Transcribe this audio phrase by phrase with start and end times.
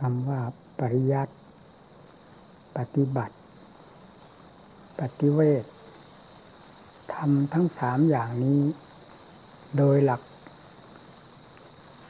[0.00, 0.40] คำว่า
[0.78, 1.34] ปริยัติ
[2.76, 3.34] ปฏิบัติ
[5.00, 5.64] ปฏิเวท
[7.14, 8.60] ทำทั้งสามอย่างนี้
[9.76, 10.22] โดยหลัก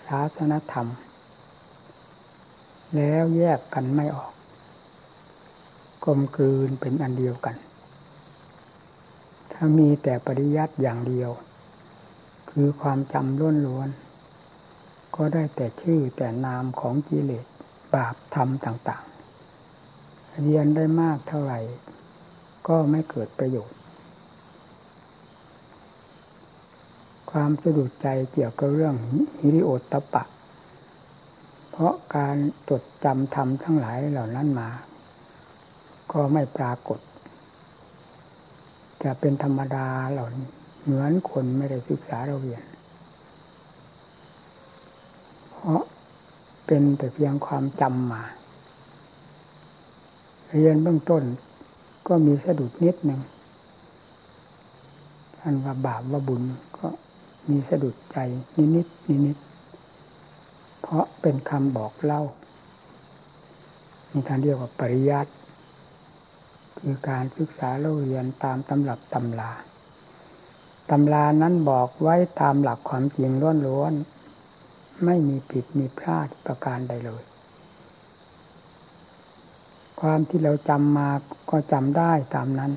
[0.06, 0.86] ศาสนธรรม
[2.96, 4.32] แล้วแยกกันไม่ออก
[6.04, 7.56] กลมกลืนเป็นอันเดียวกัน
[9.52, 11.30] ถ้ามีแต่ปริยัติอย่างเดียว
[12.50, 13.88] คือความจำล้วนล้วน
[15.16, 17.46] ก็ได้แต่ชื่อแต่นามของกิเลส
[17.94, 21.60] บาปธรรมต่างๆ เรียนได้มากเท่าไหร่
[22.68, 23.78] ก็ไม่เกิดประโยชน์
[27.30, 28.94] ความสะดุดใจเกี่ยวกับเรื่อง
[29.40, 30.24] ฮิริโอตตปะ
[31.70, 32.36] เพราะการ
[32.68, 34.68] จดจำธรรมทั้งหลายเหล่านั้นมา
[36.12, 37.00] ก็ไม่ปรากฏ
[39.04, 40.46] จะเป็นธรรมดาเหล่านี้
[40.82, 42.62] เหมือนคนไม่ได้ศึกษาเราเรียน
[45.50, 45.82] เพราะ
[46.66, 48.22] เป็นแต่เพียงความจำมา
[50.52, 51.22] เรียนเบื้องต้น
[52.06, 53.20] ก็มีสะดุดนิดหนึ่ง
[55.38, 56.42] ท่านว่าบาปว่าบุญ
[56.78, 56.86] ก็
[57.48, 58.16] มีสะดุดใจ
[58.56, 59.38] นิดนิดนิดนิด
[60.80, 62.22] เพราะเป็นคำบอกเล่า
[64.12, 65.32] มีการเรียกว่าปริยัติ
[66.78, 69.52] คือการศึกษาเล่าเรียนตามตำรับตำลา
[70.90, 73.32] ตำรานั้นบอกไว้ตามหลักความจริง
[73.66, 74.13] ล้วนๆ
[75.04, 77.24] ไม่มีผิดมีพลาดประการใดเลย
[80.00, 81.10] ความที่เราจำมา
[81.50, 82.72] ก็จำได้ตามนั้น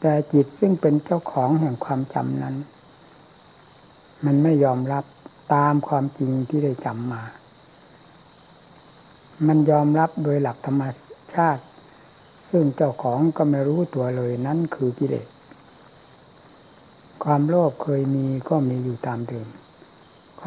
[0.00, 2.56] แต่จิตซึ่งเป็นเจ้าของแห่งความจำนั้น
[4.24, 5.04] มันไม่ยอมรับ
[5.54, 7.22] ตามความจริงที่ได้จำมา
[9.46, 10.82] มันยอมรับโดยหลักธรรม
[11.34, 11.64] ชาติ
[12.50, 15.28] ซึ่งเจ้าของก็ไม่รู้ตัวเลยนั่นคือกิเลส
[17.24, 19.48] ความโลภเคยมีก็มีอยู่ตามเดิม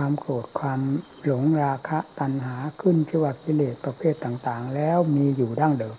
[0.02, 0.82] ความโกรธความ
[1.24, 5.98] หลงราคะตัณหาขึ้นชื่อว่ากิเลสประเภทต่างๆ แล้วมีอยู่ดั้งเดิม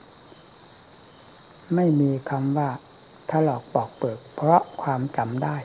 [1.75, 2.69] ไม่มีคำว่า
[3.31, 5.57] ถลอกปอกเปิก เพราะความจำได้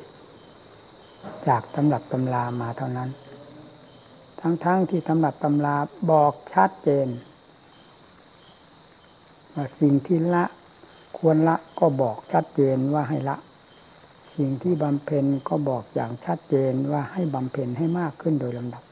[1.48, 3.10] จากตำรับตำรามาเท่านั้น
[4.42, 5.76] ทั้งๆทที่ตำรับตำรา
[6.12, 7.08] บอกชัดเจน
[9.54, 10.46] ว่าสิ่งที่ละ
[11.18, 13.38] ควรละก็บอกชัดเจนว่าให้ละ
[14.38, 18.84] สิ่งที่บำเพ็ญก็บอกอย่างชัดเจนว่าให้บำเพ็ญให้มากขึ้นโดยลำดับ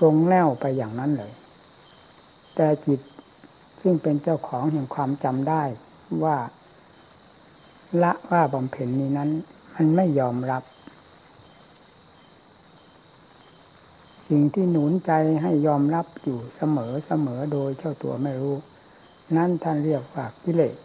[0.00, 1.32] ตรงแล้วไปอย่างนั้นเลย
[2.54, 3.00] แต่จิต
[3.80, 5.62] ซึ่งเป็นเจ้าของแห่งความจำได้
[6.24, 6.36] ว่า
[8.02, 9.30] ละว่าบำเพ็ญนี้นั้น
[9.74, 10.62] มันไม่ยอมรับ
[14.28, 15.12] สิ่งที่หนุนใจ
[15.42, 18.56] ให้ยอมรับอยู่เสมอเสมอโดยเจ้าตัวไม่รู้
[19.36, 20.76] นั่นท่านเรียกว่ากิเลส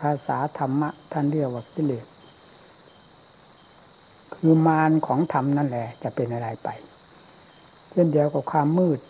[0.00, 2.06] ภาษาธรรมะ ท่านเรียกว่ากิเลส
[4.34, 6.68] คือมารของธรรมนั่นแหละ จะเป็นอะไรไป
[7.90, 9.00] เช่นเดียวกับความมืด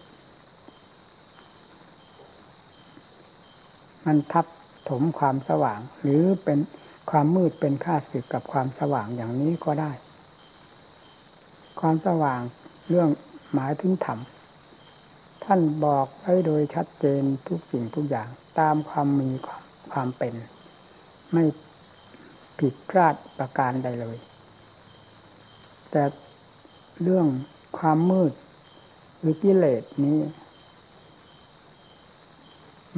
[4.07, 4.47] มันทับ
[4.89, 6.59] ถมความสว่าง หรือเป็น
[7.11, 9.93] ความมืดเป็นค่าศึกกับความสว่างอย่างนี้ก็ได้
[11.81, 12.41] ความสว่าง
[12.89, 13.09] เรื่อง
[13.55, 14.19] หมายถึงธรรม
[15.45, 19.63] ท่านบอกไว้โดยชัดเจนทุกสิ่งทุกอย่างตามความมีความ
[19.93, 20.35] ความเป็น
[21.33, 21.45] ไม่
[22.59, 24.17] ผิดพลาดประการใดเลย
[25.91, 26.03] แต่
[27.03, 27.27] เรื่อง
[27.79, 28.33] ความมืด
[29.21, 30.19] หรือกิเลสนี้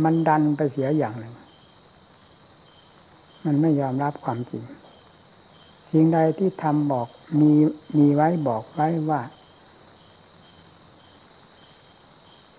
[0.02, 1.34] มันดันไปเสียอย่างหนึ่ง
[3.44, 4.64] มันไม่ยอมรับความจริง
[5.90, 7.08] สิ่งใดที่ทำบอก
[7.40, 7.52] มี
[7.98, 9.22] มีไว้บอกไว้ว่า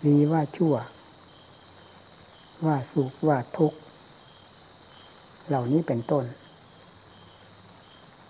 [0.05, 0.75] ดีว่าชั่ว
[2.65, 3.79] ว่าสุขว่าทุกข์
[5.47, 6.25] เหล่านี้เป็นต้น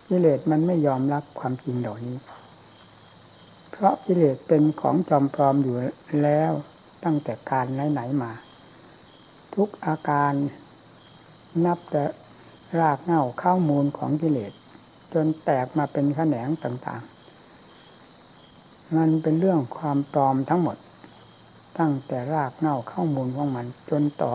[0.07, 2.17] กิเลสมันไม่ยอมรับความจริงเหล่านี้
[3.71, 5.75] เพราะกิเลสเป็นของจอมปลอมอยู่
[6.23, 6.51] แล้ว
[7.03, 8.31] ตั้งแต่การไหนๆมา
[9.55, 10.33] ทุกอาการ
[11.65, 12.03] นับแต่
[12.79, 14.53] รากเหง้าข้ามูลของกิเลส
[15.13, 20.77] จนแตกมาเป็นแขนงต่างๆ มันเป็นเรื่องความปลอมทั้งหมด
[21.79, 24.31] ตั้งแต่รากเหง้าข้ามูลของมัน จนต่อ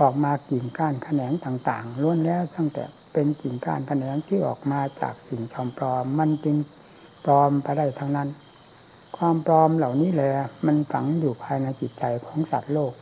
[0.00, 6.56] ออกมากิ่งก้านแขนงต่างๆล้วนแล้วตั้งแต่เป็นกิ่งก้านแขนงที่ออกมาจากสิ่งชอมปลอม มันจึง
[7.24, 8.28] ปลอมไปได้ทั้งนั้น
[9.16, 10.30] ความปลอมเหล่านี้แหละ
[10.66, 12.94] มันฝังอยู่ภายในจิตใจของสัตว์โลก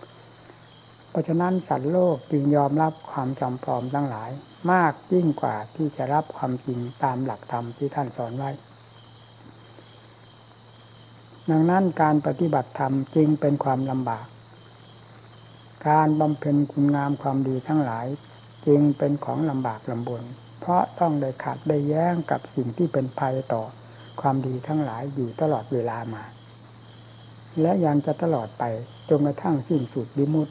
[1.11, 4.31] เพราะฉะนั้นสัตว์โลกจึงยอมรับความจำปลอมทั้งหลาย
[4.73, 8.50] มากยิ่งกว่าที่จะรับความจริงตามหลักธรรมที่ท่านสอนไว้
[11.50, 14.27] ดังนั้นการปฏิบัติธรรมจึงเป็นความลำบาก
[15.86, 18.06] การบำเพ็ญคุณงามความดีทั้งหลาย
[18.66, 20.22] จึงเป็นของลำบากลำบน
[20.60, 23.62] เพราะต้องได้ขัดได้แย้งกับสิ่งที่เป็นภัยต่อ
[24.20, 26.22] ความดีทั้งหลายอยู่ตลอดเวลามา
[27.60, 28.64] และยังจะตลอดไป
[29.08, 30.48] จนกระทั่งสิ้นสุดดิมุต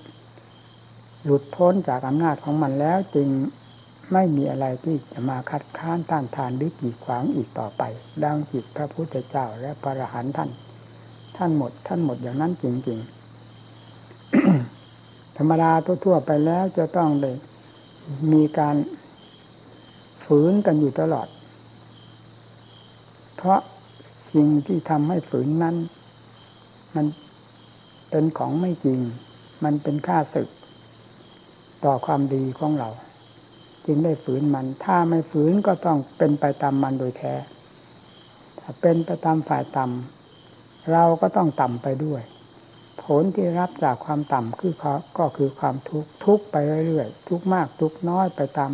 [1.24, 3.30] หลุดพ้นจากอำนาจของมันแล้วจึง
[4.14, 7.84] ไม่มีอะไรที่จะมาคัดค้านต้านทานหรือกีดขวางอีกต่อไป
[8.24, 10.50] ดังจิตพระพุทธเจ้าและพระอรหันต์ท่าน
[11.38, 14.77] ท่านหมด ท่านหมดอย่างนั้นจริงๆ
[15.38, 15.72] ธรรมดา
[16.06, 17.32] ทั่วๆไปแล้วจะต้องได้
[18.32, 18.76] มีการ
[20.26, 21.28] ฝืนกันอยู่ตลอด
[23.36, 23.60] เพราะ
[24.34, 25.76] สิ่งที่ทำให้ฝืนนั้น
[26.96, 27.06] มัน
[28.10, 29.00] เป็นของไม่จริง
[29.64, 30.50] มันเป็นค่าศึก
[31.86, 32.90] ต่อความดีของเรา
[33.86, 37.34] จึงได้ฝืนมัน ถ้าไม่ฝืนก็ต้องเป็นไปตามมันโดยแท้
[38.60, 42.22] ถ้าเป็นไปตามฝ่ายต่ำเราก็ต้องต่ำไปด้วย
[43.08, 44.74] ผลที่รับจากความต่ำคือ
[45.18, 46.56] ก็คือความทุกข์ทุกไป
[46.88, 48.72] เรื่อยๆทุกมากทุกน้อยไปตาม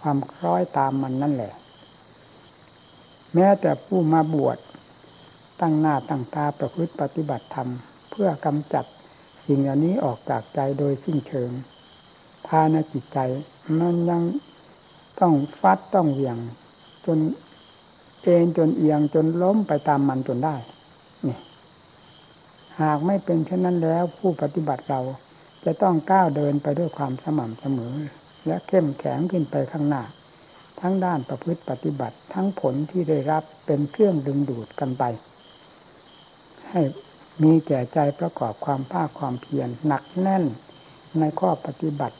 [0.00, 1.52] ความคล้อยตามมันนั่นแหละ
[3.34, 4.58] แม้แต่ผู้มาบวช
[5.60, 7.68] ตั้งหน้าตั้งตาประพฤติปฏิบัติธรรม
[8.10, 8.84] เพื่อกำจัด
[9.46, 11.50] สิ่งเหล่านี้ออกจากใจโดยสิ้นเชิง
[12.46, 13.18] ภายในจิตใจ
[13.78, 14.22] มันยัง
[15.20, 16.36] ต้องฟัดต้องเหวี่ยง
[17.06, 17.18] จน
[18.22, 20.56] เอ็นจนเอียงจนล้มไปตามมันจนได้
[22.82, 25.00] หากไม่เป็นเช่นนั้นแล้วผู้ปฏิบัติเรา
[25.64, 27.94] จะต้องก้าวเดินไปด้วยความสม่ำเสมอ
[28.46, 30.02] และเข้มแข็งขึ้นไปข้างหน้า
[30.80, 35.04] ทั้งด้านประพฤติปฏิบัติทั้งผลที่ได้รับเป็นเครื่องดึงดูดกันไป
[36.70, 36.80] ให้
[37.42, 40.44] มีแก่ใจประกอบความภาคความเพียรหนักแน่น
[41.18, 42.16] ในข้อปฏิบัติ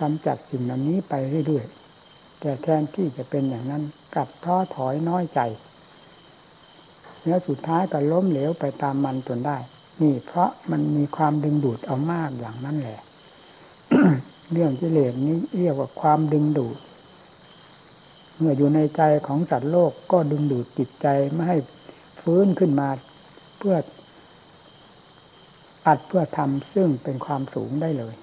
[0.00, 1.14] กำจัดสิ่งเหล่านี้ไป
[1.46, 3.82] เรื่อยๆแต่แทนที่จะเป็นอย่างนั้น
[4.14, 5.40] กลับท้อถอยน้อยใจ
[7.26, 9.58] แล้วสุดท้ายก็ล้มเหลวไปตามมันจนได้
[10.02, 13.00] นี่เพราะมันมีความดึงดูดเอามากอย่างนั้นแหละ
[14.52, 16.78] เรื่องกิเลสนี้เรียกว่าความดึงดูด
[18.38, 21.58] เมื่ออยู่ในใจของสัตว์โลกก็ดึงดูดจิตใจไม่ให้
[22.22, 22.88] ฟื้นขึ้นมา
[23.58, 23.76] เพื่อ
[25.86, 28.14] อัดเพื่อทำซึ่งเป็นความสูงได้เลย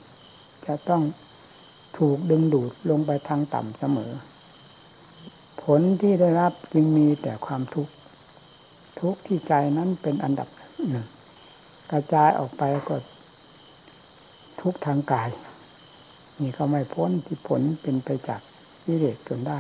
[0.66, 1.04] จะต้อง
[1.98, 4.12] ถูกดึงดูดลงไปทางต่ำเสมอ
[5.64, 7.92] ผลที่ได้รับจึงมีแต่ความทุกข์
[9.00, 10.48] ทุกข์ที่ใจนั้นเป็นอันดับ
[10.90, 11.06] หนึ่ง
[11.92, 12.96] กระจายออกไปก็
[14.62, 15.30] ทุกทางกาย
[16.42, 18.42] นี่เขาไม่พ้นที่ผลเป็นไปจาก
[18.88, 19.60] วิเลสจนได้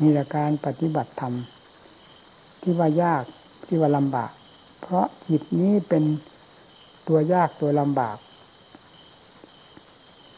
[0.00, 1.34] มีแต่การปฏิบัติธรรม
[2.60, 3.24] ที่ว่ายาก
[3.66, 4.30] ที่ว่าลำบาก
[4.80, 6.04] เพราะจิตนี้เป็น
[7.08, 8.16] ตัวยากตัวลำบาก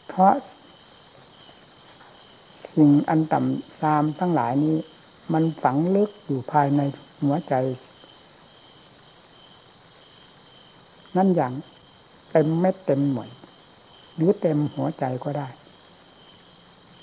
[0.07, 0.33] เพราะ
[2.75, 4.75] สิ่งอันต่ำซามทั้งหลายนี้
[5.33, 6.81] มันฝังลึกอยู่ภายใน
[7.23, 7.53] หัวใจ
[11.15, 11.53] นั่นอย่าง
[12.31, 13.29] เต็มเม็ดเต็มหน่วย
[14.15, 15.47] หรือเต็มหัวใจก็ได้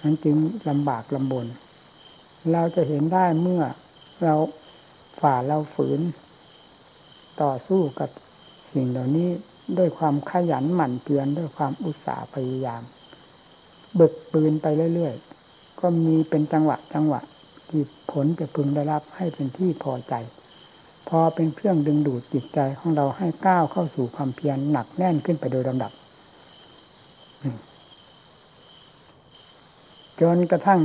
[0.01, 0.37] นั้นจึง
[0.69, 1.47] ลำบากลำบน
[2.53, 3.63] เราจะเห็นได้เมื่อ
[4.23, 4.35] เรา
[5.21, 6.01] ฝ่าเราฝืน
[7.43, 8.11] ต่อสู้กับ
[8.73, 9.29] สิ่งเหล่านี้
[9.79, 12.83] ด้วยความขยันหมั่นเพียรด้วยความอุตสาห์พยายาม
[13.99, 17.21] บึกปืนไปเรื่อยๆ ก็มีเป็นจังหวะจังหวะ
[17.71, 17.83] ที่
[18.13, 20.15] ผลจะพึงได้รับให้เป็นที่พอใจ
[21.09, 25.93] พอเป็นเครื่องดึงดูดจิตใจของเราให้ก้าวเข้าสู่ความเพียรหนักแน่นขึ้นไปโดยลำดับ
[30.21, 30.81] จนกระทั่ง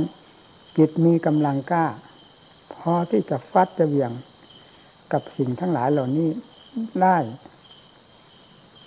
[0.78, 1.86] จิตมีกำลังกล้า
[2.74, 4.10] พอที่จะฟัดจะเบี่ยง
[5.12, 6.28] กับสิ่งทั้งหลายเหล่านี้
[7.02, 7.16] ได้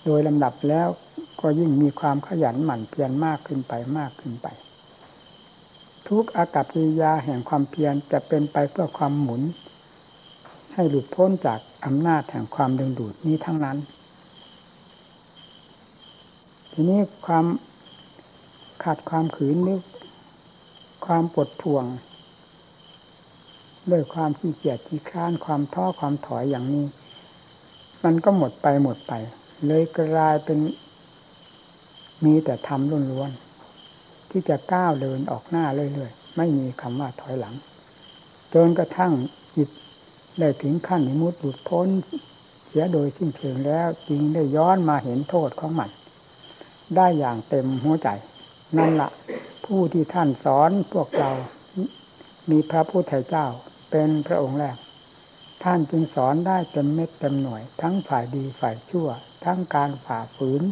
[0.06, 0.88] โดยลำดับแล้ว
[1.40, 4.48] ก็ยิ่งมีความขยันหมั่นเพียรมากขึ้นไปมากขึ้นไป
[6.10, 9.42] ทุกอากัปกิริยาแห่งความเพียรจะเป็นไปเพื่อความหมุน
[10.74, 13.78] ให้หลุดพ้นจากอำนาจแห่งความดึงดูดนี้ทั้งนั้น
[16.72, 17.46] ทีนี้ความ
[18.84, 19.82] ขาดความขืนนึก
[21.06, 21.84] ความปวดทวง
[23.92, 26.86] ด้วยความขี้เกียจขี้ค้านความท้อความถอยอย่างนี้
[28.04, 29.14] มันก็หมดไปหมดไป
[29.68, 30.60] เลยกลายเป็น
[32.26, 33.49] มีแต่ทำล้วนๆ
[34.32, 37.56] ที่จะก้าวเดินออกหน้าเรื่อยๆ ไม่มีคำว่าถอยหลัง
[38.54, 39.14] จนกระทั่ง
[39.56, 39.70] จิต
[40.40, 41.88] ได้ถึงขั้นมุดหลุดพ้น
[42.68, 45.90] เสียโดยสิ้นเชิงแล้วจึงได้ย้อนมาเห็นโทษของมัน
[46.96, 48.10] ได้อย่างเต็มหัวใจ
[48.78, 49.10] นั่นละ
[49.66, 51.32] ผู้ที่ท่านสอนพวกเรา
[52.50, 53.48] มีพระพุทธเจ้า
[53.92, 54.78] เป็นพระองค์แรก
[55.64, 59.08] ท่านจึงสอนได้เต็มเม็ดเต็มหน่วย ทั้งฝ่ายดีฝ่ายชั่ว
[59.46, 60.64] ทั้งการฝ่าฝืน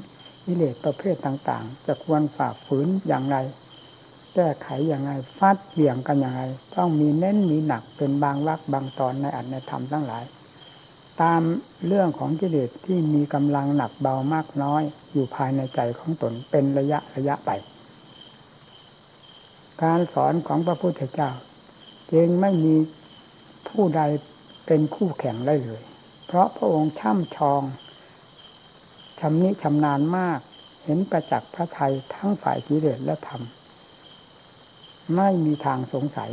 [0.48, 3.38] วิเลศประเภทต่างๆ จะควรฝ่าฝืนอย่างไร
[4.36, 6.44] แก้ไขอย่างไรฟาดเบี่ยงกันอย่างไร
[6.76, 10.24] ต้องมีเน้นมีหนักเป็นบางวักบางตอนในอัตในธรรมทั้งหลาย
[11.22, 11.42] ตาม
[11.88, 17.52] เรื่องของกิเลสที่มีกำลังหนักเบามากน้อย อยู่ภายในใจของตนเป็นระยะระยะไป
[19.84, 21.32] การสอนของพระพุทธเจ้า
[22.12, 22.76] จึงไม่มี
[23.70, 24.02] ผู้ใด
[24.66, 25.84] เป็นคู่แข่งได้เลย
[26.26, 27.62] เพราะพระองค์ช่ำชอง
[29.20, 30.40] ชำนิชำนาญมาก
[30.84, 33.42] เห็นประจักษ์พระไทยทั้งฝ่ายกิเลสและธรรม
[35.16, 36.32] ไม่มีทางสงสัย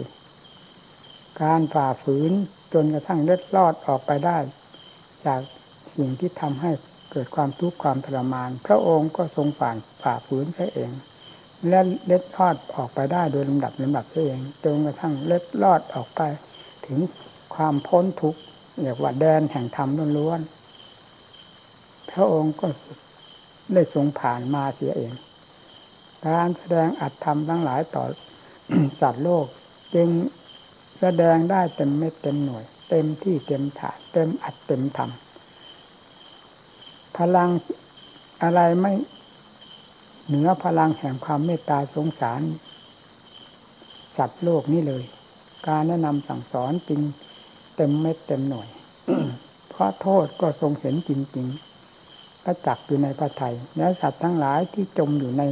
[1.42, 2.32] การฝ่าฝืน
[2.72, 4.38] จนกระทั่งเล็ดลอดออกไปได้
[5.26, 5.40] จาก
[5.96, 6.70] สิ่งที่ทำให้
[7.12, 9.70] เกิดความทุกข์ความทรมาน พระองค์ก็ทรงฝ่า
[10.02, 10.90] ฝ่าฝืนใช้เอง
[11.68, 16.20] และเล็ดลอดออกไปได้โดยลำดับลำดับเองจนกระทั่งเล็ดลอดออกไป
[16.86, 16.98] ถึง
[17.54, 18.40] ความพ้นทุกข์
[18.80, 19.88] เรียกว่าแดนแห่งธรรม
[20.18, 20.63] ล้วนๆ
[22.14, 22.66] พระองค์ก็
[23.74, 25.12] ได้ทรงผ่านมาเสียเอง
[26.26, 28.04] การแสดงอัตธรรมทั้งหลายต่อ
[29.00, 29.46] สัตว์โลก
[29.94, 30.08] จึง
[31.00, 35.10] แสดงได้เต็มเม็ดเต็มหน่วย เต็มที่เต็มถาเต็มอัดเต็มธรรม
[37.16, 37.50] พลัง
[38.42, 38.92] อะไรไม่
[40.26, 42.40] เหนือพลังแห่งความเมตตาสงสาร
[44.16, 45.02] สัตว์โลกนี้เลย
[45.66, 47.00] การแนะนำสั่งสอนจริง
[47.76, 48.68] เต็มเม็ดเต็มหน่วย
[49.70, 51.73] เพราะโทษก็ทรงเห็นจริงๆ
[52.44, 55.42] ประจักษ์อยู่ในพระไทยและสัตว์ทั้งหลายที่จมอยู่ใน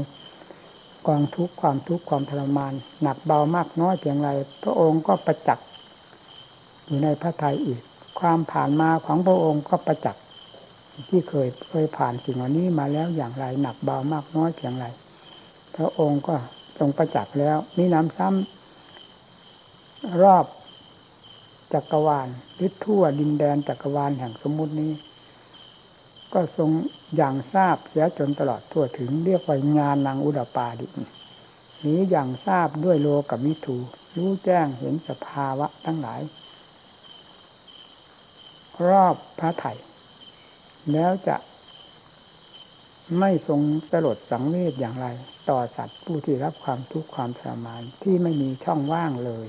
[1.09, 2.73] กองทุกข์ความทุกข์ความทรมาน
[3.03, 4.31] หนักเบามากน้อยเพียงไร
[4.63, 5.67] พระองค์ก็ประจักษ์
[6.87, 7.81] อยู่ในพระไทยอีก
[8.21, 10.23] ความผ่านมาของพระองค์ก็ประจักษ์
[11.09, 14.87] ที่เคยเคยผ่านสิ่งเหล่านี้มาแล้วอย่างไร หนักเบามากน้อยเพียงไร
[15.77, 16.35] พระองค์ก็
[16.79, 20.47] ทรงประจักษ์แล้วมีน้ำซ้ำรอบ
[21.73, 24.93] จักรวาลหรือทั่วดินแดนจักรวาลแห่งสมมุตินี้
[26.35, 26.71] ก็ทรง
[27.17, 30.87] อย่างทราบเสียจนตลอดทั่วถึงเรียกว่างานนางอุดปาดิ
[31.81, 33.77] หรืออย่างทราบด้วยโลกับมิถู
[34.17, 36.21] รู้แจ้งเห็นสภาวะทั้งหลาย
[38.89, 39.73] รอบพระไถ่
[40.93, 41.37] แล้วจะ
[43.19, 43.61] ไม่ทรง
[43.91, 45.07] สลดสังเวชอย่างไร
[45.51, 49.47] ต่อสัตว์ผู้ที่รับความทุกข์ความทรมานที่ไม่มีช่องว่างเลย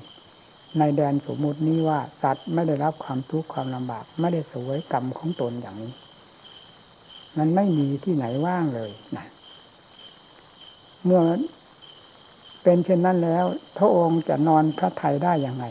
[0.79, 5.93] ในแดนสมมตินี้ว่าสัตว์ไม่ได้รับความทุกข์ความลำบาก ไม่ได้สวยกรรมของตนอย่างนี้
[7.37, 9.25] มันไม่มีที่ไหนว่างเลยนะ
[11.03, 11.21] เมื่อ
[12.63, 13.45] เป็นเช่นนั้นแล้ว
[13.77, 15.65] พระองค์จะนอนพระไทยได้อย่างไง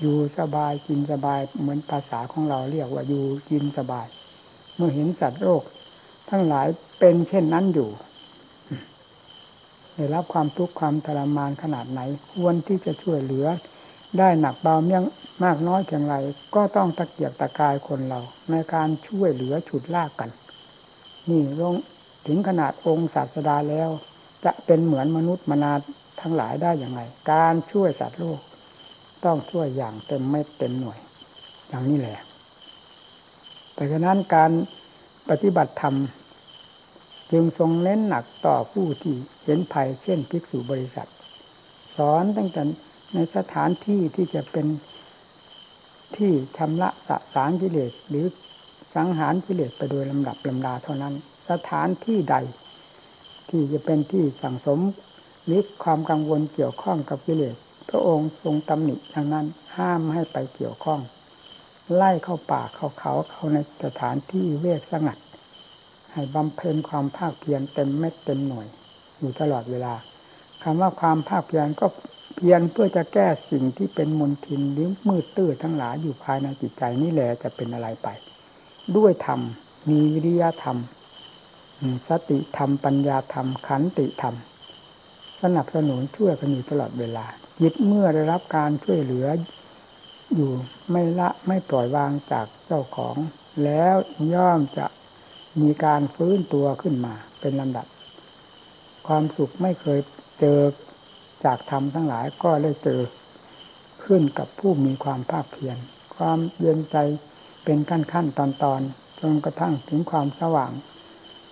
[0.00, 4.06] อยู่สบายกินสบายเหมือนภาษาของเราเรียกว่าอยู่กินสบาย
[4.76, 5.62] เมื่อเห็นสัตว์โลก
[6.30, 6.66] ทั้งหลาย
[6.98, 7.88] เป็นเช่นนั้นอยู่
[9.94, 12.00] ได้รับความทุกข์ความทรมานขนาดไหน
[12.32, 13.46] ควรที่จะช่วยเหลือ
[14.18, 15.04] ได้หนักเบาเมี่ยง
[15.44, 16.14] มากน้อยเพียงไร
[16.54, 20.30] ก็ต้องตะเกียกตะกายคนเรา ในการช่วยเหลือฉุดลากกัน
[21.30, 21.74] นี่ลง
[22.26, 23.90] ถึงขนาดองค์ศาสดาแล้ว
[24.44, 25.72] จะเป็นเหมือนมนุษย์มนา
[26.20, 27.00] ทั้งหลายได้อย่างไร
[27.32, 28.40] การช่วยสัตว์โลก
[29.24, 30.98] ต้องช่วยอย่างเต็มไม่เต็มหน่วย
[31.68, 32.18] อย่างนี้แหละ
[33.74, 34.50] แต่ฉะนั้นการ
[35.28, 35.94] ปฏิบัติธรรม
[37.32, 41.08] จึงทรงเน้นหนักต่อผู้ที่เห็นภัยเช่นภิกษุบริษัท
[41.96, 42.62] สอนตั้งแต่
[43.14, 44.66] ในสถานที่ที่จะเป็น
[46.16, 48.26] ที่ชำระสะสางกิเลสหรือ
[48.94, 51.14] สังหารกิเลสไปโดยลำดับลำดาเท่านั้น
[51.50, 52.36] สถานที่ใด
[53.48, 54.80] ที่จะเป็นที่สั่งสม
[55.44, 57.56] หรือความกังวลเกี่ยวข้องกับกิเลส
[57.88, 61.00] พระองค์ทรงตำหนิดังนั้นห้ามให้ไปเกี่ยวข้อง
[61.94, 65.18] ไล่เข้าป่าเข้าเขาเข้าในสถานที่เวกสงัด
[66.12, 68.66] ให้บำเพ็ญความภาคเพียรเต็มเม็ดเต็มหน่วย
[69.18, 69.94] อยู่ตลอดเวลา
[70.62, 71.86] คำว่าความภาคเพียรก็
[72.36, 78.08] เพียรเพื่อจะแก้สิ่งที่เป็นมลทินหรือมืดตื้อทั้งหลายอยู่ภายในจิตใจนี่แหละจะเป็นอะไรไป
[78.96, 79.40] ด้วยธรรม
[79.88, 80.78] มีวิริยะธรรม
[82.08, 84.34] สติธรรม ปัญญาธรรม ขันติธรรม
[85.42, 87.26] สนับสนุนช่วยกันอยู่ตลอดเวลา
[87.60, 89.26] จิตเมื่อได้รับการช่วยเหลือ
[90.34, 90.52] อยู่
[90.90, 93.16] ไม่ละไม่ปล่อยวางจากเจ้าของ
[93.64, 93.94] แล้ว
[94.34, 94.86] ย่อมจะ
[95.60, 97.86] มีการฟื้นตัวขึ้นมาเป็นลำดับ
[99.06, 100.00] ความสุขไม่เคย
[100.40, 100.60] เจอ
[101.44, 103.00] จากธรรมทั้งหลายก็ได้เจอ
[104.04, 105.76] ขึ้นกับผู้มีความภาคเพียร
[106.16, 106.96] ความเย็นใจ
[107.70, 108.80] เป็นขั้นขั้นตอนตอน
[109.20, 110.72] จนกระทั่งถึงความสว่าง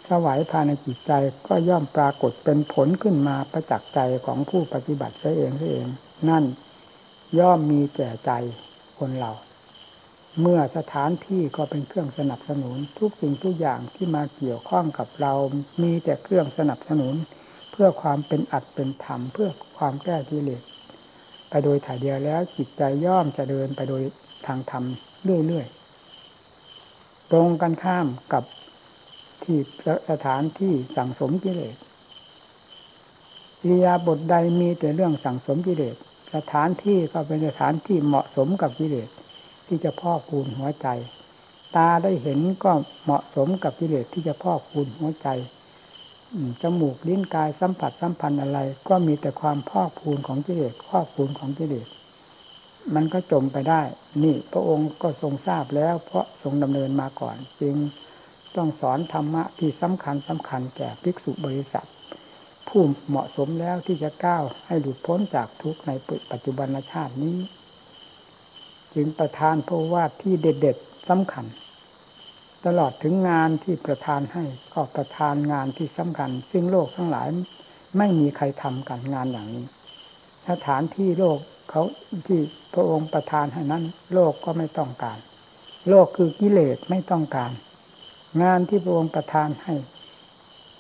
[0.09, 1.13] สวายภายในจิตใจ
[1.47, 5.87] ก็ย่อมปรากฏเป็นผลขึ้นมาประจักษ์ใจของผู้ปฏิบัติเองเอง
[6.29, 6.45] นั่น
[7.39, 8.31] ย่อมมีแก่ใจ
[8.99, 9.33] คนเรา
[10.41, 15.33] เมื่อสถานที่ก็เป็นเครื่องสนับสนุนทุกสิ่งทุกอย่างที่มาเกี่ยวข้องกับเรา
[15.83, 17.15] มีแต่เครื่องสนับสนุน
[17.73, 20.63] เพื่อความเป็นอัดเป็นธรรมเพื่อความแก้กิเลส
[21.49, 24.03] ไปโดยถ่ายเดียวแล้วจิตใจย่อมจะเดินไปโดย
[24.47, 24.85] ทางธรรม
[25.25, 25.86] เรื่อยๆ
[27.33, 28.45] ตรงกันข้ามกับ
[29.43, 29.59] ที่
[30.11, 31.77] สถานที่สั่งสมกิเลส
[33.65, 35.97] อิยาบทใดมีแต่เรื่องสั่งสมกิเลส
[36.35, 39.09] สถานที่ก็เป็นสถานที่เหมาะสมกับกิเลส
[39.67, 40.89] ที่จะพ่อคูณหัวใจ
[41.77, 42.73] ตาได้เห็นก็
[43.05, 45.29] เหมาะสมกับกิเลสที่จะพ่อคูณหัวใจ
[46.63, 51.87] จมูกลิ้นกายสัมผัสสัมพันธ์อะไร ก็มีแต่ความพ่อกพูนของกิเลสพ่อกพูนของกิเลส
[52.95, 53.83] มันก็จมไปได้
[54.23, 57.77] นี่พระองค์ก็ทรงทราบแล้ว เพราะทรงดำเนินมาก่อน จึง
[58.57, 61.87] ต้องสอนธรรมะที่สำคัญสำคัญแก่ภิกษุบริษัท
[62.69, 65.93] ผู้เหมาะสมแล้วที่จะก้าวให้หลุดพ้นจากทุกข์ใน
[66.31, 67.37] ปัจจุบันชาตินี้
[68.95, 71.47] จึงประทานพระว่าทที่เด็ดๆสำคัญ
[72.67, 77.29] ตลอดถึงงานที่ประทานให้ก็ประทานงานที่สำคัญ ซึ่งโลกทั้งหลาย
[77.99, 79.67] ไม่มีใครทำกันงานอย่างนี้
[80.51, 81.39] สถานที่โลก
[81.71, 81.83] เขา
[82.27, 82.41] ที่
[82.75, 83.85] พระองค์ประทานให้นั้น
[84.15, 85.19] โลกก็ไม่ต้องการ
[85.89, 87.53] โลกคือกิเลสไม่ต้องการ
[88.43, 89.75] งานที่พระองค์ประทานให้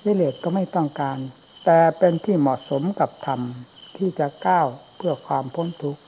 [0.05, 1.19] กิเลสก็ไม่ต้องการ
[1.65, 3.41] แต่เป็นที่เหมาะสมกับธรรม
[3.97, 6.01] ที่จะก้าวเพื่อความพ้นทุกข์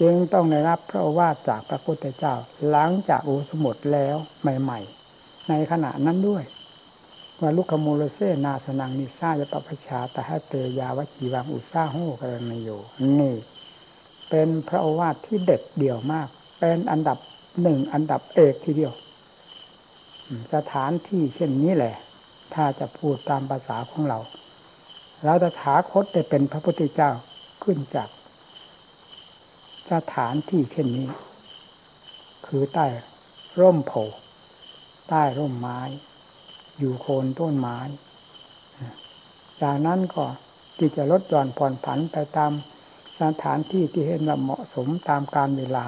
[0.00, 2.34] จึงต้องได้รับพระวาทจากพระพุทธเจ้า
[2.70, 4.80] หลังจากอุสมุดแล้วใหม่
[5.14, 6.44] ๆ ในขณะนั้นด้วย
[7.40, 12.68] ว่าลุคโมโลเซนาสนังนิซายปปชาแต่ให้เตยาวจีวังอุซาโหกรณโย
[13.20, 13.34] นี่
[14.30, 16.28] เป็นพระโอวาทที่เด็ดเดี่ยวมาก
[16.60, 17.18] เป็นอันดับ
[17.62, 18.92] หนึ่งอันดับเอกทีเดียว
[20.54, 21.94] สถานที่เช่นนี้แหละ
[22.54, 24.18] ถ้าจะพูดตามภาษาของเรา
[25.24, 27.10] เราจะถาคตได้เป็นพระพุทธเจ้า
[27.62, 28.08] ขึ้นจาก
[29.92, 31.08] สถานที่เช่นนี้
[32.46, 32.86] คือใต้
[33.60, 33.92] ร่มโพ
[35.08, 35.80] ใต้ร่มไม้
[36.78, 37.78] อยู่โคนต้นไม้
[39.62, 40.24] จากนั้นก็
[40.78, 42.52] ที่จะลดหย่อนผ่อนผันไปตาม
[43.20, 45.86] สถานที่ที่เห็นว่าเหมาะสมตามการเวลา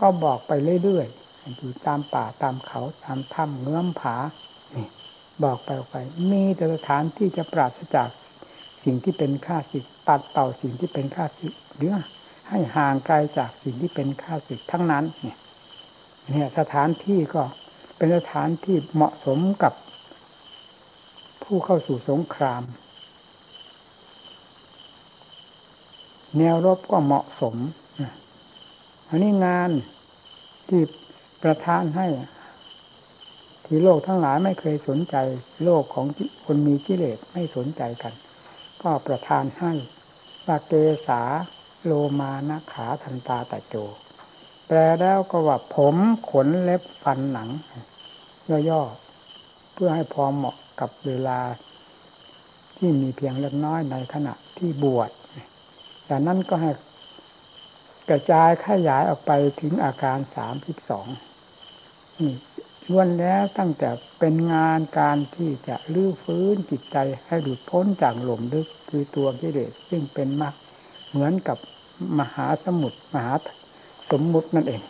[0.00, 0.52] ก็บอกไป
[0.82, 4.16] เรื่อยๆอยู่ตามป่าตามเขาตามถ้ำเงื้อมผา
[4.76, 4.88] นี่
[5.44, 5.96] บอกไปไป
[6.30, 8.08] มีแต่สถานที่จะปราศจาก
[8.84, 11.96] สิ่งที่เป็นข้าศึกตัดเป่าสิ่งที่เป็นข้าศึกหรือ
[12.48, 17.42] ให้ห่างไกลจากสิ่งที่เป็นข้าศึกทั้งนั้น เนี่ย สถานที่ก็
[17.96, 19.72] เป็นสถานที่เหมาะสมกับ
[21.54, 22.62] ผู้เข้าสู่สงคราม
[26.38, 27.56] แนวรบก็เหมาะสม
[29.08, 29.70] อันนี้งาน
[30.68, 30.82] ที่
[31.42, 32.06] ประทานให้
[33.64, 35.16] ที่โลกทั้งหลายไม่เคยสนใจ
[35.64, 36.06] โลกของ
[36.44, 38.12] คนมีกิเลสไม่สนใจกัน
[38.82, 39.72] ก็ประทานให้
[40.46, 40.72] ปาเก
[41.06, 41.22] สา
[41.84, 43.74] โลมานะขาทันตาตะโจ
[44.66, 45.96] แปลแล้วก็ว่าผม
[46.30, 47.48] ขนเล็บฟันหนัง
[48.70, 49.11] ย่อๆ
[49.72, 51.40] เพื่อให้พอเหมาะกับเวลา
[52.76, 55.10] ที่มีเพียงเล็กน้อยในขณะที่บวช
[56.08, 56.70] จากนั้นก็ให้
[58.10, 61.06] กระจายขยายออกไปถึงอาการสามสิบสอง
[62.20, 62.34] นี่
[62.90, 70.54] ล้วนแล้วตั้งแต่เป็นงานการที่จะลื้อฟื้นจิตใจให้หลุดพ้นจากหล่มลึกคือตัวกิเลสซึ่งเป็นมรรค
[71.10, 71.58] เหมือนกับ
[72.18, 73.32] มหาสมุทรมหา
[74.10, 74.82] สมมุตินั่นเอง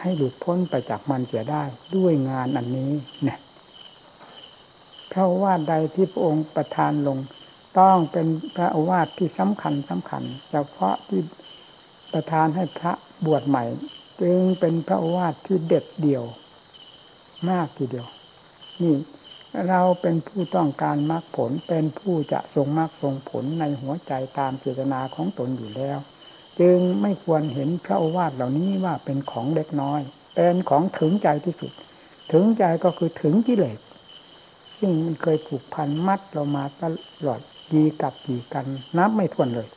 [0.00, 1.62] ให้หลุดพ้นไปจากมันเสียได้
[1.96, 2.90] ด้วยงานอันนี้
[3.24, 3.38] เนี่ย
[5.12, 7.18] พระวาดใดที่พระองค์ประทานลง
[7.78, 11.20] ต้องเป็นพระวาดที่สำคัญสำคัญเฉพาะที่
[12.12, 12.92] ประทานให้พระ
[13.26, 13.64] บวชใหม่
[14.22, 16.24] จึงเป็นพระวาดที่เด็ดเดี่ยว
[17.48, 18.08] มากทีเดียว
[18.82, 18.94] นี่
[19.68, 25.98] เราเป็นผู้ต้องการมรรคผลเป็นผู้จะทรงมรรคทรงผลในหัวใจตามเจตนาของตนอยู่แล้ว
[26.60, 30.00] จึงไม่ควรเห็นพระโอวาทเหล่านี้ว่าเป็นของเล็กน้อย
[30.34, 31.72] เป็นของถึงใจที่สุด
[32.32, 33.78] ถึงใจก็คือถึงกิเลส
[34.78, 36.82] ซึ่งมันเคยผูกพันมัดเรามาต
[37.26, 37.40] ลอด
[37.72, 38.66] ยีกับยีกัน
[38.98, 39.68] นับไม่ถ้วนเลย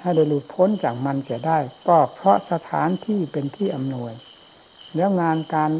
[0.00, 4.12] ถ้าได้หลุดพ้นจากมันจะได้ ก็เพราะสถานที่เป็นที่อำนวย
[4.96, 5.70] แล้วงานการ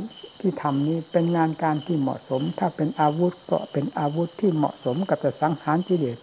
[0.40, 6.18] ที่ทำนี้เป็นงานการที่เหมาะสม ถ้าเป็นอาวุธก็เป็นอาวุธที่เหมาะสมกับจะสังหารกิเลส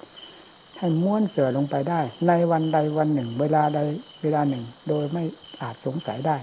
[0.77, 3.79] ให้ม้วนเสือลงไปได้ ในวันใดวันหนึ่ง เวลาใด
[4.21, 5.23] เวลาหนึ่ง โดยไม่
[5.61, 6.37] อาจสงสัยได้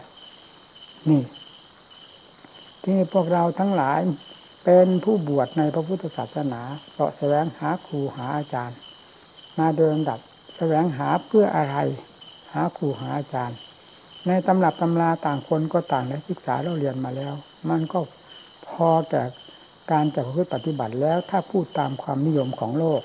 [1.08, 1.22] นี่
[2.84, 4.00] ที่พวกเราทั้งหลาย
[4.64, 6.60] เป็นผู้บวชในพระพุทธศาสนา
[6.92, 8.78] เสาะแสวงหาครูหาอาจารย์
[9.58, 10.20] มาเดินดับ
[10.56, 11.76] แสวงหาเพื่ออะไร
[12.52, 13.58] หาครูหาอาจารย์
[14.26, 17.34] ในตำรับตำราต่างคนก็ต่างได้ศึกษาเราเรียนมาแล้ว
[17.70, 17.98] มันก็
[18.68, 19.22] พอแก่
[19.90, 23.02] การจะพึ่ปฏิบัติแล้วถ้าพูดตามความนิยมของโลก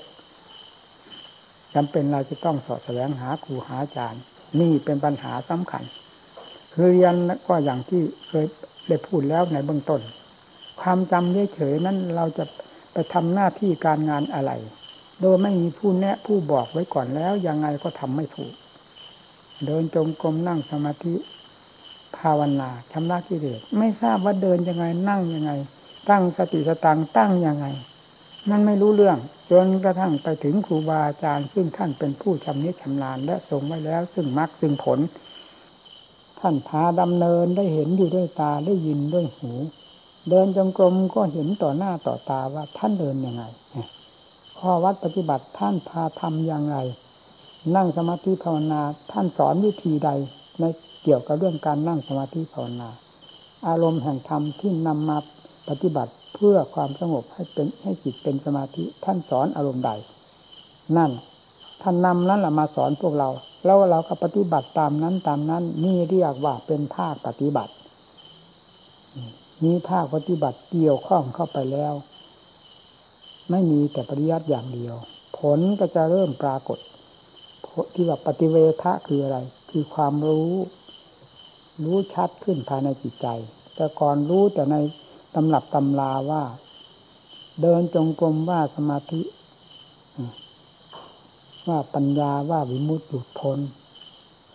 [1.74, 4.22] จำเป็นเราจะต้องสอบแสวงหาครูหาอาจารย์
[4.60, 5.84] นี่เป็นปัญหาสำคัญ
[6.74, 7.14] คือเรียน
[7.48, 8.46] ก็อย่างที่เคย
[8.88, 10.00] ได้พูดแล้วในเบื้องต้น
[10.80, 12.44] ความจำเฉยๆนั้นเราจะ
[12.92, 14.52] ไปทำหน้าที่การงานอะไร
[15.20, 18.52] โดยไม่มีผู้แนะผู้บอกไว้ก่อนแล้วยังไงก็ทำไม่ถูก
[19.66, 21.14] เดินจงกรมนั่งสมาธิ
[22.16, 25.52] ภาวนาชำระกิเลสไม่ทราบว่าเดินยังไงนั่งยังไง
[26.10, 27.66] ตั้งสติสตังตั้งยังไง
[28.50, 29.18] มันไม่รู้เรื่อง
[29.50, 34.98] จนกระทั่งไปถึงครูบาอาจารย์ ซึ่งท่านเป็นผู้ชำนิชำนาญและทรงไว้แล้ว ซึ่งมรรคซึ่งผล
[36.40, 39.52] ท่านพาดำเนินได้เห็นอยู่ด้วยตาได้ยินด้วยหู
[40.30, 43.42] เดินจงกรมก็เห็นต่อหน้าต่อตาว่าท่านเดินยังไง
[44.58, 46.76] ข้อวัดปฏิบัติท่านพาทำอย่างไร
[47.76, 48.82] นั่งสมาธิภาวนา
[49.12, 50.10] ท่านสอนวิธีใด
[50.60, 50.64] ใน
[51.02, 52.88] เกี่ยวกับเรื่องการนั่งสมาธิภาวนา
[53.68, 55.18] อารมณ์แห่งธรรมที่นำมา
[55.68, 59.90] ปฏิบัติ เพื่อความสงบให้เป็นให้จิตเป็นสมาธิท่านสอนอารมณ์ใด
[60.96, 61.10] นั่น
[61.82, 63.28] ท่านนำนั้นแหละมาสอนพวกเรา
[63.64, 67.72] แล้วเราก็ปฏิบัติตามนั้นตามนั้น นี่เรียกว่าเป็นภาคปฏิบัติ
[69.64, 71.94] นี้ภาคปฏิบัติเกี่ยวข้องเข้าไปแล้ว
[73.50, 74.94] ไม่มีแต่ปริยัติอย่างเดียว
[75.38, 76.78] ผลก็จะเริ่มปรากฏ
[77.94, 79.38] ที่ว่าปฏิเวทะคืออะไร
[79.70, 80.52] คือความรู้
[81.84, 83.26] รู้ชัดขึ้นภายในจิตใจ
[83.74, 84.76] แต่ก่อนรู้แต่ใน
[85.40, 86.42] ตำรับตำลาว่า
[87.60, 89.20] เดินจงกรมว่าสมาธิ
[91.68, 93.58] ว่าปัญญาว่าวิมุตติหลุดพ้น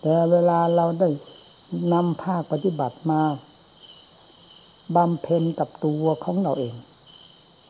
[0.00, 1.08] แต่เวลาเราได้
[1.92, 3.20] นำภาคปฏิบัติมา
[4.96, 6.74] บำเพ็ญกับตัวของเราเอง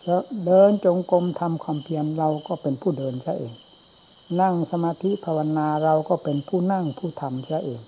[0.04, 3.52] แล้วเดินจงกรมทำความเพียรเราก็เป็นผู้เดินซะเอง
[4.40, 7.80] นั่งสมาธิภาวนาเราก็เป็นผู้นั่งผู้ทำซะเอง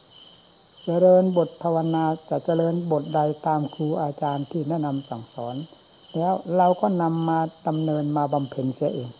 [0.89, 5.57] เจริญบทภาวนาจะเจริญบทใดตามครูอาจารย์ที่แนะนำสั่งสอน
[6.17, 9.11] แล้วเราก็นำมาดำเนินมาบำเพ็ญเสียเอง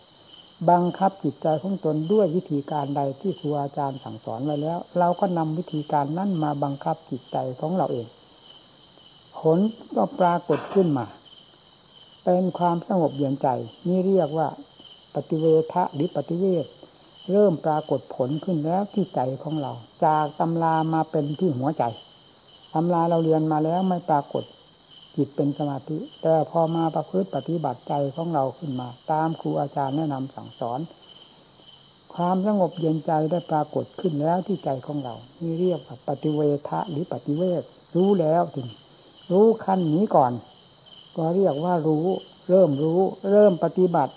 [0.69, 8.07] บังคับจิตใจของตนด้วยวิธีการใดที่ครูอาจารย์สั่งสอนไว้แล้ว เราก็นำวิธีการนั้นมาบังคับจิตใจของเราเอง
[9.39, 9.59] ผล
[9.95, 11.05] ก็ปรากฏขึ้นมา
[12.23, 13.47] เป็นความสงบเย็นใจ
[13.87, 14.47] นี่เรียกว่า
[15.15, 16.65] ปฏิเวทะหรือปฏิเวท
[17.31, 19.71] เริ่มปรากฏผลขึ้นแล้วที่ใจของเรา
[20.05, 21.83] จากตำรามาเป็นที่หัวใจ
[22.73, 24.43] ตำราเราเรียนมาแล้วไม่ปรากฏ
[25.15, 30.79] จิตเป็นสมาธิ แต่พอมาประพฤติปฏิบัติใจของเราขึ้นมา ตามครูอาจารย์แนะนำสั่งสอน
[32.13, 37.63] ความสงบเย็นใจได้ปรากฏขึ้นแล้วที่ใจของเรา นี่เรียกว่าปฏิเวทะหรือปฏิเวท
[37.95, 38.67] รู้แล้วถึง
[39.31, 40.31] รู้ขั้นนี้ก่อน
[41.15, 42.05] ก็เรียกว่ารู้
[42.49, 44.13] เริ่มรู้ เริ่มปฏิบัติ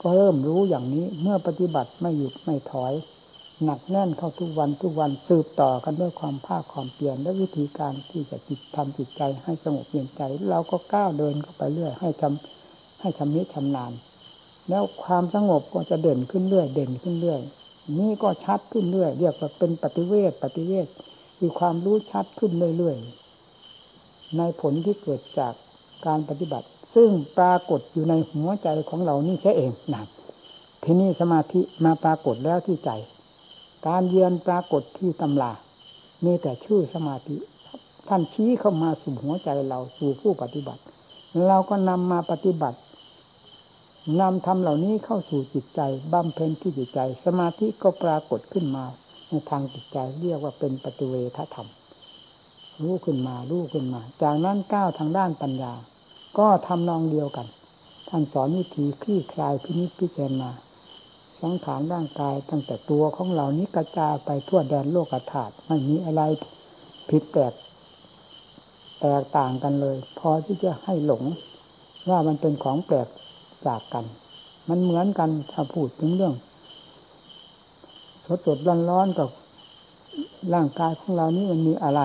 [0.00, 2.92] ก็เริ่มรู้อย่างนี้เมื่อปฏิบัติไม่หยุดไม่ถอย
[3.64, 13.92] หนักแน่นเข้าทุกวันทุกวันสืบต่อกันด้วยความภาคความเปลี่ยนและวิธีการที่จะจิตทำจิตใจให้สงบเย็นใจเราก็ก้าวเดินเข้าไปเรื่อยให้ทำให้ทำนี้ชำนาญ
[14.68, 17.40] แล้วความสงบก็จะเด่นขึ้นเรื่อยเด่นขึ้นเรื่อย
[17.98, 20.86] นี่ก็ชัดขึ้นเรื่อยเรียกว่าเป็นปฏิเวทปฏิเวท
[21.38, 25.54] คือความรู้ชัดขึ้นเรื่อยๆในผลที่เกิดจาก
[26.06, 30.02] การปฏิบัติ ซึ่งปรากฏอยู่ในหัวใจของเรานี่แค่เองนะ
[30.84, 32.90] ทีนี้สมาธิมาปรากฏแล้วที่ใจ
[33.86, 35.52] การเยือนปรากฏที่ตำรา
[36.24, 37.36] มีแต่ชื่อสมาธิ
[38.08, 40.82] ท่านชี้เข้ามาสู่หัวใจเราสู่ผู้ปฏิบัติ
[41.46, 42.78] เราก็นำมาปฏิบัติ
[44.20, 45.80] นำธรรมเหล่านี้เข้าสู่จิตใจ
[46.12, 48.84] บำเพ็ญที่จิตใจ สมาธิก็ปรากฏขึ้นมา
[49.28, 51.68] ในทางจิตใจเรียกว่าเป็นปฏิเวทธรรม
[52.82, 55.72] รู้ขึ้นมารู้ขึ้นมา จากนั้นก้าวทางด้านปัญญา
[56.38, 57.46] ก็ทำนองเดียวกัน
[58.08, 60.50] ท่านสอนวิธีคลี่คลายพินิจพิจารณา
[61.42, 66.22] สังขารร่างกายตั้งแต่ตัวของเรานี้กระจายไปทั่วแดนโลกธาตุไม่มีอะไร
[67.08, 67.54] ผิดแปลก
[69.00, 71.22] แตกต่างกันเลย พอที่จะให้หลง
[72.08, 73.08] ว่ามันเป็นของแปลก
[73.66, 74.04] จากกัน
[74.68, 76.34] มันเหมือนกันถ้าพูดถึงเรื่อง
[78.26, 79.28] สดสดร้อนร้อนกับ
[80.54, 82.00] ร่างกายของเรานี้มันมีอะไร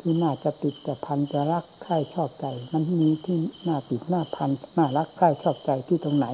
[0.00, 3.36] ที่น่าจะติดจะพันจะรักใคร่ชอบใจ มันมีที่
[3.68, 6.26] น่าติดน่าพันน่ารักใคร่ชอบใจที่ตรงไหน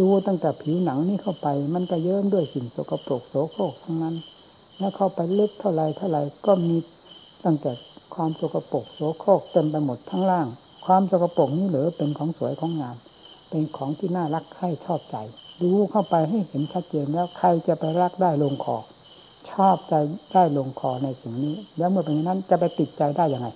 [0.00, 4.14] ดูตั้งแต่ผิวหนังนี่เข้าไป มันก็เยิ้มด้วยสิ่งสกปรกโสโครกทั้งนั้น
[4.78, 6.76] แล้วเข้าไปลึกเท่าไรเท่าไรก็มี
[7.44, 7.72] ตั้งแต่
[8.14, 10.46] ความสกปรกโสโครกเต็มไปหมดทั้งล่าง
[10.86, 12.96] ความสกปรกนี่เหลือเป็นของสวยของงาม
[13.50, 15.16] เป็นของที่น่ารักใคร่ชอบใจ
[15.62, 18.76] ดูเข้าไปให้เห็นชัดเจนแล้วใครจะไปรักได้ลงคอ
[19.56, 19.94] ชอบใจ
[20.32, 23.48] ได้ลงคอในสิ่งนี้ แล้วเมื่อเป็นอย่างนั้นจะไปติดใจได้อยังไง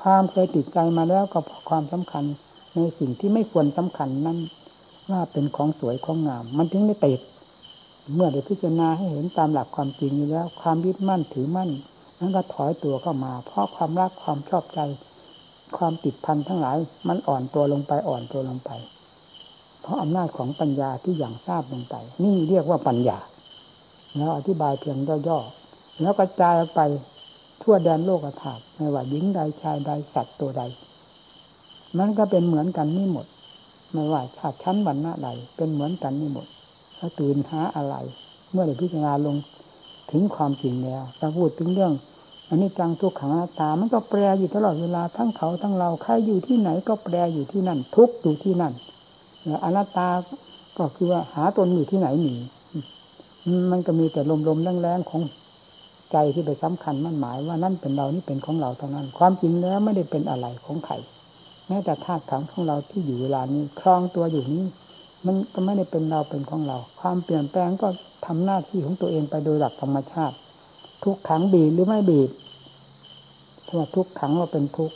[0.00, 2.24] ความเคยติดใจมาแล้วก็ความสำคัญ
[2.74, 4.38] ในสิ่งที่ไม่ควรสำคัญนั้น
[5.10, 7.20] ว่าเป็นของสวยของงาม มันถึงไม่ติด
[8.14, 11.70] เมื่อได้พิจารณาให้เห็นตามหลักความจริงนี้แล้ว ความยึดมั่นถือมั่น
[12.18, 14.80] นั้นก็ถอยตัวเข้ามา เพราะความรักความชอบใจ
[15.76, 16.76] ความติดพันทั้งหลาย
[17.08, 18.70] มันอ่อนตัวลงไปอ่อนตัวลงไป
[19.82, 23.18] เพราะอำนาจของปัญญาที่อย่างทราบลงไป นี่เรียกว่าปัญญา
[24.16, 26.80] แล้วอธิบายเพียงย่อๆแล้วกระจายไป
[27.62, 30.62] ทั่วแดนโลกธาตุไม่ว่าหญิงใดชายใดสัตว์ตัวใด
[31.98, 33.26] มันก็เป็นเหมือนกันนี่หมด
[33.92, 36.46] ไม่ว่าชาติชั้นวรรณะใดเป็นเหมือนกันนี่หมด
[36.98, 37.94] ถ้าตื่นหาอะไร
[38.52, 39.36] เมื่อได้พิจารณาลง
[40.10, 41.92] ถึงความจริงแล้วถ้าพูดถึงเรื่อง
[42.48, 48.72] อันนี้จังทุกขังนาตา มันก็แปรอยู่ตลอดเวลาทั้งเขาทั้งเราใครอยู่ที่ไหนก็แปรอยู่ที่นั่น ทุกอยู่ที่นั่น
[49.64, 50.08] อนัตตา
[50.78, 52.34] ก็คือว่าหาตนอยู่ที่ไหนหนี
[53.70, 55.22] มันก็มีแต่ลมๆแรงๆของ
[56.12, 60.94] ใจที่ไปสำคัญมั่นหมายว่านั่นเป็นเรานี่เป็นของเราเท่านั้น ความจริงแล้วไม่ได้เป็นอะไรของใคร
[61.68, 64.64] แม้แต่ธาตุขังของเราที่อยู่เวลานี้คลองตัวอยู่นี้
[65.26, 67.88] มันก็ไม่ได้เป็นเราเป็นของเรา ความเปลี่ยนแปลงก็
[68.26, 70.36] ทำหน้าที่ของตัวเองไปโดยหลักธรรมชาติ
[71.04, 72.30] ทุกขังบีบหรือไม่บีบ
[73.68, 74.92] ถ้าทุกขังว่าเป็นทุก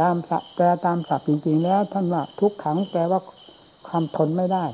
[0.00, 0.14] ตาม
[0.54, 3.20] แปลตามศัพท์จริงๆแล้วท่านว่าทุกขังแปลว่า
[3.86, 4.64] ความทนไม่ได้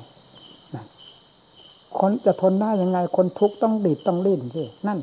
[1.98, 4.98] คนจะทนได้ยังไง คนทุกข์ต้องดีดต้องลิ้นสินั่น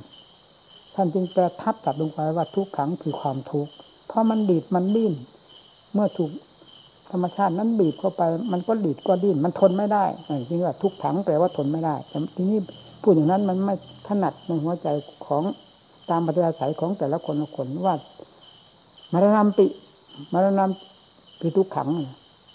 [0.96, 3.72] ท่านจึงแปลทับตัดลงไปว่าทุกขังคือความทุกข์
[4.08, 5.14] เพราะมันดีดมันดิ้น
[5.94, 6.32] เมื่อถูก
[7.12, 8.22] ธรรมชาตินั้นบีบเข้าไป
[8.52, 10.06] มันก็ดีดก็ดิ้นมันทนไม่ได้
[10.50, 12.60] จริงว่าทุกขังแปลว่าทนไม่ได้แต่ทีนี้
[13.02, 13.76] พูดอย่างนั้นมันไม่
[14.08, 14.88] ถนัดในหัวใจ
[15.26, 15.44] ของ
[16.10, 17.96] ตามปัจจัยของแต่ละคนละคนว่า
[19.14, 19.66] มรณะปิ
[20.34, 20.66] มรณะ
[21.40, 21.90] ปิทุกขัง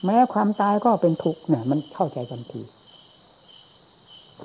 [0.04, 2.60] แม้ความตายก็เป็นทุกข์เนี่ย มันเข้าใจกันที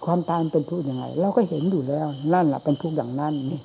[0.06, 3.62] ความตายเป็นทุกข์ยังไง เราก็เห็นอยู่แล้ว นั่นแหละเป็นทุกข์อย่างนั้นนี่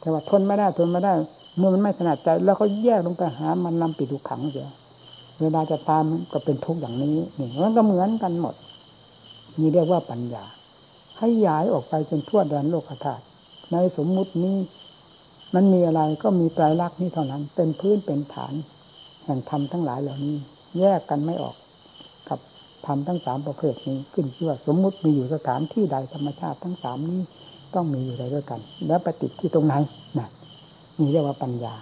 [0.00, 1.12] แต่ว่าทนไม่ได้ทนไม่ได้
[1.56, 4.68] เมื่อมันไม่ถนัดใจแล้วก็แยกลงไปหา มันนำปิดทุกขังเสีย
[5.40, 8.54] เวลาจะตามก็เป็นทุกข์อย่างนี้นี่มันก็เหมือนกันหมด
[9.58, 10.44] นี่เรียกว่าปัญญา
[11.18, 13.24] ให้ย้ายออกไปจนทั่วแดนโลกธาตุ
[13.72, 14.56] ในสมมุตินี้
[15.54, 18.54] มันมีอะไรก็มีไตรลักษณ์นี้เท่านั้น เป็นพื้นเป็นฐาน
[19.24, 20.36] แห่งธรรมทั้งหลายเหล่านี้
[20.78, 21.56] แยกกันไม่ออก
[22.86, 27.20] ทำทั้งสามประเภทนี้ขึ้นชื่อว่าสมมุติมีอยู่สถานที่ใดธรรมชาติทั้งสามนี้
[27.74, 29.74] ต้องมีอยู่ใดด้วยกัน แล้วไปติดที่ตรงไหน
[30.18, 30.28] นะ
[30.98, 31.74] นี่เรียกว่าปัญญา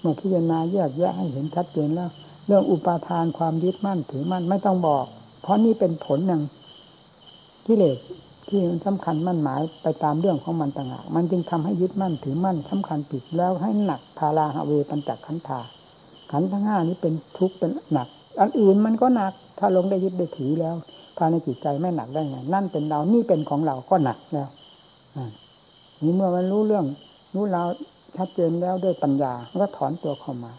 [0.00, 2.10] เมื่อพิจารณาแยกแยะให้เห็นชัดเจนแล้ว
[2.46, 5.06] เรื่องอุปาทานความยึดมั่นถือมั่นไม่ต้องบอก
[5.42, 6.42] เพราะนี่เป็นผลอย่ง
[7.66, 7.98] กิเลส
[8.48, 15.60] ที่มันสำคัญมั่นหมายไปตามเรื่องของมันต่างหากมันจึงทำให้ยึดมั่นถือมั่นสำคัญผิดแล้วให้หนักพาราหเวปัญจขันธา
[16.30, 18.08] ขันทั้งห้านี้เป็นทุกข์เป็นหนัก
[18.40, 20.74] อันอื่นมันก็หนัก ถ้าลงได้ยึดได้ถือแล้ว
[21.18, 24.48] ภายในจิตใจไม่หนักได้ไงนั่นเป็นเรานี่เป็นของเราก็หนักแล้ว
[26.02, 26.84] นี่เมื่อมันรู้เรื่อง
[27.34, 27.62] รู้เรา
[28.16, 30.52] ชัดเจนแล้วด้วยปัญญาก็ถอนตัวเข้ามา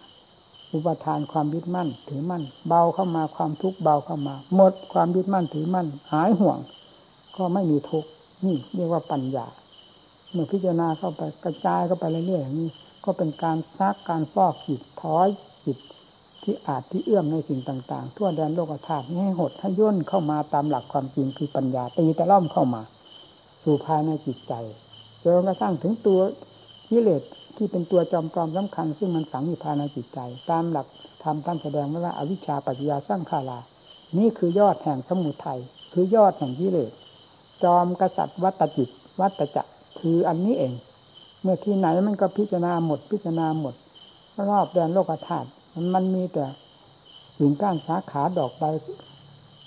[0.71, 6.57] อุปทานความยึดมั่น ถือมั่น เบาเข้ามาความทุกข์เบาเข้ามา หมดความยึดมั่นถือมั่น หายห่วง
[7.37, 8.09] ก็ไม่มีทุกข์
[8.45, 9.45] นี่เรียกว่าปัญญา
[10.31, 12.69] เมื่อพิจารณาเข้าไปกระจายเข้าไปเรื่อยๆอย่างนี้
[13.05, 15.27] ก็เป็นการซักการฟอกจิตถอย
[15.65, 15.77] จิต
[16.49, 22.81] ที่อาจที่เอื้อมในสิ่งต่าง ๆ ทั่วแดนโลกธาตุนี้ให้หดให้ย่นเข้ามาตามหลักความจริงคือปัญญาตีตะล่อมเข้ามา
[23.63, 24.53] สู่ภายในจิตใจ
[25.23, 26.19] จนกระทั่งถึงตัว
[26.89, 27.21] กิเลส
[27.57, 30.88] ที่เป็นตัวจอมปลอมสำคัญ ซึ่งมันฝังอยู่ภายในจิตใจ ตามหลัก
[31.23, 33.60] ธรรมท่านแสดงไว้ว่าอวิชชาปัจจยาสร้างขาลา
[34.17, 35.60] นี่คือยอดแห่งสมุทัย
[35.93, 36.91] คือยอดแห่งกิเลส
[37.63, 38.89] จอมกษัตริย์วัตจิต
[39.21, 39.67] วัตจัก
[39.99, 40.73] คืออันนี้เอง
[41.41, 43.75] เมื่อที่ไหนมันก็พิจารณาหมดพิจารณาหมด
[44.49, 45.47] รอบแดนโลกธาตุ
[45.93, 46.45] มันมีแต่
[47.37, 48.63] สิ่งก้านสาขาดอกใบ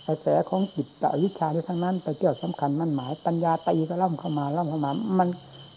[0.06, 5.28] กระแสของจิตตวิชาที่ทั้งนั้น ไปเกี่ยวสำคัญมันหมาย ปัญญาตีก็ล่ำเข้ามาล่ำเข้ามามัน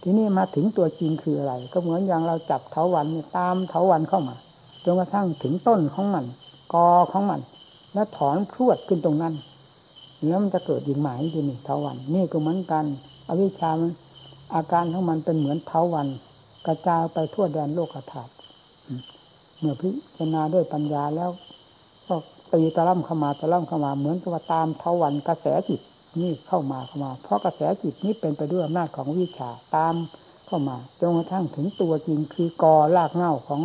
[0.01, 4.35] ทีนี้มาถึงตัวจริงคืออะไร ก็เหมือนอย่างเราจับเถาวันตามเถาวันเข้ามา
[4.85, 6.25] จนกระทั่งถึงต้นของมัน
[6.73, 7.41] กอของมัน
[7.93, 9.33] แล้วถอนพรวดขึ้นตรงนั้น
[10.25, 12.85] แล้วมันจะเกิดยิงหมายที่นี่เถาวัน นี่ก็เหมือนกัน
[13.27, 13.91] อวิชามัน
[14.55, 16.07] อาการของมันเป็นเหมือนเถาวัน
[16.65, 18.31] กระจายไปทั่วแดนโลกธาตุ
[19.63, 21.29] เมื่อพิจารณาด้วยปัญญาแล้ว
[22.07, 22.15] ก็
[22.53, 25.81] ตีตะล่ำเข้ามาตะล่ำเข้ามาเหมือนกับว่าตามเทวันกระแสจิต
[26.21, 29.95] นี่เข้ามาเข้ามา เพราะกระแสจิตนี้เป็นไปด้วยอำนาจของวิชาตาม
[30.45, 33.61] เข้ามาจนกระทั่งถึงตัวจริงคือกอรากเง่าของ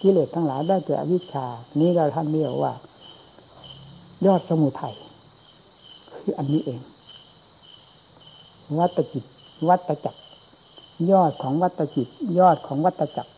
[0.00, 1.46] กิเลสทั้งหลายได้แก่อวิชา
[1.80, 2.72] นี้เราท่านเรียกว่า
[4.26, 4.94] ยอดสมุทัย
[6.14, 6.80] คืออันนี้เอง
[8.78, 9.24] วัตจิต
[9.68, 10.20] วัตจักร
[11.10, 12.08] ยอดของวัตจิต
[12.38, 13.32] ยอดของวัตจักร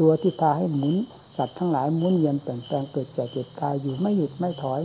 [0.00, 0.94] ตัวที่พาให้หมุน
[1.40, 4.80] สัตว์ทั้งหลายมุนเวียนเปลี่ยนแปลงเกิดแก่เจ็บตายอยู่ไม่หยุดไม่ถอย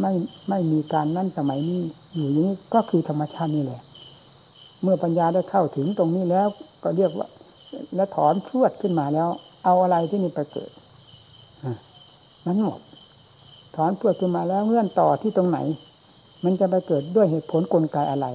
[0.00, 0.12] ไม่
[0.48, 1.80] ไม่มีการนั่นสมัยนี้
[2.14, 3.80] อยู่อย่างนี้ก็คือธรรมชาตินี่แหละ
[4.82, 6.46] เมื่อปัญญาได้เข้าถึงตรงนี้แล้ว
[6.82, 7.28] ก็เรียกว่า
[7.94, 9.28] แล้วถอนพรวดขึ้นมาแล้ว
[9.64, 10.70] เอาอะไรที่นี่ไปเกิด
[12.46, 12.80] นั้นหมด
[13.76, 15.58] ถอนพรวดขึ้นมาแล้วเงื่อนต่อที่ตรงไหน
[16.44, 18.26] มันจะไปเกิดด้วยเหตุผลกลไกอะไร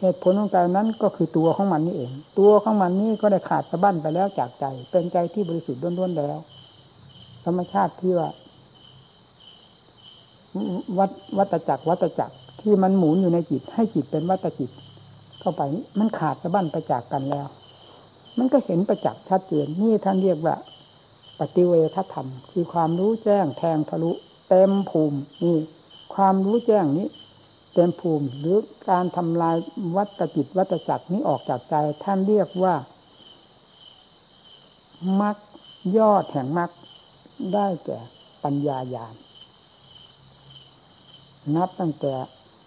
[0.00, 6.38] เหตุผลของใจนั้นก็คือตัวของมันนี่เอง ตัวของมันนี่ก็ได้ขาดสะบั้นไปแล้วจากใจ เป็นใจที่บริสุทธิ์ล้วนๆแล้ว
[7.44, 8.28] ธรรมชาติที่ว่า
[10.98, 14.70] วัดวัตจักรวัตจักรที่มันหมุนอยู่ในจิต ให้จิตเป็นวัตจิต
[15.40, 15.62] เข้าไป
[15.98, 17.46] มันขาดสะบั้นไปจากกันแล้ว
[18.38, 20.54] มันก็เห็นประจักษ์ชัดเจนนี่ท่านเรียกว่า
[21.40, 24.12] ปฏิเวทธรรม คือความรู้แจ้งแทงทะลุ
[24.48, 25.58] เต็มภูมินี่
[26.14, 27.06] ความรู้แจ้งนี้
[27.74, 28.58] เต็มภูมิหรือ
[28.90, 29.56] การทำลาย
[29.96, 32.74] วัตจิตวัตจักรนี้ออกจากใจท่านเรียกว่า
[35.20, 35.36] มัก
[35.98, 36.70] ยอดแห่งมัก
[37.54, 37.98] ได้แก่
[38.44, 39.14] ปัญญาญาณ
[41.56, 42.12] นับตั้งแต่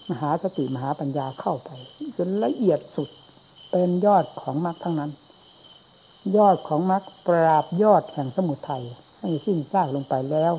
[0.10, 1.70] มหาสติมหาปัญญาเข้าไป
[2.18, 3.10] จนละเอียดสุด
[3.72, 5.12] เป็นยอดของมรรคทั้งนั้น
[6.38, 8.84] ยอดของมรรคปราบยอดแห่งสมุทัย
[9.20, 10.54] ให้สิ้นซากลงไปแล้ว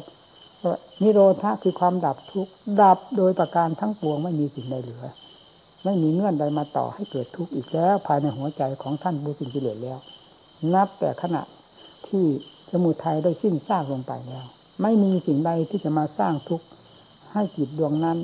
[1.02, 5.04] นิโรธาคือความดับทุกข์ดับโดยประการทั้งปวงไม่มีสิ่งใดเหลือ
[5.84, 9.98] ไม่มีเงื่อนใดมาต่อให้เกิดทุกข์อีกแล้ว ภายในหัวใจของท่านบุสินกิเลสแล้ว
[10.74, 11.42] นับแต่ขณะ
[12.06, 12.24] ที่
[12.72, 14.46] สมุทัยได้สิ้นซากลงไปแล้ว
[14.82, 16.66] ไม่มีสิ่งใดที่จะมาสร้างทุกข์
[17.32, 18.18] ให้จิตดวงนั้น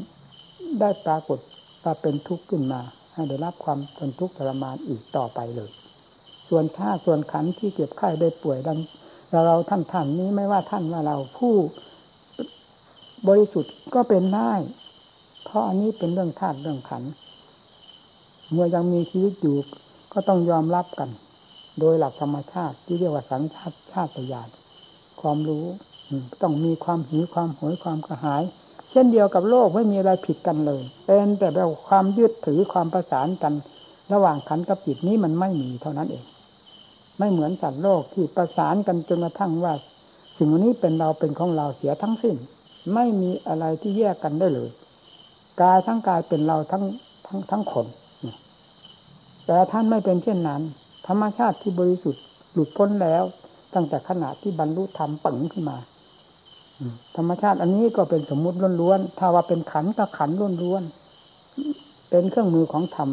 [0.81, 1.39] ได้ปรากฏ
[1.83, 2.81] ว่าเป็นทุกข์ขึ้นมา
[3.15, 5.71] ให้ได้รับความทนทุกข์ทรมานอีกต่อไปเลย
[6.49, 8.79] ส่วนท่าส่วนขันที่เก็บไข้ได้ป่วยดัง
[9.47, 11.55] เราท่านท่านนี้ไม่ว่าท่านว่าเราผู้
[13.29, 14.53] บริสุทธิ์ก็เป็นได้
[15.45, 17.03] เพราะอันนี้เป็นเรื่องธาตุเรื่องขัน
[18.53, 19.57] เมื่อยังมีชีวิตอยู่
[20.13, 21.11] ก็ต้องยอมรับกัน
[21.81, 24.49] โดยหลักธรรมชาติที่เรียกว่าสัญชาติชาติญาณ
[25.21, 25.65] ความรู้
[26.43, 28.43] ต้องมีความหิวความโหยความกระหาย
[28.91, 33.55] เช่นเดียวกับโลกไม่มีอะไรผิดกันเลย เป็นแต่แบบความยึดถือความประสานกัน
[34.13, 36.25] ระหว่างขันกับจิตนี้มันไม่มีเท่านั้นเอง
[37.19, 39.73] ไม่เหมือนสัตว์โลกที่ประสานกันจนกระทั่งว่า
[40.37, 42.37] สิ่งนี้เป็นเราเป็นของเราเสียทั้งสิ้น
[42.93, 44.71] ไม่มีอะไรที่แยกกันได้เลย
[45.61, 46.83] กายทั้งกายเป็นเราทั้ง
[47.27, 47.87] ทั้งทั้งคน
[49.47, 50.63] แต่ท่านไม่เป็นเช่นนั้น
[51.07, 53.23] ธรรมชาติที่บริสุทธิ์หลุดพ้นแล้ว
[53.75, 55.79] ตั้งแต่ขณะที่บรรลุธรรมปังขึ้นมา
[57.17, 60.31] ธรรมชาติอันนี้ก็เป็นสมมุติล้วนๆถ้าว่าเป็นขันก็ขัน
[60.63, 63.11] ล้วนๆเป็นเครื่องมือของธรรม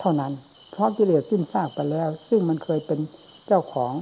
[0.00, 0.32] เท่านั้น
[0.70, 2.98] เพราะกิเลสสิ้นซากไปแล้ว ซึ่งมันเคยเป็น
[3.46, 3.92] เจ้าของ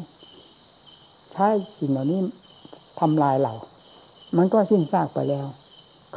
[1.33, 2.21] ใช้สิ่งเหล่านี้
[3.01, 3.53] ทำลายเรา
[4.37, 5.47] มันก็สิ้นซากไปแล้ว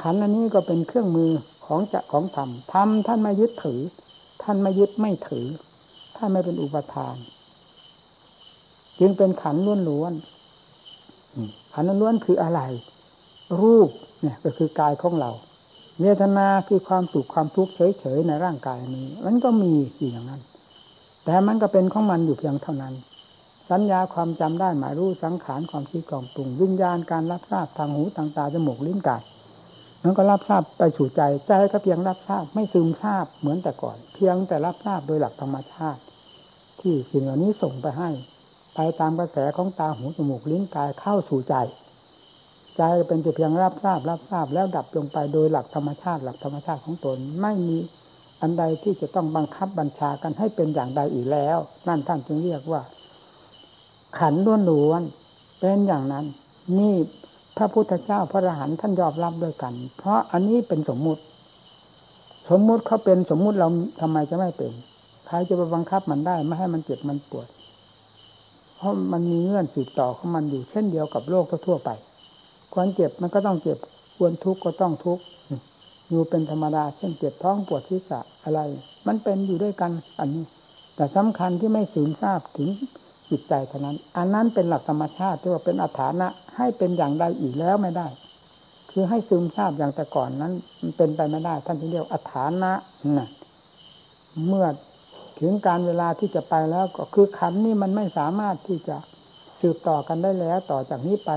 [0.02, 1.32] ขันอันนี้ก็เป็นเครื่องมือ
[1.66, 3.82] ของจะของธรรมธรรมท่านไม่ยึดถือ
[4.44, 5.48] ท่านไม่ยึดไม่ถือ
[6.16, 7.16] ท่านไม่เป็นอุปทาน
[9.00, 10.14] จึงเป็นขันล้วนล้วน
[11.74, 12.62] ขันล้วนคืออะไร
[13.62, 13.90] รูป
[14.22, 15.32] เนี่ยก็คือกายของเรา
[16.02, 19.74] เวทนาคือความสุขความทุกข์เฉยๆในร่างกายนี้ มันก็มี
[20.12, 20.42] อย่างนั้น
[21.26, 22.94] แต่มันก็เป็นของมันอยู่เพียงเท่านั้น
[23.70, 29.22] สัญญาความจำได้หมายรู้สังขารความคิดกล่องปรุงวิญญาณการรับทราบทางหูทางตาจมูกลิ้นกาย
[30.04, 36.02] มันก็รับทราบไปสู่ใจใจก็เพียงรับทราบไม่ซึมทราบเหมือนแต่ก่อน เพียงแต่รับทราบโดยหลักธรรมชาติ
[36.80, 38.10] ที่สิ่งเหล่านี้ส่งไปให้
[38.76, 41.56] ไปตามกระแสของตาหูจมูกลิ้นกายเข้าสู่ใจ
[42.78, 47.78] ใจเป็นแต่เพียงรับทราบรับทราบแล้วดับลงไปโดยหลักธรรมชาติ หลักธรรมชาติของตนไม่มี
[48.42, 52.82] อันใดที่จะต้องบังคับบัญชากันให้เป็นอย่างใดอีกแล้ว นั่นท่านจึงเรียกว่า
[54.18, 55.02] ขันล้วนล้วน
[55.60, 56.26] เป็นอย่างนั้น
[56.78, 56.96] นี่
[57.58, 61.22] พระพุทธเจ้าพระอรหันต์ท่านยอมรับด้วยกัน เพราะอันนี้เป็นสมมุติ
[62.50, 63.68] สมมุติเขาเป็นสมมุติเรา
[64.02, 64.72] ทำไมจะไม่เป็น
[65.28, 67.48] ใครจะไปบังคับมันได้ไม่ให้มันเจ็บมันปวด
[68.78, 71.90] เพราะมันมีเงื่อนสืบต่อของมันอยู่เช่นเดียวกับโลกทั่วไป
[72.74, 73.78] ควรเจ็บมันก็ต้องเจ็บ
[74.18, 75.24] ควรทุกข์ก็ต้องทุกข์
[76.10, 78.60] อยู่เป็นธรรมดาเช่นเจ็บท้องปวดที่สะอะไร
[79.08, 80.44] มันเป็นอยู่ด้วยกันอันนี้
[80.96, 82.70] แต่สำคัญที่ไม่สูญทราบถึง
[83.30, 88.08] จิตใจเท่านั้น อันนั้นเป็นหลักธรรมชาติที่ว่าเป็นอัฐานะ ให้เป็นอย่างใดอีกแล้วไม่ได้
[88.92, 92.74] คือให้ซึมซาบอย่างแต่ก่อนนั้นมันเป็นไปไม่ได้ ท่านที่เรียกอัฐานะ
[93.18, 93.28] นะ
[94.48, 94.68] เมื่อ
[95.40, 98.98] ถึงการเวลาที่จะไปแล้วก็คือขันนี่มันไม่สามารถที่จะ
[99.62, 101.32] สืบต่อกันได้แล้ว ต่อจากนี้ไป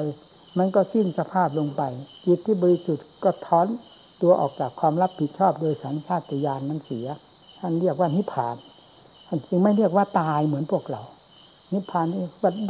[0.59, 1.83] มันก็สิ้นสภาพลงไป
[2.24, 3.66] จิตที่บริสุทธิ์ก็ถอน
[4.22, 7.07] ตัวออกจากความรับผิดชอบโดยสัญชาตญาณนั้นเสีย
[7.59, 8.57] ท่านเรียกว่านิพพาน
[9.26, 11.02] ท่านจึงไม่เรียกว่าตายเหมือนพวกเรา
[11.72, 12.22] นิพพานนี่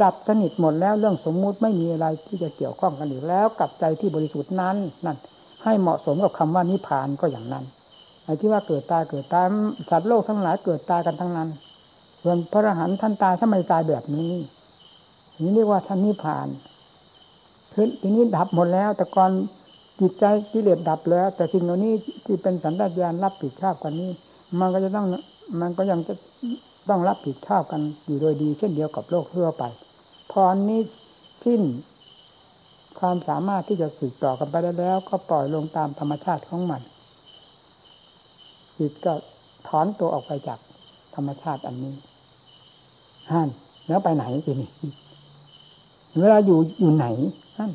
[0.03, 5.17] ดับสนิทหมดแล้วเรื่องสมมุติไม่มีอะไรที่จะเกี่ยวข้องกันอีกแล้วกับใจที่บริสุทธิ์นั้นนั่น
[5.63, 7.63] ให้เหมาะสมกับคำว่านิพพานก็อย่างนั้น
[8.25, 9.45] ไอ้ที่ว่าเกิดตายเกิดตาย
[9.89, 11.49] สัตว์โลกทั้งหลายเกิดตายกันทั้งนั้น
[12.21, 14.31] ส่วนพระอรหันต์ท่านตายทำไมตายแบบนี้
[15.41, 16.47] นี่เรียกว่าท่านนิพพาน
[17.73, 19.31] คือทีนี้ดับหมดแล้ว แต่ก่อน
[19.99, 21.93] จิตใจกิเลสดับแล้ว แต่สิ่งเหล่านี้
[22.25, 24.09] ที่เป็นสันดานญาณรับผิดชอบกันนี้
[24.59, 25.05] มันก็จะต้อง
[25.61, 26.13] มันก็ยังจะ
[26.89, 29.63] ต้องรับผิดชอบกันอยู่โดยดีเช่นเดียวกับโลกทั่วไป
[30.31, 30.81] พรนี้
[31.45, 31.61] สิ้น
[32.99, 36.81] ความสามารถที่จะสืบต่อกันไปได้แล้ว ก็ปล่อยลงตามธรรมชาติของมัน
[38.77, 39.13] จิตก็
[39.67, 40.59] ถอนตัวออกไปจาก
[41.15, 41.93] ธรรมชาติอันนี้
[43.31, 43.49] ฮั่น
[43.87, 44.69] แล้วไปไหนทีนี้
[46.19, 47.07] เวลาอยู่อยู่ไหน
[47.57, 47.71] ฮั่น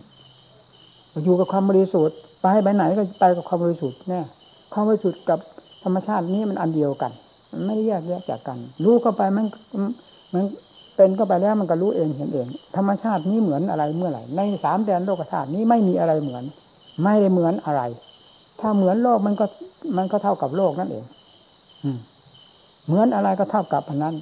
[1.24, 4.24] อยู่กับความบริสุทธิ์ไปไปไหนก็ไปกับความบริสุทธิ์เนี่ย
[4.72, 5.38] ความบริสุทธิ์กับ
[5.84, 7.12] ธรรมชาตินี้มันอันเดียวกัน
[7.50, 9.46] มันไม่แยกแยกจากกัน รู้เข้าไปมัน
[10.34, 10.44] มัน
[10.96, 12.46] เป็นเข้าไปแล้วมันก็รู้เองเห็นเอง
[12.76, 16.44] ธรรมชาตินี้เหมือนอะไรเมื่อไหร่ในสามแดนโลกธาตุนี้ไม่มีอะไรเหมือน
[17.02, 17.82] ไม่ได้เหมือนอะไร
[18.60, 19.46] ถ้าเหมือนโลกมันก็
[19.96, 21.04] มันก็เท่ากับโลกนั่นเอง
[21.84, 21.98] อืม
[22.86, 24.14] เหมือนอะไรก็เท่ากับอันนั้น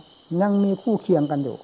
[0.43, 1.57] ยังมีคู่เคียงกันอยู่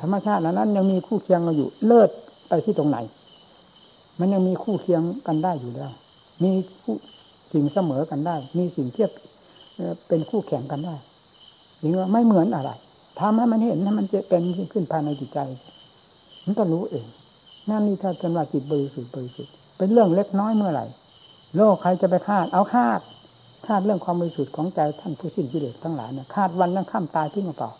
[0.00, 2.10] ธรรมชาตินั้นยังมีคู่เคียงกันอยู่ เลิศ
[2.48, 2.98] ไปที่ตรงไหน
[4.20, 5.90] มันยังมีคู่เคียงกันได้อยู่แล้ว
[6.42, 6.50] มี
[6.82, 6.94] คู่
[7.52, 9.10] สิ่งเสมอกันได้ มีสิ่งเทียบ
[10.08, 10.96] เป็นคู่แข่งกันได้
[11.80, 12.70] หรือว่าไม่เหมือนอะไร
[13.20, 15.38] ทำให้มันเห็นให้มันจะเป็นขึ้นภายในจิตใจ
[16.44, 17.06] มันก็รู้เอง
[17.68, 20.86] นั่นนี่ถ้าเป็นว่าจิตบริสุทธิ์บริสุทธิ์เป็นเรื่องเล็กน้อยเมื่อไหร่
[21.56, 23.00] โลกใครจะไปคาด เอาคาด
[23.66, 27.70] คาดเรื่องความบริสุทธิ์ของใจท่านผู้สิ้นกิเลสทั้งหลายเนี่ยคาดวันยังข้ามตายที่มาเปล่า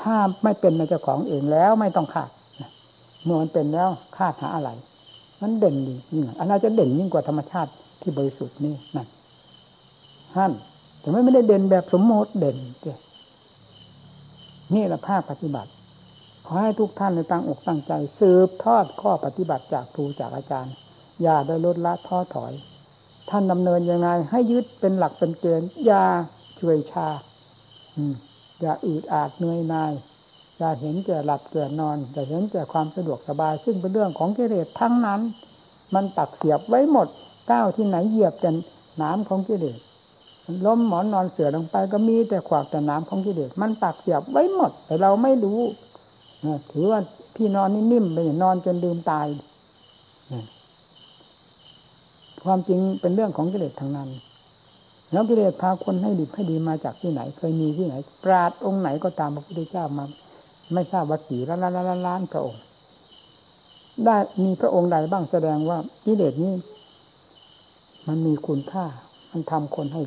[0.00, 2.30] ถ้าไม่เป็นในเจ้าของเองแล้วไม่ต้องคาด
[3.24, 3.88] เมื่อมันเป็นแล้ว
[4.18, 4.70] คาดหาอะไร
[5.42, 9.06] มันเด่นยิ่งอะไรจะเด่นยิ่งกว่าธรรมชาติที่บริสุทธิ์นี่นั่น
[10.36, 10.52] ฮั่น
[11.02, 12.94] แต่ไม่ได้เด่นแบบสมมติเด่นเจ้
[14.74, 15.70] นี่แหละภาคปฏิบัติ
[16.46, 20.74] ขอให้ทุกท่านในตั้งอกตั้งใจ สืบทอดข้อปฏิบัติจากครูจากอาจารย์
[21.22, 22.52] อย่าได้ลดละท้อถอย
[23.30, 26.04] ท่านดำเนินยังไง ให้ยึดเป็นหลักเป็นเกณฑ์อย่า
[26.60, 27.08] ช่วยชา
[27.96, 28.14] อืม
[28.60, 29.92] อย่าอืดอาดเหนื่อยนาย
[30.58, 35.20] อย่าเห็นแก่หลับแก่นอนอย่าเห็นแก่ความสะดวกสบาย ซึ่งเป็นเรื่องของกิเลสทั้งนั้น
[35.94, 37.08] มันตักเสียบไว้หมด
[37.50, 38.50] ก้าวที่ไหนเหยียบแต่
[39.02, 39.78] น้ำของกิเลส
[40.66, 45.60] ล้มหมอนนอนเสือลงไป ก็มีแต่ขวากแต่น้ำของกิเลสมันตักเสียบไว้หมด แต่เราไม่รู้
[46.72, 47.00] ถือว่า
[47.36, 49.26] พี่นอนนี่นิ่มไปนอนจนลืมตาย
[52.44, 54.08] ความจริงเป็นเรื่องของกิเลสทางนั้น
[55.12, 57.94] แล้วกิเลสพาคนให้ดีให้ดีมาจากที่ไหน เคยมีที่ไหน
[58.24, 60.04] ปราดองค์ไหนก็ตามพระพุทธเจ้ามา
[60.72, 62.62] ไม่ทราบว่ากี่ล้านล้านล้านพระองค์
[64.04, 66.54] ได้มีพระองค์ใดบ้างแสดงว่ากิเลสนี้
[68.08, 68.84] มันมีคุณค่า
[69.30, 70.02] มันทำคนให้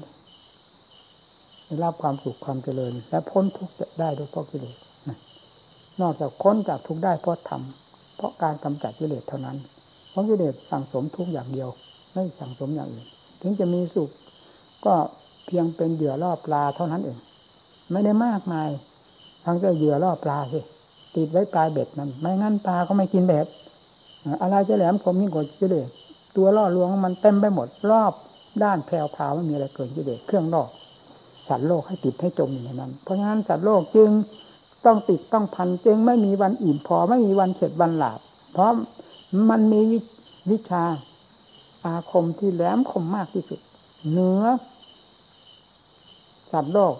[1.75, 4.77] ได้รับความสุขความเจริญ และพ้นทุกข์ได้โดยเพราะกิเลส
[6.01, 9.57] นอกจากพ้นจากทุกข์ได้เพราะทำเพราะการกำจัดกิเลสเท่านั้น
[10.09, 11.69] เพราะกิเลสสั่งสมทุกอย่างเดียว
[12.13, 13.05] ไม่สั่งสมอย่างอื่น
[13.41, 14.09] ถึงจะมีสุข
[14.85, 14.93] ก็
[15.45, 17.17] เพียงเป็นเหยื่อล่อปลาเท่านั้นเอง
[17.91, 18.69] ไม่ได้มากมาย
[19.45, 20.59] ทั้งจะเหยื่อล่อปลาสิ
[21.15, 23.47] ติดไว้ปลายเบ็ดนั้น ไม่งั้นปลาก็ไม่กินเบ็ด
[24.41, 25.87] อะไรจะแหลมคมยิ่งกว่ากิเลส
[26.35, 28.13] ตัวล่อลวงมันเต็มไปหมดรอบ
[28.63, 30.63] ด้านแผ่วพาวไม่มีอะไรเกินกิเลสเครื่องล่อ
[31.47, 34.09] สัตว์โลกให้ติดให้จมอยู่ในนั้น เพราะฉะนั้นสัตว์โลกจึง
[34.85, 38.19] ต้องติดต้องพันจึงไม่มีวันอิ่มพอไม่มีวันเฉดวันหลาบ
[38.51, 38.71] เพราะ
[39.49, 39.81] มันมี
[40.51, 40.83] วิชา
[41.85, 43.59] อาคมที่แหลมคมมากที่สุด
[44.09, 44.43] เหนือ
[46.51, 46.95] สัตว์โลก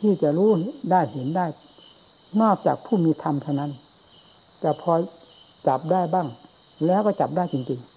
[0.00, 0.50] ที่จะรู้
[0.90, 1.46] ได้เห็นได้
[2.40, 3.70] นอกจากผู้มีธรรมเท่านั้น
[4.62, 4.92] จะพอ
[5.66, 6.26] จับได้บ้าง
[6.86, 7.95] แล้วก็จับได้จริง ๆ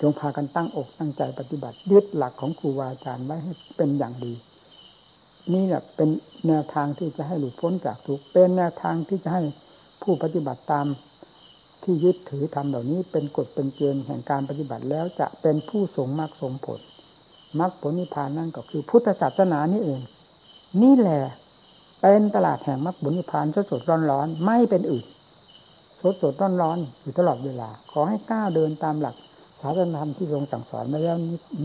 [0.00, 4.32] จงพากันตั้งอกตั้งใจปฏิบัติยึดหลักของครูบาอาจารย์ไว้ให้เป็นอย่างดี
[5.54, 6.08] นี่แหละเป็น
[6.48, 9.42] แนวทางที่จะให้หลุดพ้นจากทุกเป็นแนวทางที่จะให้
[10.02, 10.86] ผู้ปฏิบัติตาม
[11.82, 16.80] ที่ยึดถือทำเหล่านี้เป็นกฎเป็นเกณฑ์แห่งการปฏิบัติแล้วจะเป็นผู้สงมรรคสงผล
[17.60, 20.00] มรรคผลนิพพานนั่นก็คือพุทธศาสนานี่เอง
[20.82, 21.20] นี่แหละ
[22.00, 25.04] เป็นตลาดแห่งมรรคผลนิพพานสดสดร้อนร้อนไม่เป็นอื่น
[26.00, 29.16] สดสดร้อนร้อนอยู่ตลอดเวลา ขอให้ก้าวเดินตามหลัก
[29.60, 31.16] ศาสนาธรรมที่ทรงสั่งสอนมาแล้ว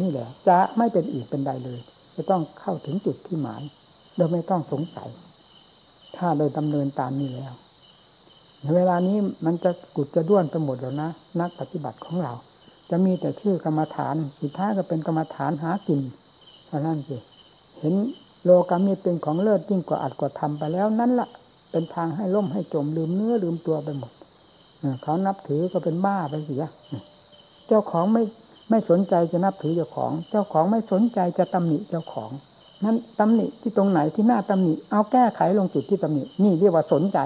[0.02, 1.80] นี่แหละจะไม่เป็นอื่นเป็นใดเลย
[2.16, 3.62] จะต้องเข้าถึงจุดที่หมาย
[4.16, 5.10] โดยไม่ต้องสงสัย
[6.18, 7.54] ถ้าโดยดำเนินตามนี้แล้ว
[8.62, 12.34] ในเวลานี้มันจะกุดจะด้วนไปหมดแล้วนะนักปฏิบัติของเรา
[12.90, 16.02] จะมีแต่ชื่อกรรมฐานสุดท้ายก็เป็นกรรมฐานหากิน
[16.68, 17.18] เท่านั้นสิ
[17.80, 17.94] เห็น
[18.44, 21.28] โลกามีเป็นของเลิศยิ่งกว่าอัดกว่าทำไปแล้วนั่นละ
[21.72, 24.12] เป็นทางให้ล่มให้จมลืมเนื้อลืมตัวไปหมด
[25.02, 26.64] เขานับถือก็เป็นบ้าไปเสีย
[27.72, 28.24] เจ้าของไม่
[28.70, 32.32] ไม่สนใจจะนับถือเจ้าของ เจ้าของไม่สนใจจะตำหนิเจ้าของ
[32.84, 37.20] นั้นตำหนิที่ตรงไหนที่หน้าตำหนิ เอาแก้ไขลงจุดที่ตำหนิ นี่เรียกว่าสนใจ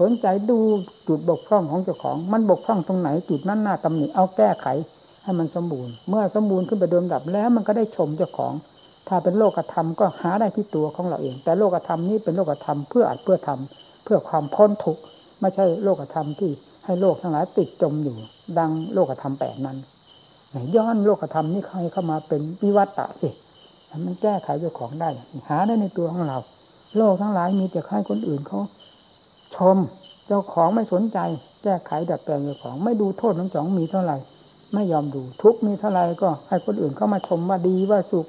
[0.00, 0.58] สนใจดู
[1.08, 4.66] จุดบกพร่องของเจ้าของ มันบกพร่องตรงไหนจุดนั้นหน้าตำหนิ เอาแก้ไข
[5.24, 8.52] ให้มันสมบูรณ์ เมื่อสมบูรณ์ขึ้นไปเดิมดับแล้วมันก็ได้ชมเจ้าของ
[9.08, 15.02] ถ้าเป็นโลกธรรมก็หาได้ที่ตัวของเราเอง แต่โลกธรรมนี้เป็นโลกธรรมเพื่ออัดเพื่อทำเพื่อความพ้นทุกข์
[15.40, 16.50] ไม่ใช่โลกธรรมที่
[16.88, 18.16] ให้โลกทั้งหลายติดจมอยู่
[18.58, 19.76] ดังโลกธรรมแปดนั้น
[20.76, 23.28] ย้อนโลกธรรมนี่ใครเข้ามาเป็นวิวัตตะสิ
[24.04, 25.08] มันแก้ไขเจ้าของได้
[25.48, 26.38] หาได้ในตัวของเรา
[26.96, 28.60] โลกทั้งหลายมีแต่ให้คนอื่นเขา
[29.56, 29.76] ชม
[30.26, 31.18] เจ้าของไม่สนใจ
[31.62, 34.16] แก้ไขดัดแปลงเจ้าของ ไม่ดูโทษของจองมีเท่าไหร่
[34.74, 38.26] ไม่ยอมดูทุกมีเท่าไหร่ก็ให้คนอื่นเข้ามาชมว่าดีว่าสุข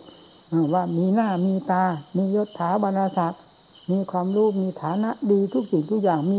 [0.73, 1.83] ว่ามีหน้ามีตา
[2.17, 3.41] มียศถาบรรดาศักดิ์
[3.91, 6.37] มีความรู้มีฐานะดีทุกสิ่งทุกอย่างมี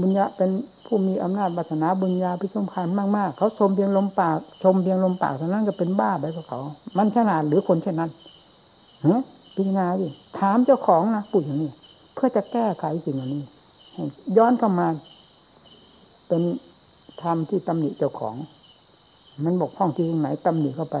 [0.00, 0.50] บุญญาเป็น
[0.86, 6.60] ผู้มีอำนาจบัฒนาบุญญาพิสมพันธ์มากๆเขาชมเพียงลมปาก ชมเพียงลมปากเท่านั้นก็เป็นบ้าไปกับเขา
[6.96, 8.10] มันฉลาดหรือคนเช่นนั้น
[9.02, 9.20] เฮ้ย
[9.54, 10.06] พิจารณาดิ
[10.38, 11.70] ถามเจ้าของนะปุ๋ยอย่างนี้
[12.14, 13.42] เพื่อจะแก้ไขสิ่งเหล่านี้
[14.36, 14.88] ย้อนเข้ามา
[16.28, 16.42] เป็น
[17.22, 18.34] ธรรมที่ตำหนิเจ้าของ
[19.44, 20.96] มันบกพร่องที่ตรงไหนตำหนิเข้าไป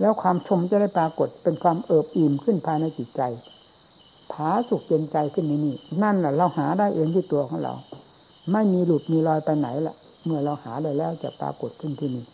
[0.00, 3.22] แล้วความชมจะได้ปรากฏเป็นความเอิบอิ่มขึ้นภายในจิตใจ
[4.32, 7.74] ผาสุขเย็นใจขึ้นในนี่นั่นแหละเราหาได้เองที่ตัวของเรา
[8.52, 9.94] ไม่มีหลุดมีรอยไปไหนละ
[10.24, 12.24] เมื่อเราหาได้แล้วจะปรากฏขึ้นที่นี่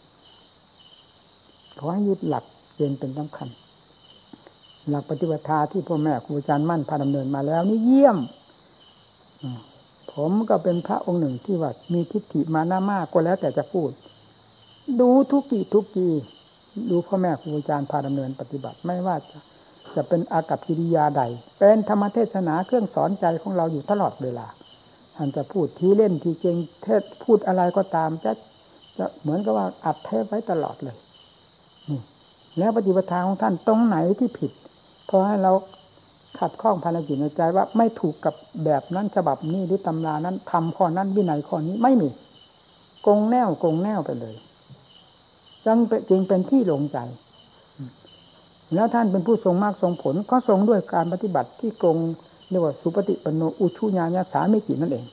[1.78, 2.44] ขอให้ยึดหลัก
[2.74, 3.48] เกณฑ์เป็นสำคัญ
[4.88, 8.18] หลักปฏิบัติที่พ่อแม่ครูอาจารย์มั่นพาดำเนินมาแล้ว นี่เยี่ยม
[10.12, 13.90] ผมก็เป็นพระองค์หนึ่งที่ว่ามีทิฏฐิมานะมากก็แล้วแต่จะพูด
[15.00, 16.12] ดูทุกกี่ทุกกี่
[16.90, 19.38] ดูพ่อแม่ครูอาจารย์พาดำเนินปฏิบัติไม่ว่าจะ
[19.94, 21.22] จะเป็นอากับกิริยาใด
[21.58, 24.46] เป็นธรรมเทศนาเครื่องสอนใจของเราอยู่ตลอดเวลา
[25.22, 28.32] ท่านจะพูดทีเล่นทีเก่งเทศพูดอะไรก็ตามจะ
[28.98, 30.96] จะเหมือนกับว่าอัดเทปไว้ตลอดเลย
[31.88, 32.00] นี่
[32.58, 34.52] แล้วปฏิปทาของท่านตรงไหนที่ผิด
[35.08, 35.52] พอให้เรา
[36.38, 42.08] ขัดข้องภายในจิตในใจว่าไม่ถูกกับแบบนั้นฉบับนี้หรือตำรานั้นทำข้อนั้นวินัยข้อนี้ไม่มี
[43.06, 44.34] กงแนวกงแนวไปเลย
[45.64, 45.78] จึง
[46.10, 46.98] จึงเป็นที่ลงใจ
[48.74, 51.98] แล้วท่านเป็นผู้ทรงมากทรงผลก็ทรงด้วยการปฏิบัติที่กง
[52.53, 55.05] เรียกว่าสุปฏิปโนอุชุญาญาสาไม่กี่นั่นเอง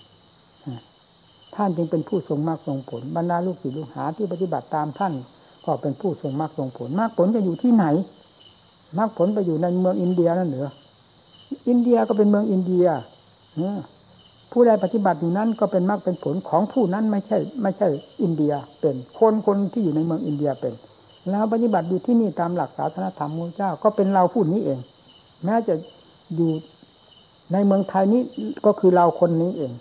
[1.55, 5.13] ท่านจึงเป็นผู้ทรงมากทรงผลบรรดาลูกศิษย์ลูกหาที่ปฏิบัติตามท่าน
[5.65, 7.85] ก็เป็นผู้ทรงมากทรงผลมากผลจะอยู่ที่ไหน
[8.97, 10.71] มากผลไปอยู่ในเมืองอินเดียนั่นเหรอ
[11.69, 12.85] อินเดียก็เป็นเมืองอินเดีย
[14.51, 17.87] ผู้ใดปฏิบัติอยู่นั้นก็เป็นมากเป็นผลของผู้นั้นไม่ใช่ ไม่ใช่
[18.21, 20.73] อินเดียเป็นคนคนที่อยู่ในเมืองอินเดียเป็น
[21.29, 24.79] แล้วปฏิบัติอยู่ที่นี่ตามหลักศาสนธรรมมูลเจ้า ก็เป็นเราผู้นี้เอง
[25.45, 25.73] แม้จะ
[26.35, 26.51] อยู่
[27.53, 28.21] ในเมืองไทยนี้
[28.65, 29.71] ก็คือเราคนนี้เอง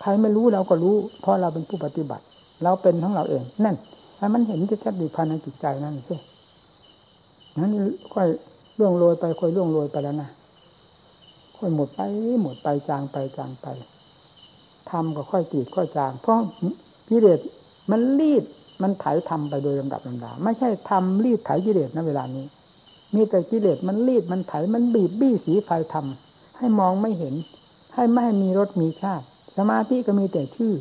[0.00, 2.24] ใครไม่รู้เราก็รู้ เพราะเราเป็นผู้ปฏิบัติ
[2.64, 3.76] เราเป็นของเราเอง นั่น
[4.18, 6.16] ถ้มันเห็นจะชัดดีภายในจิตใจนั่นสิ
[7.58, 7.72] นั้น
[8.14, 8.28] ค่อย
[8.78, 10.30] ล่วงโรยไปค่อยล่วงโรยไปแล้วนะ
[11.56, 12.00] ค่อยหมดไป
[12.42, 13.66] หมดไปจางไปจางไป
[14.90, 16.36] ทำก็ค่อยตีดค่อยจาง เพราะ
[17.08, 17.40] กิเลส
[17.90, 18.44] มันรีด
[18.82, 22.44] มันไถทำไปโดยลำดับลำดาไม่ใช่ทำรีดไถกิเลสนะเวลานี้
[23.14, 26.31] มีแต่กิเลสมันรีดมันไถมันบีบบี้สีไฟทำ
[26.62, 27.34] ให้มองไม่เห็น
[27.94, 29.24] ให้ไม่ให้มีรสมีชาติ
[29.56, 30.72] สมาธิก็มีแต่ชื่อ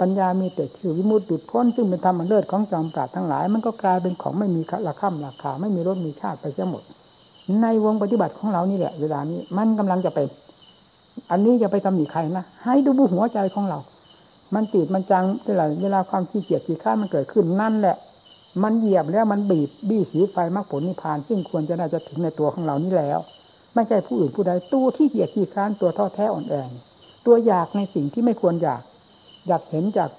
[0.00, 6.82] ปัญญามีแต่ชื่อวิมุตติพ้น ซึ่งเป็นธรรมเลิศของจอมปราดทั้งหลาย มันก็กลายเป็นของไม่มีราคาราคา ไม่มีรสมีชาติไปเสียหมด
[7.62, 10.28] ในวงปฏิบัติของเรานี่แหละ เวลานี้มันกำลังจะเป็น
[11.30, 13.78] อันนี้จะไปตำหนิใครนะให้ดูบุหัวใจของเรา
[14.54, 17.96] มันติดมันจังเวลาเวลาความขี้เกียจขี้ข้ามันเกิดขึ้นนั่นแหละ
[18.62, 23.18] มันเหยียบแล้วมันบีบบี้สีไฟมรรคผลนิพพาน ซึ่งควรจะน่าจะถึงในตัวของเรานี่แล้ว
[23.76, 26.54] ไม่ใช่ผู้อื่นผู้ใดตัวขี้เกียจขี้ข้านตัวท้อแท้อ่อนแอ
[27.26, 28.82] ตัวอยากในสิ่งที่ไม่ควรอยาก
[29.48, 30.10] อยากเห็นอยาก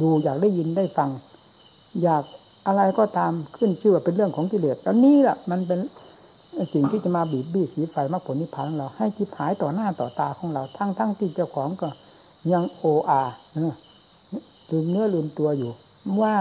[0.00, 1.10] ดูอยากได้ยินได้ฟัง
[2.02, 2.24] อยาก
[2.66, 5.80] อะไรก็ตามขึ้นชื่อว่าเป็นเรื่องของกิเลสแล้วนี่แหละมันเป็น
[6.72, 11.88] สิ่งที่จะมาบีบบี้สีไฟมรรคผลนิพพานเราให้จิตหายต่อหน้าต่อตาของเราทั้งทั้งที่เจ้าของก็
[12.52, 13.22] ยังโออา
[14.70, 15.70] ลืมเนื้อลืมตัวอยู่
[16.22, 16.34] ว่า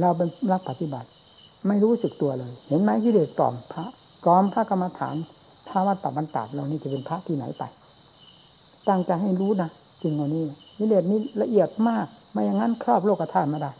[0.00, 1.08] เราเป็นนักปฏิบัติ
[1.66, 3.84] ไม่รู้สึกตัวเลย เห็นไหมที่เด็กตอมพระ
[4.26, 5.16] กอมพระกรรมฐาน
[5.68, 7.62] พระวัดปับันตาดเรานี่จะเป็นพระที่ไหนไป
[8.88, 9.70] ตั้งใจให้รู้นะ
[10.02, 10.44] จริงวันนี้
[10.78, 13.72] นิเดชนี้ละเอียดมาก ไม่อย่างนั้นครอบโลกธาตุไม่ได้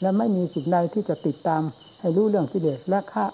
[0.00, 1.62] และไม่มีสิ่งใดที่จะติดตาม
[2.00, 3.24] ให้รู้เรื่องที่เดชและฆ่า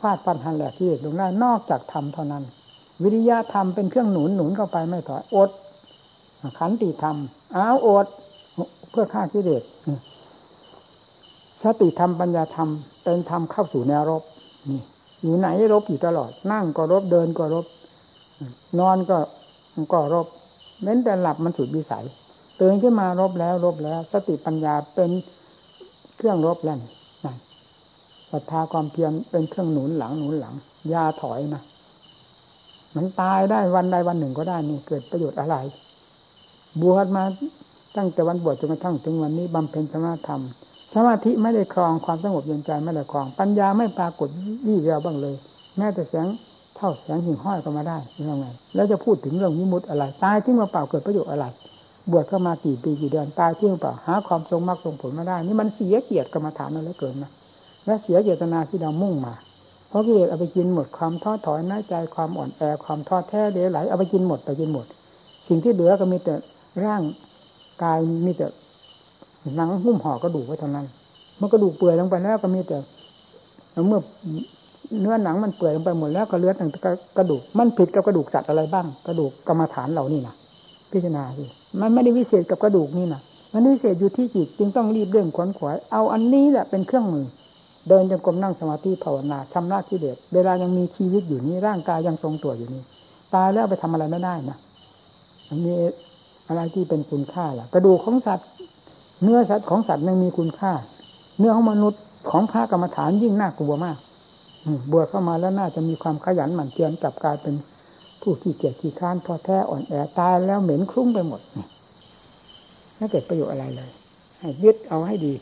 [0.00, 2.42] ฟาดฟันหันแหลกที่เดชลงได้นอกจากธรรมเท่านั้น
[3.02, 5.50] วิริยะธรรมเป็นเครื่องหนุนหนุนเข้าไปไม่ถอยอด
[6.58, 7.16] ขันติธรรม
[7.56, 8.06] อ้าวอด
[8.90, 9.62] เพื่อฆ่ากิเลส
[11.62, 12.68] สติธรรมปัญญาธรรม
[13.04, 14.22] เป็นธรรมเข้าสู่แนวรบ
[14.70, 14.80] นี่
[15.22, 17.66] อยู่ไหนรบอยู่ตลอด นั่งก็รบเดินก็รบ
[18.78, 19.18] นอนก็
[19.92, 20.26] ก็รบ
[20.82, 22.04] เม้นแต่หลับมันสุดวิสัย
[22.60, 25.10] ตื่นขึ้นมารบแล้วรบแล้ว สติปัญญาเป็น
[26.16, 26.76] เครื่องรบแล้ว
[27.24, 27.36] นั่น
[28.30, 30.54] ศรัทธาความเพียรเป็นเครื่องหนุนหลังหนุนหลัง
[30.92, 31.62] ยาถอยนะ
[32.96, 35.56] มันตายได้วันใดวันหนึ่งก็ได้นี่เกิดประโยชน์อะไร
[36.82, 37.24] บวชมา
[37.96, 40.42] ตั้งแต่วันบวชจนกระทั่งถึงวันนี้บำเพ็ญสมาธรรม
[40.94, 44.28] สมาธิไม่ได้ครองความสงบเย็นใจไม่ได้ครอง ปัญญาไม่ปรากฏ
[44.66, 45.34] วี่แววบ้างเลย
[45.78, 46.26] แม้แต่แสง
[46.76, 47.98] เท่าแสงหิ่งห้อยก็มาได้
[48.30, 51.46] ยังไงแล้วจะพูดถึงเรื่องวิมุตอะไร ตายที่มาเปล่าเกิดประโยชน์อะไร
[52.10, 57.30] บวชเข้ามากี่ปีกี่เดือนตายที่มาเปล่าหาความทรงมรรคทรงผลมาได้ นี่มันเสียเกียรติกรรมฐานนั่นแล้วเกินนะ
[57.86, 59.34] และเสียเจตนาที่เรามุ่งมา
[59.88, 64.86] เพราะกิเลสเอาไปกินหมดความท้อถอยน้อยใจความอ่อนแอความท้อแท้เดือไหลเอาไปกินหมดไปกินหมด
[65.48, 66.34] สิ่งที่เหลือก็มีแต่
[66.84, 67.02] ร่าง
[67.82, 68.46] กายมีแต่
[69.56, 70.86] หนังหุ้มห่อกระดูกไว้เท่านั้น
[71.38, 72.76] เมื่อกระดูกเปื่อยลงไปแล้วก็มีแต่
[73.88, 74.00] เมื่อ
[75.00, 80.34] เนื้อหนังมันเปื่อยลงไปหมดแล้วก็เลือดแต่กระดูก มันผิดกับกระดูกสัตว์อะไรบ้าง กระดูกกรรมฐานเหล่านี้นะ
[80.90, 81.44] พิจารณาสิ
[81.80, 83.20] มันไม่ได้วิเศษกับกระดูกนี่นะ
[83.52, 87.26] มันวิเศษอยู่ที่จิตจึงต้องรีบเร่งขวนขวายเอาอันนี้แหละเป็นเครื่องมือ
[87.88, 92.82] เดินจงกรมนั่งสมาธิภาวนาชำระกิเลสเวลายังมีชีวิตอยู่นี้ร่างกายยังทรงตัวอยู่นี้
[93.34, 94.58] ตายแล้วไปทำอะไรไม่ได้นะ
[95.48, 95.74] อันนี้
[96.48, 98.48] อะไรที่เป็นคุณค่าล่ะ กระดูกของสัตว์
[99.22, 100.72] เนื้อสัตว์ของสัตว์ยังมีคุณค่า
[101.38, 102.00] เนื้อของมนุษย์
[102.30, 103.96] ของพระกรรมฐานยิ่งน่ากลัวมาก
[104.92, 107.54] บวชเข้ามาแล้วน่าจะมีความขยันหมั่นเพียรกลับกลายเป็น
[108.22, 111.40] ผู้ที่เกียจขี้ค้านพอแท้อ่อนแอตายแล้วเหม็นคลุ้งไปหมด
[112.96, 113.90] ไม่เกิดประโยชน์อะไรเลย
[114.38, 115.32] ให้ยึดเอาให้ดี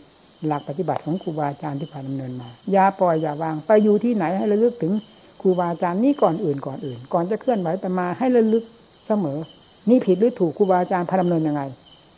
[0.47, 4.93] หลักปฏิบัติของครูบาอาจารย์ที่ผ่านดำเนินมาอย่าปล่อยอย่าวาง ไปอยู่ที่ไหนให้ระลึกถึง
[5.41, 8.65] ครูบาอาจารย์นี้ก่อนอื่นก่อนอื่น ก่อนจะเคลื่อนไหวไปมาให้ระลึก
[9.07, 9.39] เสมอ
[9.89, 11.63] นี่ผิดหรือถูกครูบาอาจารย์พาดำเนินยังไง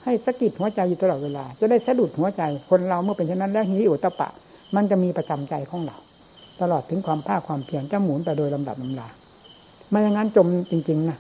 [0.04, 4.28] ให้สะกิดหัวใจอยู่ตลอดเวลา จะได้สะดุดหัวใจคนเราเมื่อเป็นเช่นนั้นแล้วหิริโอตปะ
[4.74, 5.96] มันจะมีประจำใจของเรา
[6.60, 9.08] ตลอดถึงความภาคความเพียรจะหมุนไปโดยลำดับลำดา
[9.88, 11.18] ไม่อย่างนั้นจมจริงๆนะ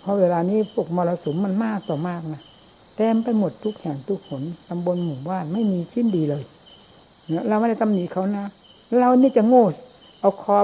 [0.00, 2.42] เพราะเวลานี้พวกมรสุมมันมากต่อมากนะ
[2.96, 6.42] เต็มไปหมดทุกแห่งทุกหนตำบลหมู่บ้านไม่มีชิ้นดีเลย
[7.48, 8.44] เราไม่ได้ตำหนิเขานะ
[8.98, 9.64] เรานี่จะโง่
[10.20, 10.58] เอาคอ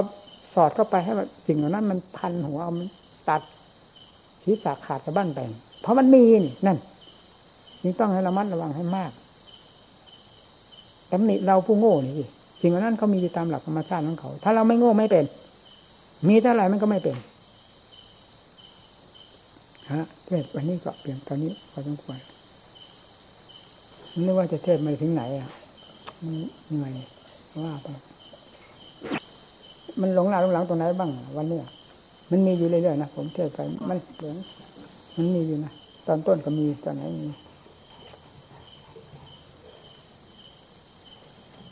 [0.53, 1.11] สอดเข้าไปให้
[1.47, 2.87] สิ่งเหล่านั้น มันพันหัวเอามัน
[3.29, 3.41] ตัด
[4.43, 5.39] ศีรษะขาดสะบั้นไป
[5.81, 6.77] เพราะมันมีนี่น
[7.81, 9.11] นนี่ต้องให้ระมัดระวังให้มาก
[11.11, 12.13] ตำหนิเราผู้โง่นี่
[12.61, 15.25] สิ่งานั้นเขามีอยู่ตามหลักธรรมชาติของเขา ถ้าเราไม่โง่ไม่เป็น
[16.27, 17.17] มีเท่าไหร่มันก็ไม่เป็น
[19.91, 22.17] ฮะเทศวันนี้ก็เปลี่ยนตอนนี้พอสมควร
[24.25, 25.49] นึกว่าจะเทศมาถึงไหนอะ
[26.67, 26.91] เหนื่อย
[27.63, 27.87] ว่าไป
[30.01, 31.59] มันหลงหน้าหลงหลังตรงไหนบ้าง วันนี้
[32.31, 33.59] มันมีอยู่เรื่อยๆนะผมเทศไป
[33.89, 34.35] มันเหลือง
[35.17, 35.71] มันมีอยู่นะ
[36.07, 37.27] ตอนต้นก็มีตอนไหนมี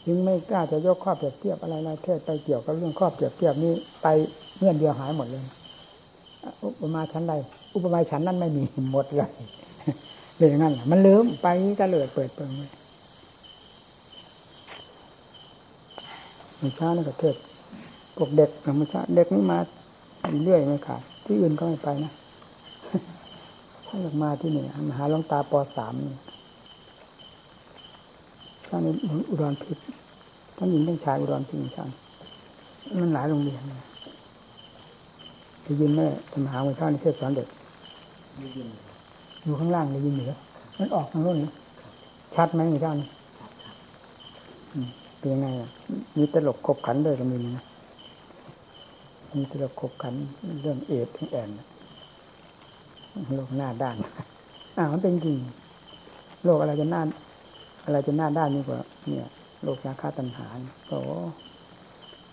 [0.08, 3.74] ยังไม่กล้าจะยกข้อเปรียบเทียบอะไรอะไรเทศไปเกี่ยวกับเรื่องข้อเปรียบเทียบนี้
[4.04, 4.08] ไป
[4.58, 5.44] เงื่อนเดียวหายหมดเลย
[6.64, 7.34] อุปมาชั้นใด
[7.76, 9.30] อุปมาชั้นนั้นไม่มีหมดเลย
[10.38, 11.48] เลยอย่างนั้นมันลืมไป
[11.82, 12.72] ก็เลยเปิดเปิงเลย
[16.62, 17.36] มีช้านี่ก็เทศ
[18.16, 19.58] พวกเด็กธรรมช้าเด็กนี่มา
[20.46, 22.12] เรื่อยไม่ขาดที่อื่นก็ไม่ไปนะ
[23.88, 26.16] ถ้าอยากมาที่นี่มาหาลงตาปสามนี่
[28.76, 28.94] ท่านนี้
[29.30, 29.78] อุดรพิษ
[30.58, 31.90] ท่านหญิงท่านชายอุดรพิษท่าน
[33.02, 33.62] มันหลายโรงเรียน
[35.64, 36.02] ได้ยินไหม
[36.32, 37.48] ธรรมหาวิชาในเทศสอนเด็ก
[39.44, 40.32] อยู่ข้างล่างได้ยินเหนือ
[40.78, 41.38] มันออกทางโน้น
[42.36, 43.08] ชัดไหมวิชานี้
[45.18, 45.70] เป็นยังไงอะ
[46.18, 47.64] มีตลกขบขันด้วยก็มีนะ
[49.36, 50.14] มีตลกขบขัน
[50.62, 51.50] เรื่องเอดทั้งแอน
[53.36, 53.96] โลกหน้าด้าน
[54.78, 55.38] อ่ามันเป็นจริง
[56.44, 57.02] โลกอะไรจะหน้า
[57.84, 59.28] อะไรจะหน้าด้านนี่กว่าเนี่ย
[59.64, 60.48] โลกราคาตัณหา
[60.88, 61.00] โอ้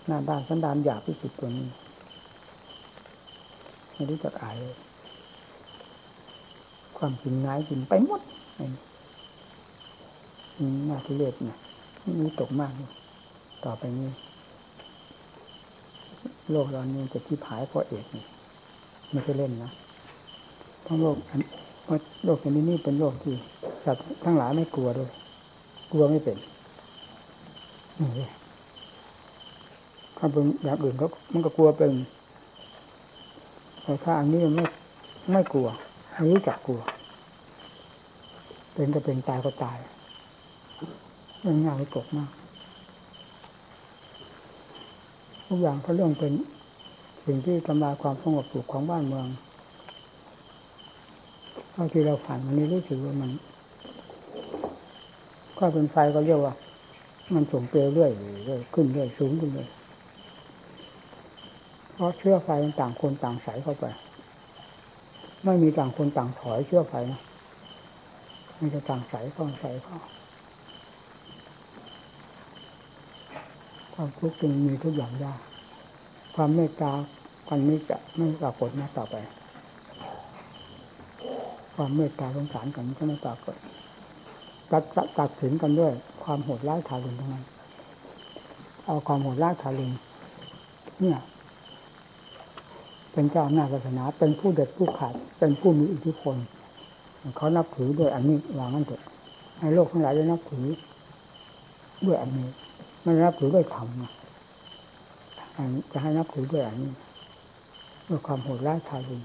[0.07, 1.67] หน้าด้านสันดานหยาบที่สุดตัวนี้
[3.93, 4.75] ไม่รู้จักอายเลย
[6.97, 8.21] ความกินง่ายกินไปหมด
[10.87, 11.57] หน้าที่เล็ดนะ
[12.19, 12.71] มีตกมาก
[13.65, 14.09] ต่อไปนี้
[16.51, 18.23] โลกเรานี่จะที่ผายเพราะเอกนี่
[19.11, 19.71] ไม่ใช่เล่นนะ
[20.85, 21.17] ทั้งโลก
[22.25, 23.33] โลกนี้นี่เป็นโลกที่
[23.85, 25.09] สัตว์ทั้งหลายไม่กลัวด้วย
[25.91, 26.37] กลัวไม่เป็น
[28.19, 28.29] นี่
[30.17, 31.91] ถ้าเป็นอย่างอื่นก็มันก็กลัวเป็น
[33.83, 34.65] แต่ถ้าอันนี้มันไม่
[35.31, 35.67] ไม่กลัว
[36.31, 36.81] รู้จักกลัว
[38.73, 39.77] เป็นก็เป็นตายก็ตาย
[41.45, 42.31] มันง่ายกบมาก
[45.47, 46.33] ทุกอย่างเขาเรื่องเป็น
[47.25, 49.27] สิ่งที่ทำลายความสงบสุขของบ้านเมือง
[51.71, 53.31] เท่าที่เราผ่านวันนี้รู้สึกว่ามัน
[55.61, 56.53] ก็เป็นไฟก็เรียกว่า
[57.33, 58.11] มันส่งเปลวเรื่อย
[58.45, 59.67] เรื่อยขึ้นเรื่อยสูงขึ้นเลย
[61.93, 62.49] เพราะเชื้อไฟ
[62.81, 63.85] ต่างคนต่างใส่เข้าไป
[65.45, 67.21] ไม่มีต่างคนต่างถอยเชื้อไฟนะ
[68.57, 69.97] มันจะต่างใส่เข้าใส่เข้า
[73.93, 75.39] ความทุกข์จึงมีทุกอย่างยาก
[76.35, 76.91] ความเมตตา
[77.47, 79.15] วันนี้จะไม่ปรากฏนะต่อไป
[81.75, 83.55] ความเมตตาสงสารกันก็ไม่ปรากฏ
[84.71, 84.83] ตัด
[85.19, 85.91] ตัดสินกันด้วย
[86.23, 87.45] ความโหดร้ายทารุณทั้งนั้น
[88.85, 89.91] เอาความโหดร้ายทารุณ
[90.99, 91.17] เนี่ย
[93.11, 96.35] เป็นเจ้าอำนาจศาสนาเป็นผู้เด็ดผู้ขาดเป็นผู้มีอิทธิพล
[97.37, 99.01] เขานับถือด้วยอันนี้วางนั่นเถอะ
[99.59, 100.65] ให้โลกทั้งหลายได้นับถือ
[102.05, 102.47] ด้วยอันนี้
[103.03, 103.87] ไม่นับถือด้วยธรรม
[105.91, 106.91] จะให้นับถือด้วยอันนี้
[108.07, 109.21] ด้วยความโหดร้ายทารุณ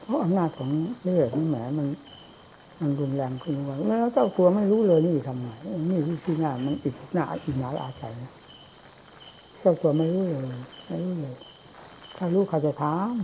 [0.00, 0.70] เพราะอำนาจของ
[1.02, 1.86] เลือดนี่แหมมัน
[2.80, 5.46] มันรุนแรงขึ้นว่าแล้วเจ้าตัวไม่รู้เลยนี่ทำไม
[5.90, 8.12] นี่ที่ที่หน้ามันอิดหน้าอิดหนาอาศัย
[9.60, 10.42] เจ้าตัวไม่รู้เลย
[10.86, 11.34] ไม่รู้เลย
[12.16, 13.14] ถ้ารู้เขาจะถาม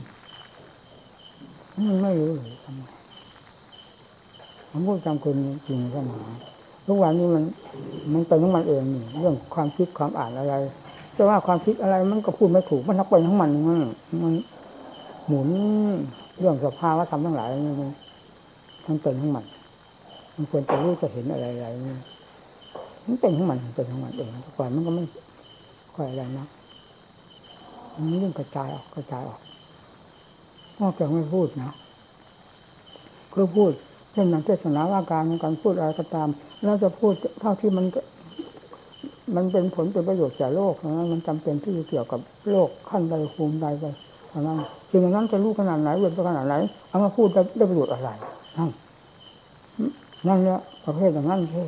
[1.87, 2.83] มันไม่รู้เลยทำไม
[4.71, 5.37] ผมพูดจำคุณ
[5.67, 6.13] จริงใช่ไหม
[6.87, 7.45] ทุกวันนี้มัน
[8.13, 10.55] มันเป็นของมันเองนี่เรื่องความคิดความอ่านอะไร
[11.17, 13.79] จะว่าความคิดอะไรมันก็พูดไม่ถูกมันนักเป็นของมันมัน
[14.23, 14.33] มัน
[15.27, 15.49] หมุน
[16.39, 17.49] เรื่องสภาวะธรรมทั้งหลาย
[17.81, 17.91] มัน
[18.91, 19.45] มันเป็นของมัน
[20.35, 21.97] มันควรจะรู้จะเห็นอะไรอะไรนี่
[23.07, 25.05] มันเป็นของมันเป็นของมันเองก่อนมันก็ไม่
[25.95, 26.47] ค่อยอะไรนะ
[27.95, 29.41] มันเรื่องกระจายออกกระจายออก
[30.81, 31.71] นอกจากไม่พูดนะ
[33.35, 33.73] ก็พูด
[34.13, 36.29] เช่นอย่างเทศนาว่าการการพูดอะไรก็ตาม
[36.65, 37.85] เราจะพูดเท่าที่มัน
[39.37, 42.21] มันเป็นผลเป็นประโยชน์แก่โลกนะมันจำเป็นที่จะเกี่ยวกับ
[42.51, 43.85] โลกขั้นใดภูมิใดไป
[44.31, 44.59] เท่านั้น
[44.91, 46.55] สิ่งนั้นจะรู้ขนาดไหนเวทขนาดไหน
[46.89, 48.11] เอามาพูดได้ประโยชน์อะไร
[48.57, 48.71] นั่น
[50.27, 51.65] นั่นเนี่ยประเภทอย่างนั้นเท่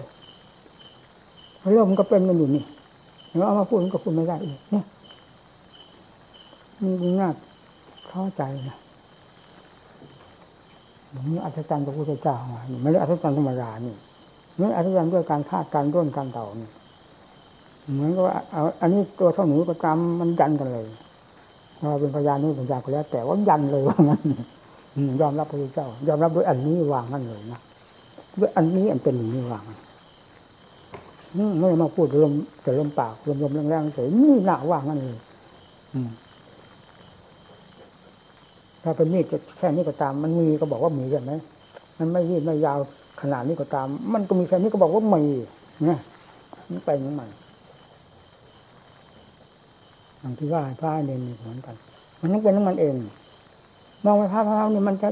[1.73, 2.65] เรื่องมันก็เป็นกันอยู่นี่
[3.37, 4.85] แล้วเอามาพูดมันก็พูดไม่ได้อีกเนี่ย
[6.81, 7.31] มันน่า
[8.09, 8.77] เข้าใจนะ
[11.31, 12.37] นี่อัศจรรย์พระพุทธเจ้า
[12.83, 13.95] ไม่ได้อัศจรรย์ธรรมดานี่
[14.61, 16.69] นี่อัศจรรย์ด้วยการคาดการร่นการเต่านี่
[17.93, 20.87] เหมือนกับว่าเอาอันนี้ตัวเท่าหนูประจำมันยันกันเลย
[21.79, 24.23] เราเป็นพยานนี่เป็นพยานก็แล้วแต่ว่ายันเลยว่างั้น
[25.21, 27.61] ยอมรับพระพุทธเจ้ายอมรับด้วยอันนี้วางนั่นเลยนะ
[28.41, 29.63] ด้วยอันนี้อันเป็นอย่างนี้วาง
[31.61, 32.33] ไม่มาพูดลม
[32.63, 35.19] แต่ลมปากลมลมแรงๆเฉยนี่หน้าว่างนั่นเลย
[38.83, 41.33] ถ้าเป็นมีดจะแค่นี้ก็ตาม มันมีก็บอกว่ามีใช่ไหม
[41.99, 42.79] มันไม่ยืดไม่ยาว
[43.21, 45.23] ขนาดนี้ก็ตาม มันก็มีแค่นี้ก็บอกว่ามี
[45.85, 45.99] เนี่ย
[46.69, 47.29] มันไปของมัน
[50.19, 51.77] อย่างที่ว่าพระเนรเหมือนกัน
[52.21, 52.95] มันต้องเป็นของมันเอง
[54.05, 55.09] มองไปพระพระนี่มันจะ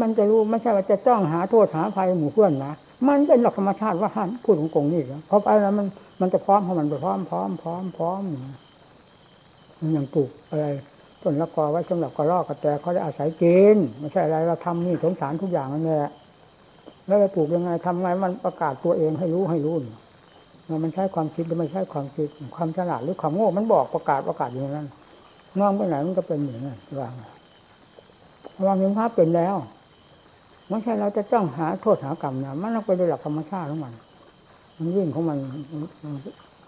[0.00, 2.74] มันจะรู้ไม่ใช่ว่าจะจ้องหาโทษหาภัยหมู่เพื่อนนะ
[3.08, 5.86] มันเป็นหลักธรรมชาติว่าท่านพูดของกงนี่เพราะไปแล้วมัน
[6.20, 8.22] มันจะพร้อมเพราะมันไปพร้อมพร้อมพร้อมพร้อม
[9.80, 10.66] มันอย่างปลูกอะไร
[11.22, 16.10] ต้นละกอไว้สำหรับกระรอกกระแตเขาได้อาศัยกินไม่ใช่อะไรเราทำนี่สงสารทุกอย่างนั่นแหละ
[17.06, 19.76] แล้วไปปลูกยังไงทำไงมันประกาศตัวเองให้รู้ให้รู้
[20.84, 24.86] มันใช้ความคิดหรือไม่ใช้ความคิดความฉลาดหรือความโง่มันบอกประกาศประกาศอย่างนั้น
[25.58, 27.08] น้องไปไหนมันก็เป็นอย่างนั้นวา
[28.66, 29.56] วางยังภาพเป็นแล้ว
[30.68, 33.92] ไม่ใช่เราจะจ้องหาโทษหากรรมนะมันต้องไปโดยหลักธรรมชาติของมัน
[34.78, 35.38] มันยิ่งของมัน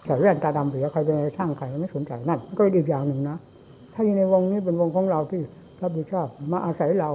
[0.05, 3.37] แต่แว่นตาดำเสียใครจะช่างใครไม่สนใจนั่นก็อีกอย่างหนึ่งนะ
[3.93, 5.41] ถ้าอยู่ในวงนี้เป็นวงของเราที่
[5.81, 7.11] รับผิดชอบมาอาศัยเรา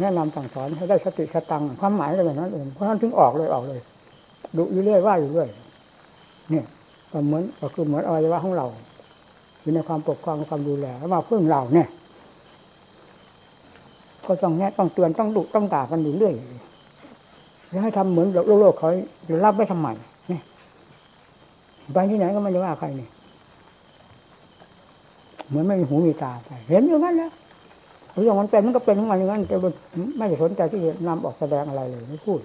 [0.00, 3.80] แนะนำสั่งสอนให้ได้สติสตังความหมายอะไรแบบนั้นเองเพราะนั้นถึงออกเลยออกเลย
[4.56, 5.48] ดุอยู่เรื่อยว่าอยู่เรื่อย
[6.50, 6.64] เนี่ย
[7.12, 8.66] ก็เหมือนก็คือเหมือนอวัยวะของเรา
[9.62, 11.88] อยู่ในความปกครองความดูแลแล้วมาเพื่อเราเนี่ย
[14.28, 16.34] ก็ต้องแนะต้องเตือนต้องดุต้องด่ากันอยู่เรื่อย
[17.70, 18.90] แล้วให้ทำเหมือนโลกโลกเขา
[19.28, 19.88] จะรับไม่ทำไม
[20.28, 20.42] เนี่ย
[21.92, 23.10] ไปที่ไหนก็ไม่ได้ว่าใครเนี่ย
[25.48, 27.32] เหมือนไม่มีหูมีตาไปเห็นอยู่งั้นแล้ว
[28.22, 29.56] เรื่องมันเป็นมันก็เป็นของมันอย่างนั้นแต่
[30.18, 32.38] ไม่ได้สนใจที่จะนำออกแสดงอะไรเลยไม่พูด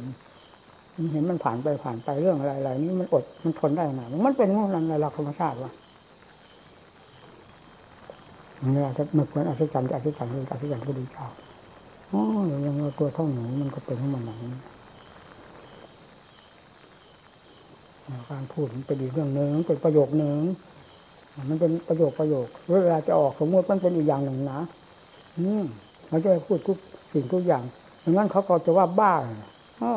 [1.11, 5.71] เห็นมันผ่านไปผ่านไปเรื่องอะไรอะไรนี้มันอดมันทนได้ขนะมันเป็นของมันในหลักธรรมชาติวะ
[8.73, 11.33] เนี่ยจะมันควรอธิจรรย์อธิจรรย์อธิจรรย์ก็ดีชอบ
[12.13, 12.23] อ๋อ
[12.65, 14.35] ยังตัวเท่าหนูมันก็เป็นของมันอย่า
[18.19, 20.39] งการพูดมันเป็นอีกเรื่องหนึ่งเป็นประโยคหนึ่ง
[21.49, 22.47] มันเป็นประโยคประโยค
[22.83, 24.59] เวลาจะออกสมมติมันเป็นอีกอย่างหนึ่งนะ
[25.37, 25.63] อืม
[26.09, 26.77] เราจะพูดทุก
[27.13, 27.63] สิ่งทุกอย่าง
[28.03, 29.13] ดังนั้นเขาก็จะว่าบ้า
[29.81, 29.93] อ๋อ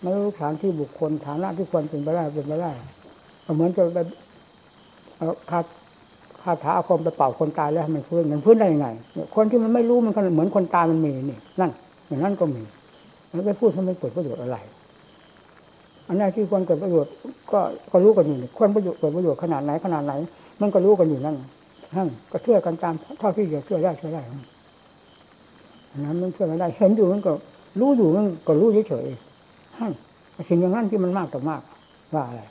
[0.00, 2.72] ไม่รู้ฐานที่บุคคลฐานะที่ควรเป็นไปได้เป็นไปได้
[3.54, 3.98] เหมือนจะไป
[5.50, 5.60] คา
[6.44, 8.88] คาถาอาคมไปเป่าคนตายแล้วมันฟื้นมันฟื้นได้ยังไง
[9.34, 11.70] คนที่มันไม่รู้มันก็เหมือนคนตายมันมีนี่นั่น
[12.08, 12.62] อย่างนั้นก็มี
[13.34, 14.56] แล้วไปพูดให้มันเกิดประโยชน์อะไร
[16.08, 17.12] อันนี้นที่ควรเกิดประโยชน์
[17.52, 20.12] ก็ก็รู้กันอยู่ควรประโยชน์เกิดประโยชน์ขนาดไหนขนาดไหน
[20.60, 21.36] มันก็รู้กันอยู่นั่น
[21.96, 24.22] นั่นก็เชื่อกันตามเท่าที่จะเชื่อได้เชื่อได้
[26.04, 27.32] นั้นมันเชื่อไม่ได้เห็นอยู่มันก็
[27.80, 31.62] รู้อยู่มันก็รู้เฉยๆสิ่งอย่างนั้นที่มันมากต่อมาก
[32.14, 32.42] ว่าอะไร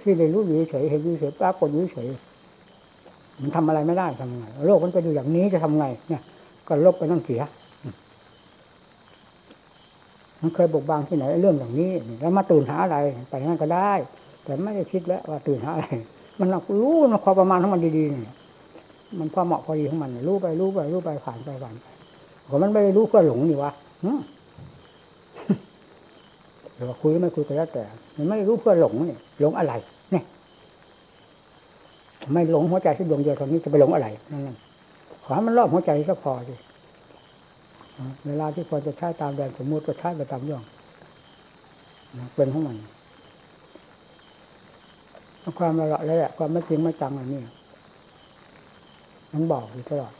[0.00, 2.08] ที่ได้รู้อยู่เฉยเห็นอยู่เฉยปรากฏอยู่เฉย
[3.42, 6.22] มันทำอะไรไม่ได้ทำไงโลกมันเป็นอยู่อย่างนี้จะทำไง เนี่ย
[6.68, 7.42] ก็ลบไปต้องเสีย
[10.40, 12.96] มันเคยบกบางที่ไหนเรื่องอย่างนี้ แล้วมาตื่นหาอะไร
[13.30, 13.92] ไปนั่นก็ได้
[14.44, 15.86] แต่ไม่ได้คิดแล้วว่าตื่นหาอะไร
[16.40, 16.48] มัน
[16.80, 18.34] รู้มันพอประมาณของมันดีๆเนี่ย
[19.18, 21.86] มันพอเหมาะพอดีของมันรู้ไปรู้ไปรู้ไปผ่านไปผ่านไป
[22.48, 23.70] ผมมันไม่รู้เพื่อหลงนี่วะ
[26.74, 27.82] หรือว่าคุยไม่คุยก็แล้วแต่
[28.16, 29.72] มันไม่รู้เพื่อหลงนี่หลงอะไร
[30.10, 30.24] เนี่ย
[32.32, 34.56] ไม่หลงหัวใจที่ดวงเดียวตอนนี้จะไปหลงอะไรนั่น
[35.24, 36.54] ขอให้มันรอบหัวใจก็พอสิ
[38.26, 40.64] เวลาที่ควรจะใช้ตามแดนสมมติก็ใช้ไปตามย่อง
[42.34, 42.76] เป็นของมัน
[45.58, 47.40] ความละละแหละความไม่จริงไม่จังอันนี้
[49.32, 50.12] มันบอกอยู่ตลอด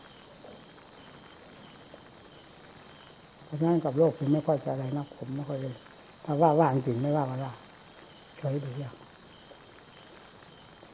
[3.44, 5.74] เพราะฉะนั้นกับโลกผมไม่ค่อยจะอะไรนักผมไม่ค่อยเลย
[6.24, 7.52] ถ้าว่าว่างจริงไม่ว่าก็ว่า
[8.38, 8.94] ใช้ดูอย่าง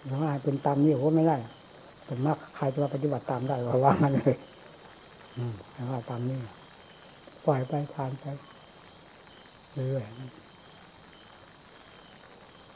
[0.06, 1.36] หรือว่าเป็นตามนี้ผมไม่ได้
[2.06, 4.36] ผมมากใครจะมาปฏิบัติตามได้ว่าว่างันเลย
[5.36, 5.54] อืม
[5.90, 6.38] ว่าตามนี้
[7.44, 8.24] ปล่อยไปผ่านไป
[9.72, 10.04] เรื่อย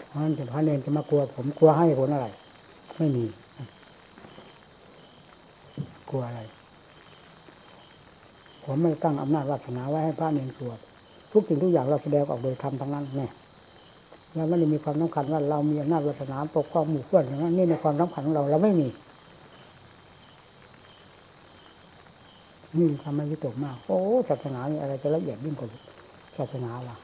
[0.08, 2.26] เพราะนั้นจะพระเนรจะมากลัว ผมกลัวให้ผลอะไร
[2.98, 3.24] ไม่มี
[6.10, 6.40] กลัวอะไร
[8.64, 10.72] ผมไม่ตั้งอำนาจวาสนาไว้ให้พระเนรกลัว
[11.32, 13.32] ทุกสิ่งทุกอย่างเราแสดงออกโดยธรรมทั้งนั้นเนี่ย
[14.34, 18.88] เราไม่ได้มีความสำคัญว่าเรามีอำนาจวาสนาปกครองหมู่เพื่อนอย่างนั้นนี่ในความสำคัญของเราเราไม่มี
[22.76, 25.68] นี่ทำให้วิตกมาก โอ้ศาสนาอะไรจะละเอียดยิ่งกว่า
[26.38, 26.96] ศาสนาล่ะ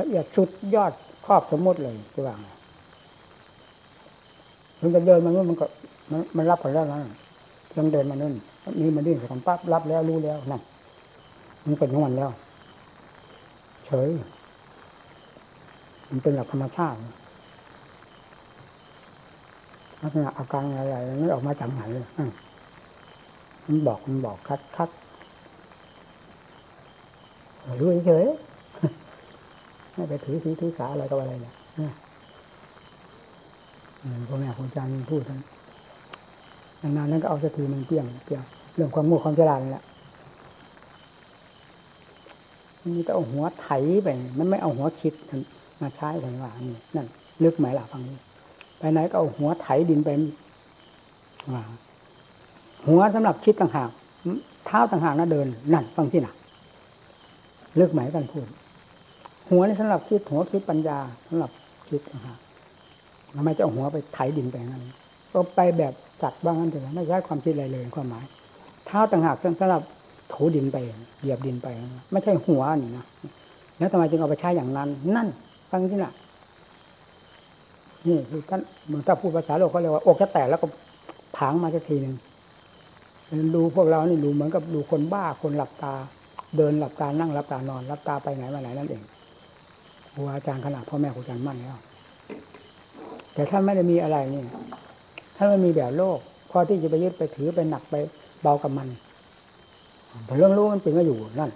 [0.00, 0.92] ละเอียดสุดยอด
[1.26, 2.38] ครอบสมมติเลยจะว่าง
[4.80, 5.66] มันจะเดินมานู่นมันก็
[6.10, 7.00] มันมันรับกันแล้วนะ
[7.76, 8.34] ยังเดินมานู่น
[8.80, 10.62] นี่มันดิ้นสัมปั๊บรับแล้วรู้แล้วนั่น
[11.64, 12.30] มันเป็นของมันแล้ว
[13.86, 14.08] เฉย
[16.10, 16.98] มันเป็นหลักธรรมชาติ
[20.02, 22.06] ลักษณะอาการอะไรๆไม่ออกมาจากไหนเลย
[23.66, 24.90] มันบอกมันบอกคัดคัด
[27.80, 28.26] รู้เฉย
[29.92, 31.54] ไม่ไปถือสีถือสาอะไรกับอะไรเนี่ย
[34.28, 35.22] พ่อแม่ครูอาจารย์พูด
[36.82, 38.42] นานๆนั้นก็เอาสักทีหนึ่งเปี้ยงเปี้ยง
[38.74, 39.84] เรื่องความโง่ความฉลาดนี่แหละ
[42.82, 43.68] มันก็เอาหัวไถ
[44.02, 44.08] ไป
[44.38, 45.14] มันไม่เอาหัวคิด
[45.82, 47.06] มาใช้กันว่านี่นั่น
[47.44, 48.16] ลึกไหมล่ะฟังนี้
[48.78, 50.10] ไปไหนก็เอาหัวไถดินไป
[52.86, 53.90] หัวสำหรับคิดต่างหาก
[54.66, 56.34] เท้าต่างหากนะเดิน นั่น ฟังที่หนัก
[57.80, 58.46] ลึกไหมกันพูด
[59.50, 61.50] หัวนี่สำหรับคิดหัวคิดปัญญาสำหรับ
[61.88, 62.38] คิดต่างหาก
[63.36, 64.82] ทำไมจะเอาหัวไปไถดินไปงั้น
[65.32, 68.24] ก็ไปแบบจัดบ้างนั้นเถอะไม่ใช่ความคิดอะไรเลยความหมาย
[68.86, 69.82] เท้าต่างหากสำหรับ
[70.32, 70.76] ถูดินไป
[71.20, 71.68] เหยียบดินไป
[72.12, 73.04] ไม่ใช่หัวนี่นะ
[73.78, 75.28] แล้วทำไมจึงเอาไปใช้อย่างนั้น นั่น
[75.70, 76.12] ฟังที่น่ะ
[78.06, 80.66] นี่คือท่านเหมือนถ้าพูดภาษาโลกเขาเรียกว่าอกจะแตกแล้วก็
[81.36, 82.14] ผางมาสักทีหนึ่ง
[83.54, 85.94] ดูพวกเรานี่ดูเหมือนกับดูคนบ้าคนหลับตา
[86.56, 89.02] เดินหลับตานั่งหลับตานอนหลับตาไปไหนมาไหนนั่นเอง
[90.12, 91.78] ครูอาจารย์ขนาดพ่อแม่ครูอาจารย์มั่นแล้ว
[93.34, 94.42] แต่ท่านไม่ได้มีอะไรนี่
[95.36, 96.18] ท่านไม่มีแบบโลก
[96.50, 97.94] พอที่จะไปยึดไปถือไปหนักไป
[98.42, 98.88] เบากับมัน
[100.38, 101.50] เรื่องรู้มันจริงก็อยู่นั่น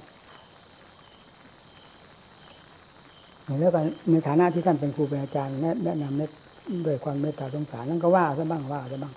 [3.61, 9.15] แล้วกันในฐานะที่ท่านเป็นครูเป็นอาจารย์แนะนำด้วยความเมตตาสงสารนั่นก็ว่าซะบ้างว่าซะบ้าง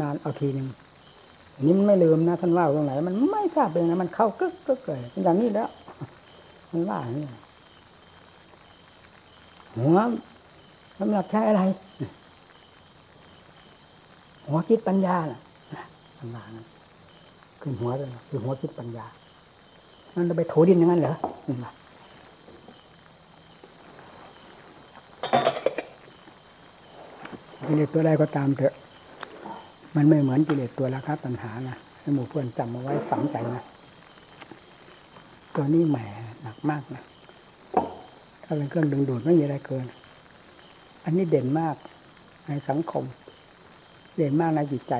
[0.00, 0.68] นานเอาทีหนึ่ง
[1.56, 5.68] อันนี้มันไม่ลืมนะท่านว่าตรงไหน มันไม่ทราบเลยนะมันเข้ากึกกึกเลยอย่างนี้แล้ว
[6.72, 7.24] มันว่าอย่างนี้
[9.76, 9.98] หัว
[10.98, 11.62] สำหรับใช้อะไร
[14.46, 15.40] หัวคิดปัญญาน่ะ
[16.18, 16.48] ทำงาน
[17.60, 19.06] ขึ้นหัวเลยคือหัวคิดปัญญา
[20.14, 21.14] นั่นจะไปโถดินอย่างนั้นเหรอ
[27.68, 28.74] กิเลสตัวใดก็ตามเถอะ
[29.96, 33.62] มันไม่เหมือนกิเลสตัวราคาปัญหานะให้หมู่เพื่อนจำเอาไว้ฝังใจนะ
[35.54, 35.96] ตัวนี้แหม
[36.42, 37.02] หนักมากนะ
[38.44, 39.84] ถ้าเป็นเครื่องดึงดูดไม่มีอะไรเกิน
[41.04, 41.76] อันนี้เด่นมาก
[42.48, 43.04] ในสังคม
[44.16, 44.94] เด่นมากในจิตใจ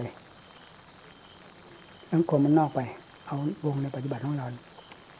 [2.12, 2.80] สังคมมันนอกไป
[3.26, 3.36] เอา
[3.66, 4.46] วงในปฏิบัติของเรา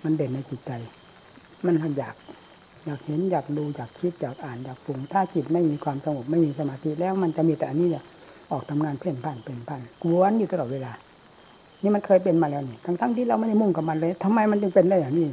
[0.04, 0.72] มันเด่นในจิตใจ
[1.64, 2.14] มันอยาก
[2.84, 8.04] อยากเห็นอยากดูอยากคิดอยากอ่านอยากปรุงถ้าจิตไม่มีความสงบไม่มีสมาธิแล้วมันจะมีแต่อันนี้เนี่ย
[8.52, 10.92] ออกทำงานเพ่นพ่านเป็นพ่านกวนอยู่ตลอดเวลา
[11.82, 15.26] นี่มันเคยเป็นมาแล้วนี่ทั้งทั้งที่เราไม่ได้มุ่งกับมันเลยทำไมมันจึงเป็นได้อย่างนี้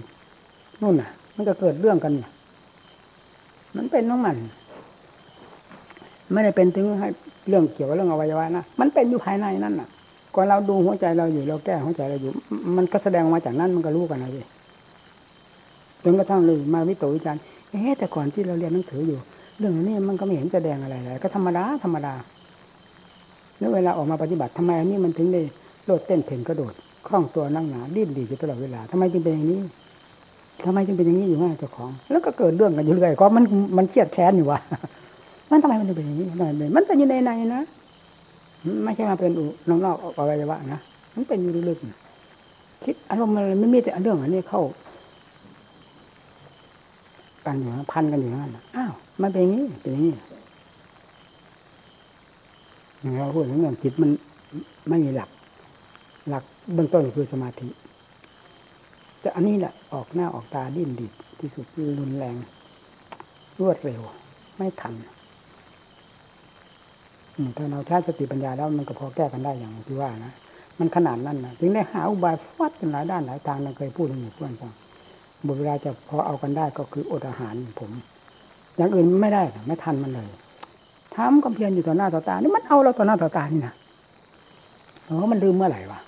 [0.81, 2.13] นู่นน่ะ มันก็เกิดเรื่องกัน
[3.77, 4.37] มันเป็นของมัน
[6.33, 7.09] ไม่ได้เป็นถึงให้
[7.49, 9.87] เรื่องเกี่ยวกับเรื่องอวัยวะนะมันเป็นอยู่ภายในนั่นน่ะ
[10.35, 12.31] ก่อนเราดูหัวใจเราอยู่เราแก้หัวใจเราอยู่
[12.77, 14.45] มันก็แสดงมาจากนั้นมันก็รู้กันนะพี่
[16.03, 19.17] จนกระทั่งเลยมาวิโตวิจารณ์เอ๊แต่ก่อนที่เราเรียนหนังสืออยู่
[19.59, 22.13] เรื่องนี้มันก็ไม่เห็นแสดงอะไรเลยก็ธรรมดาธรรมดา
[23.59, 25.41] แล้วเวลาออกมาปฏิบัติทำไมอันนี้มันถึงได้
[25.85, 26.73] โลดเต้นเพ่นกระโดด
[27.07, 29.61] คล่องตัวนั่งหนาดิ้นดีอยู่ตลอดเวลาทำไมจึงเป็นอย่างนี้
[30.65, 33.43] ทำไมจึงเป็นอย่างนี้อยู่ง่ายเจ้าของ แล้วก็เกิดเรื่องกันอยู่เรื่อยก็มัน
[33.77, 34.59] มันเครียดแค้นอยู่วะ
[35.51, 37.61] มันทำไมมันถึงเป็นอย่างนี้ทำไมเป็นมันเป็นอยู่ในในนะ
[38.83, 39.31] ไม่ใช่มาเป็น
[39.69, 40.79] นอกนอกอวัยวะนะ
[41.15, 44.61] มันเป็นอยู่ลึกๆคิดอารมณ์มันไม่มีแต่เรื่องอันนี้เข้า
[47.45, 50.13] กันอยู่พันกันอยู่นั่นอ้าวมันเป็นอย่างนี้เป็นอย่างนี้
[52.99, 54.09] อย่างเราพูดถึงเรื่องจิตมัน
[54.89, 55.29] ไม่มีหลัก
[56.29, 57.69] หลักเบื้องต้นคือสมาธิ
[59.21, 61.65] แต่อันนี้แหละออกหน้าออกตาดิ้นดิดที่สุด
[61.99, 62.35] รุนแรง
[63.59, 64.01] รวดเร็ว
[64.57, 64.93] ไม่ทัน
[67.57, 70.33] ถ้าเราใช้สติปัญญาแล้วมันก็พอแก้กันได้อย่างที่ว่านะ
[70.79, 74.73] มันขนาดนั้นนะถึงได้หาอุบายฟัดกันหลายด้านหลายทางเราเคยพูดให้เพื่อนฟัง
[75.47, 77.91] บุเวลาจะพอเอากันได้ก็คืออดอาหารผม
[78.77, 80.27] อย่างอื่นไม่ได้ไม่ทันมันเลย
[81.15, 83.73] ทำก็เพียรอยู่ต่อหน้าต่อตา นี่มันเอาเราต่อหน้าต่อตานี่นะ
[85.05, 85.99] เออมันลืมเมื่อไหร่วะ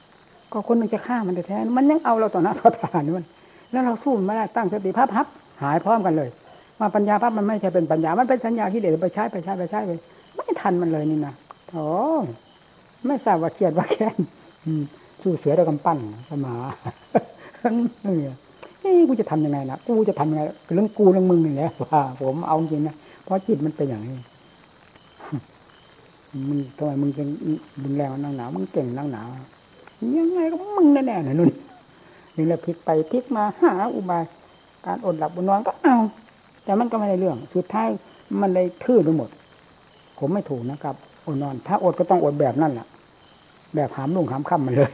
[0.52, 3.26] ก็คนมันจะฆ่ามันแท้มันยังเอาเราต่อหน้าต่อตานี่มัน
[3.72, 5.26] แล้วเราสู้มันไม่ได้ตั้งสติพับพับ
[5.62, 6.30] หายพร้อมกันเลย
[6.80, 9.92] มาปัญญาพับมันไม่ใช่เป็นปัญญา มันเป็นสัญญาที่เด็ดไปใช้ไปใช้ไปใช้ไป
[10.36, 11.34] ไม่ทันมันเลยนี่นะ
[11.70, 11.86] โอ้
[13.08, 14.18] ไม่ทราบว่าเครียดว่าแค้น
[15.22, 15.98] สู้เสือด้วยกำปั้น
[16.30, 16.56] สมา
[18.02, 18.36] เนี่ย
[19.08, 20.42] กูจะทำยังไงนะกูจะทำยังไง
[20.74, 24.16] เรื่องกูเรื่องมึงนี่แหละว่าผมเอาจริงนะเพราะจิตมันเป็นอย่างนี้
[26.50, 27.28] มึงทำไมมึงเป็น
[27.84, 29.28] ดุนแรงนั่งหนาวมึงเก่งนั่งหนาว
[30.18, 31.52] ยังไงก็มึงแน่ๆนะนุ่น
[32.38, 34.24] นี่แหละพลิกไปพลิกมาหาอุบาย
[34.86, 35.96] การอดหลับอดนอนก็เอา
[36.64, 37.90] แต่มันก็ไม่ได้เรื่อง สุดท้าย
[38.42, 39.30] มันเลยทื่อไปหมด
[40.20, 42.88] ผมไม่ถูกนะครับอดนอน ถ้าอดก็ต้องอดแบบนั่นแหละ
[43.76, 44.94] แบบหามลุ่งหามค่ำมาเลย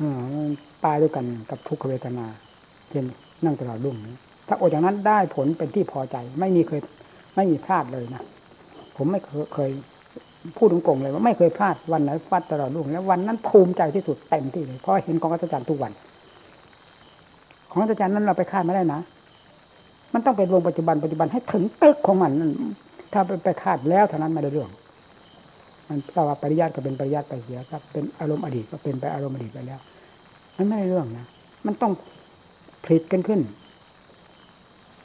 [0.00, 0.02] อ
[0.84, 2.26] ตายด้วยกันกับทุกขเวทนา
[2.94, 3.06] เช่น
[3.44, 3.96] นั่งตลอดรุ่ง
[4.48, 6.80] ถ้าอดอย่างนั้นได้ผลเป็นที่พอใจ ไม่มีเคย
[7.36, 8.22] ไม่มีพลาดเลยนะ
[8.96, 9.70] ผมไม่เคยเคย
[10.56, 15.92] พูดตรงๆเลยว่าไม่เคยพลาดวันไหนฟัดตลอดรุ่งแล้ววันนั้นภูมิใจที่สุดเต็มที่เลยเพราะเห็นกองอัศจรรย์ทุกวัน
[17.70, 19.00] ของอัศจรรย์นั้นเราไปคาดไม่ได้นะ
[20.14, 22.50] มันต้องเป็นวงปัจจุบันปัจจุบันให้ถึงตึกของมันนั่น
[23.12, 24.70] ถ้าไปไปคาดแล้วเท่านั้นไม่ได้เรื่อง
[25.88, 29.80] มันถ้าว่าปริยัติก็เป็นปริยัติไปเสียครับ เป็นอารมณ์อดีตก็เป็นไปอารมณ์อดีตไปแล้ว
[30.56, 31.26] มันไม่ได้เรื่องนะ
[31.66, 31.92] มันต้อง
[32.84, 33.40] ผลิตกันขึ้น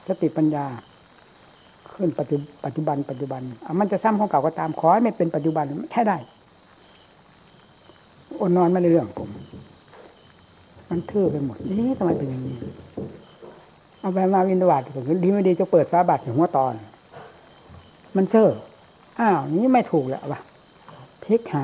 [0.08, 0.66] สติปัญญา
[1.94, 3.42] ขึ้นปัจจุปัจจุบัน ปัจจุบัน
[3.80, 6.18] มันจะซ้ำของเก่าก็ตามขอให้ไม่เป็นปัจจุบันแค่ได้
[8.40, 9.30] อนนอนไม่ได้เรื่องผม
[10.90, 12.58] มันทื่อไปหมดนี่ทำไมเป็นอย่างนี้
[14.00, 16.74] เอาไปมาวินวัดถึงดีไม่ดีจะเปิดฟ้าบาดถึงหัวตอน
[18.16, 18.50] มันเชื่อ
[19.20, 20.40] อ้าวนี้ไม่ถูกแล้ววะ
[21.24, 21.64] พลิกหา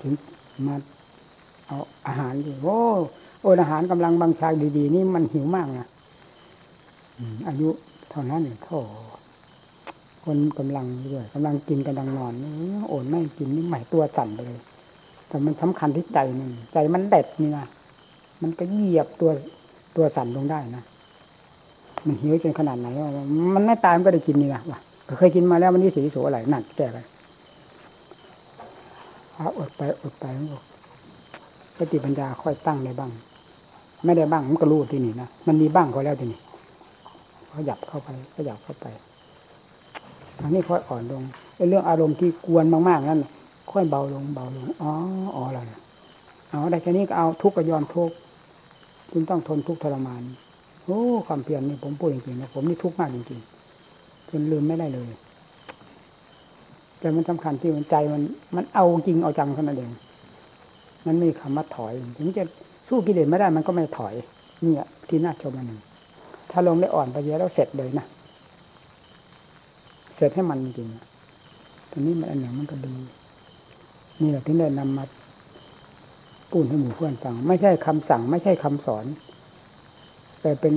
[0.00, 0.12] ถึง
[0.66, 0.74] มา
[1.66, 1.76] เอา
[2.06, 2.78] อาหารดิโอ้
[3.46, 5.88] โอ้อาหารกำลังบางชายดีๆ นี่มันหิวมากนะ
[7.48, 7.68] อายุ
[8.10, 8.80] เท่านั้นโ่
[10.24, 12.32] คนกำลังด้วยกำลังกินกำลังนอน
[12.88, 14.54] โอนไม่กินนี่ใหม่ตัวสั่นเลย
[15.28, 17.66] แต่มันสำคัญที่ใจนี่ใจมันเด็ดนี่นะ
[18.42, 19.30] มันก็เหยียบตัว
[19.96, 20.82] ตัวสั่นลงได้นะ
[22.06, 22.88] มันหิวจนขนาดไหน
[23.54, 24.78] มันไม่ตายมันก็ได้กินนี่นะว่ะ
[25.18, 26.98] เคยกินมาแล้วมันนี่สีโสอะไรนั่นแก่ไป
[29.34, 30.26] เอาอดไปอดไป
[31.78, 33.12] สติปัญญาค่อยตั้งได้บ้าง
[34.06, 36.40] ไม่ได้บ้างมันก็รู้ที่นี่นะมันมีบ้างก็แล้วที่นี่
[37.52, 38.86] ขยับเข้าไปขยับเข้าไป
[40.40, 41.22] อันนี้ค่อยอ่อนลง
[41.68, 43.20] เรื่องอารมณ์ที่กวนมากๆนั่น
[43.72, 44.92] ค่อยเบาลงเบาลงอ๋อ
[45.34, 45.60] อ๋ออะไร
[46.48, 48.14] เอาได้แค่นี้ก็เอาทุกข์ก็ยอมทุกข์
[49.10, 50.22] คุณต้องทนทุกข์ทรมาน
[50.84, 55.10] โอ้ความเพียรนี่ผมพูดจริงๆนะผมนี่ทุกข์มากจริงๆจนลืมไม่ได้เลย
[56.98, 58.22] แต่มันสำคัญที่มันใจมัน
[58.56, 59.90] มันเอาจริงเอาจังเท่านั้นเอง
[61.06, 62.44] มันไม่คำว่าถอย ถึงจะ
[62.88, 64.14] สู้กิเลสไม่ได้มันก็ไม่ถอย
[64.62, 65.80] เนี่ย ที่น่าชมอันหนึ่ง
[66.50, 68.06] ถ้าลงได้อ่อนไปเยอะแล้วเสร็จเลยนะ
[70.16, 70.88] เสร็จให้มันจริง
[71.90, 72.94] ตอนนี้มันอันหนึ่งมันก็ดี
[74.20, 75.04] นี่แหละที่ได้นำมา
[76.50, 79.04] ปูนให้หมู่เพื่อนฟัง ไม่ใช่คำสั่ง ไม่ใช่คำสอน
[80.40, 80.74] แต่เป็น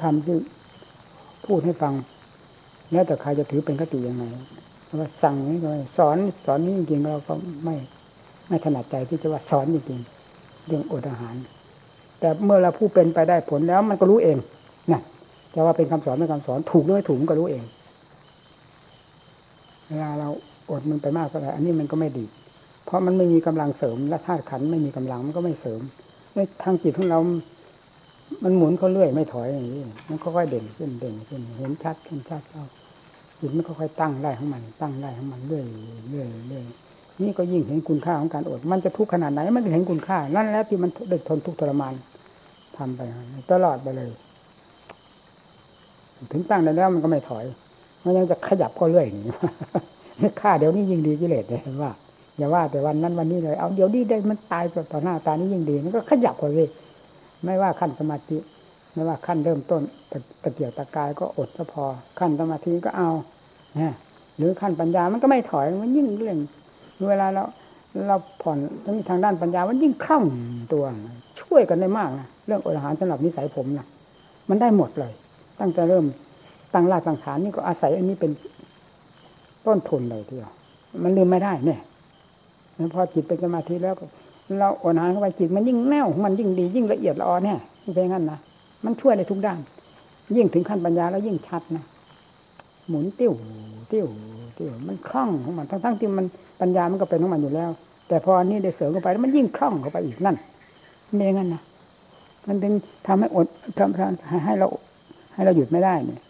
[0.00, 0.36] คำที่
[1.46, 1.92] พูดให้ฟัง
[2.92, 4.24] แล้วแต่ใครจะถือเป็นคติยังไง
[5.00, 7.34] ว่าสั่งนี้ก็สอนสอนนี้จริงเราก็
[7.64, 7.74] ไม่
[8.48, 10.00] ไม่ถนัดใจที่จะว่าสอนจริง
[10.66, 11.34] เรื่องอดอาหาร
[12.20, 14.36] แต่เมื่อเราผู้เป็นไปได้ผลแล้ว มันก็รู้เอง
[14.92, 15.00] นะ
[15.54, 17.64] จะว่าเป็นคำสอนไม่คำสอนถูกหรือไม่ถูกมันก็รู้เอง
[19.88, 20.28] เวลาเรา
[20.70, 22.24] อดมันไปมากเท่าไหร่อันนี้มันก็ไม่ดี
[22.84, 25.80] เพราะมันไม่มีกำลังเสริมและธาตุขันไม่มีกำลังมันก็ไม่เสริม
[26.34, 27.18] ในทางจิตของเรา
[28.44, 32.64] มันหมุนเขาเรื่อยไม่ถอยอย่างนี้ มันค่อยๆเด่นขึ้นเด่นขึ้นเห็นชัดขึ้นชัดเอา
[33.40, 35.64] จิตมันค่อยๆตั้งได้ของมัน ตั้งได้ของมันเรื่อย
[36.10, 36.64] เรื่อยเรื่อย
[37.22, 41.94] นี่ก็ยิ่งเห็นคุณค่าของการอด มันจะทุกข์ขนาดไหน มันจะเห็นคุณค่า นั่นแล้วที่มันได้ทนทุกข์ทรมาน
[42.76, 43.00] ทำไป
[43.50, 44.10] ตลอดไปเลย
[46.32, 47.44] ถึงตั้งได้แล้วมันก็ไม่ถอย
[48.04, 49.06] มันยังจะขยับก็เรื่อย
[50.22, 51.92] นี่ค่าเดี๋ยวนี้ยิ่งดีกิเลสเลยว่า
[52.36, 56.68] อย่าว่าแต่วันนั้นวันนี้เลย เอาเดี๋ยวนี้ได้มันตายต่อหน้าตานี้ยิ่งดี มันก็ขยับก็เลย
[57.44, 58.38] ไม่ว่าขั้นสมาธิ
[58.94, 59.82] ไม่ว่าขั้นเริ่มต้น
[60.42, 61.84] ตะเกียบตะกายก็อดก็พอ
[62.18, 63.10] ขั้นสมาธิก็เอา
[63.80, 63.92] นี่ย
[64.36, 66.36] หรือขั้นปัญญามันก็ไม่ถอยมันยิ่งเรื่อง
[67.08, 67.42] เวลาเรา
[68.08, 70.24] เราผ่อนทั้งทางด้านปัญญามันยิ่งคล่อง
[70.72, 70.84] ตัว
[71.40, 73.86] ช่วยกันได้มากนะเรื่องอาหารสำหรับนิสัยผมนะ
[74.48, 75.12] มันได้หมดเลย
[75.60, 76.04] ตั้งแต่เริ่ม
[76.74, 78.30] ตั้งรากสังขารนี่ก็อาศัยอันนี้เป็น
[79.66, 80.52] ต้นทุนเลยทีเดียว
[81.02, 81.80] มันลืมไม่ได้เนี่ย
[82.76, 83.94] แล้วพอจิตเป็นสมาธิแล้ว
[84.58, 87.58] เราอาหารเข้าไปจิตมันยิ่งแน่วมันยิ่งดียิ่งละเอียดละออเนี่ย
[87.94, 88.38] เป็นงั้นนะ
[88.84, 89.58] มันช่วยในทุกด้าน
[90.36, 91.84] ยิ่งถึงขั้นปัญญาแล้วยิ่งชัดนะ
[92.88, 93.32] หมุนติ้ว
[93.92, 94.06] ติ้ว
[94.56, 96.26] ติ้วมันคล่องของมันทั้งๆที่มัน
[96.60, 97.70] ปัญญามันก็เป็นของมันอยู่แล้ว
[98.08, 100.36] แต่พออันนี้ได้เสริมเข้าไปแล้วมันยิ่งคล่องเข้าไปอีกนั่น
[101.16, 101.62] ไม่งั้นนะ
[102.46, 102.72] มันถึง
[103.06, 103.46] ทำให้อด
[103.78, 104.66] ทำให้เรา
[105.34, 106.20] ให้เราหยุดไม่ได้เนี่ย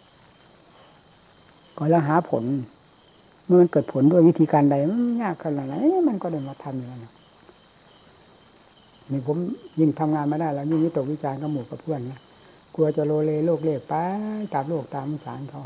[1.77, 2.43] ก่อเราหาผล
[3.45, 5.75] เมื่อมันเกิดผลด้วยวิธีการใดมันยากขนาดไหน
[6.07, 7.13] มันก็เดินมาทำอยู่แล้วนะ
[9.11, 9.37] นี่ผม
[9.79, 12.19] ยิ่งทำงานไม่ได้แล้วยิ่งวิตกวิจารณ์กับหมู่กับเพื่อนนะ
[12.75, 13.93] กลัวจะโลเลโลกเล่ไป
[14.53, 15.63] ตามโลกตามสารเขา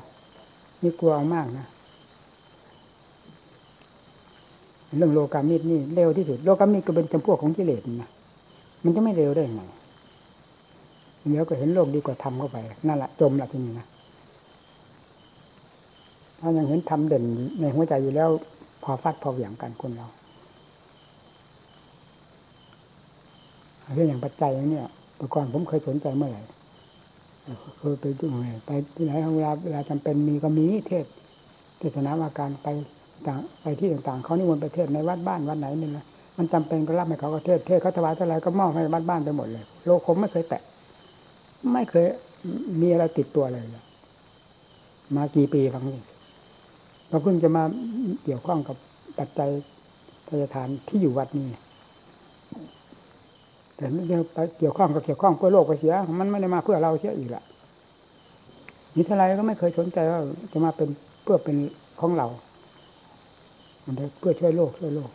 [0.82, 1.66] นี่กลัวมากนะ
[4.98, 8.10] เรื่องโลกามิตรนี่เร็วที่สุด โลกามิตรก็เป็นจำพวกของกิเลสนะ
[8.84, 9.64] มันจะไม่เร็วได้ยังไง
[11.30, 13.88] เดี๋ยวก็เห็นโลกดีกว่าทำเข้าไปนั่นแหละจมละทีนี้นะ
[16.40, 17.24] ถ้ายังเห็นทำเด่น
[17.60, 18.30] ในหัวใจอยู่แล้ว
[18.84, 20.08] พอฟาดพอเหวี่ยงกันคนเรา
[23.96, 24.88] เรื่องอย่างปัจจัยเนี่ย
[25.18, 26.42] แต่ก่อนผมเคยสนใจเมื่อไหร่
[27.78, 28.26] เคยไปดู
[28.66, 31.06] ไปที่ไหนเวลาเวลาจำเป็นมีก็มีเทศ
[31.80, 32.68] เทศนาอาการไป
[33.28, 36.06] ต่างไปที่ต่างๆเขานิมนต์ไปเทศในวัดบ้านวัดไหนนี่นะ
[36.38, 40.62] มันจำเป็นก็รับให้เขาก็เทศเทศเขาถวายเท่าไรก็มอบให้วัดบ้านไปหมดเลย โลคมไม่เคยแตะ
[41.74, 42.06] ไม่เคย
[42.82, 43.64] มีอะไรติดตัวเลย
[45.16, 45.98] มากี่ปีครั้งนี้
[47.10, 47.64] เราเพิ่งจะมา
[48.24, 48.76] เกี่ยวข้องกับ
[49.18, 49.50] ปัจจัย
[50.28, 51.48] ทายทานที่อยู่วัดนี้
[53.76, 57.44] แต่ไม่ได้ไปเกี่ยวข้องกับเกี่ยวข้องเพื่อโลกไปเสีย มันไม่ได้มาเพื่อเราเสียอีกละ
[58.96, 60.20] นิทรายก็ไม่เคยสนใจว่า
[60.52, 60.90] จะมาเป็น
[61.24, 61.58] เพื่อเป็น
[62.02, 62.28] ของเรา
[63.90, 65.10] มันเพื่อช่วยโลกช่วยโลก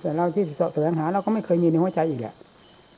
[0.00, 2.34] แต่เราที่สแสวงหาเราก็ไม่เคยมีในหัวใจอีกแหละ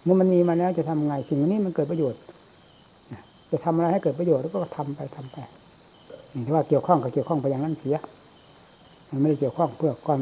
[0.05, 2.21] เมื่อมันมีมาแล้วจะทำไงสิ่งนี้มันเกิดประโยชน์
[3.51, 5.39] จะทำอะไรให้เกิดประโยชน์แล้วก็ทำไปทำไป
[6.47, 7.97] ถ้าว่าเกี่ยวข้องกับเกี่ยวข้องไปอย่างนั้นเสีย
[9.11, 10.21] มันไม่ได้เกี่ยวข้องเพื่อความ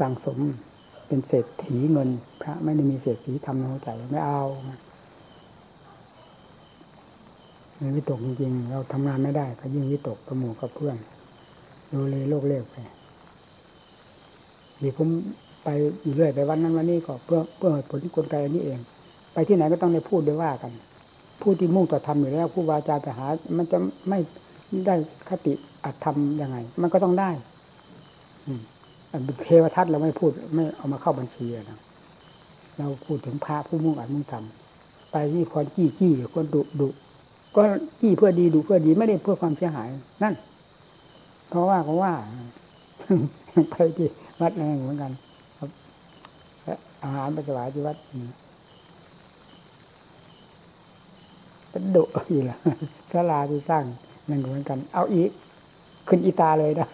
[0.00, 0.38] สั่งสม
[1.06, 2.08] เป็นเศรษฐีเงิน
[2.42, 4.42] พระไม่ได้มีเศรษฐีทำในหัวใจไม่เอา
[7.78, 10.96] ในวิตกจริงๆเราทำงานไม่ได้ ก็ยิ่งวิตกกับหมู่กับเพื่อน
[11.92, 12.76] ดูเลยโลกเล็กไป
[14.80, 15.08] ที่ผม
[15.64, 15.68] ไป
[16.02, 18.78] อยู่เรื่อยไปวันนั้นวันนี้ก็เพื่อเพื่อผลกลไกนี้เอง
[19.32, 20.72] ไปที่ไหนก็ต้องได้พูดได้ว่ากัน
[21.42, 24.18] ผู้ที่มุ่งต่อธรรมอยู่แล้วผู้วาจาจะหา มันจะไม่
[24.86, 24.94] ได้
[25.28, 25.52] คติ
[25.84, 27.30] อัตธรรมยังไง มันก็ต้องได้
[28.46, 28.60] อืม
[29.44, 31.78] เทวทัตเราไม่พูดไม่เอามาเข้าบัญชีนะ
[32.78, 36.88] เราพูดถึงพระผู้มุ่งอัดมุ่งทำไปที่คนจี้จี้คนดุดุ
[37.56, 37.62] ก็
[38.00, 39.88] จี้เพื่อดีดุเพื่อดีไม่ได้เพื่อความเสียหาย
[40.22, 40.34] นั่น
[41.48, 42.14] เพราะว่าเขาว่า
[43.70, 44.08] ไปที่
[44.40, 45.12] วัดอะไรเหมือนกัน
[45.58, 45.70] ครับ
[47.02, 47.96] อาหารไปถวายที่วัด
[51.70, 52.58] เป็นดุอีกละ
[53.12, 53.84] สลาที่สร้าง
[54.28, 55.30] นั่นเหมือนกัน เอาอีก
[56.08, 56.88] ขึ้นอีตาเลยนะ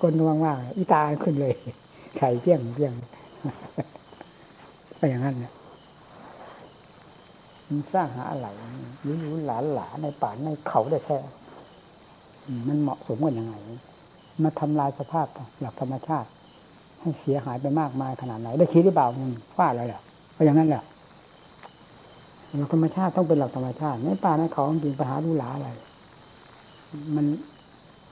[0.00, 1.54] คนนว่างๆอีตาขึ้นเลย
[2.16, 2.92] ไข่เพี้ยงเพี้ยง
[4.96, 5.52] ไปอย่างนั้นเนี่ย
[7.66, 8.48] มันสร้างหาอะไร
[9.06, 11.18] ยุ่ยหลานหลาในป่าในเขาได้แท้
[12.68, 13.54] มันเหมาะสมกันยังไง
[14.42, 15.26] มาทำลายสภาพ
[15.60, 16.28] หลักธรรมชาติ
[17.00, 20.02] ให้เสียหายไปมากมายขนาดไหน ได้คิดหรือเปล่ามันฟาดอะไรอะ
[20.36, 20.82] ก็อย่างนั้นแหละ
[22.58, 25.70] หลักธรรมชาติต้องเป็นหลักธรรมชาติในป่าในเขาจริงปัญหาดูหลาอะไร
[27.16, 27.26] มัน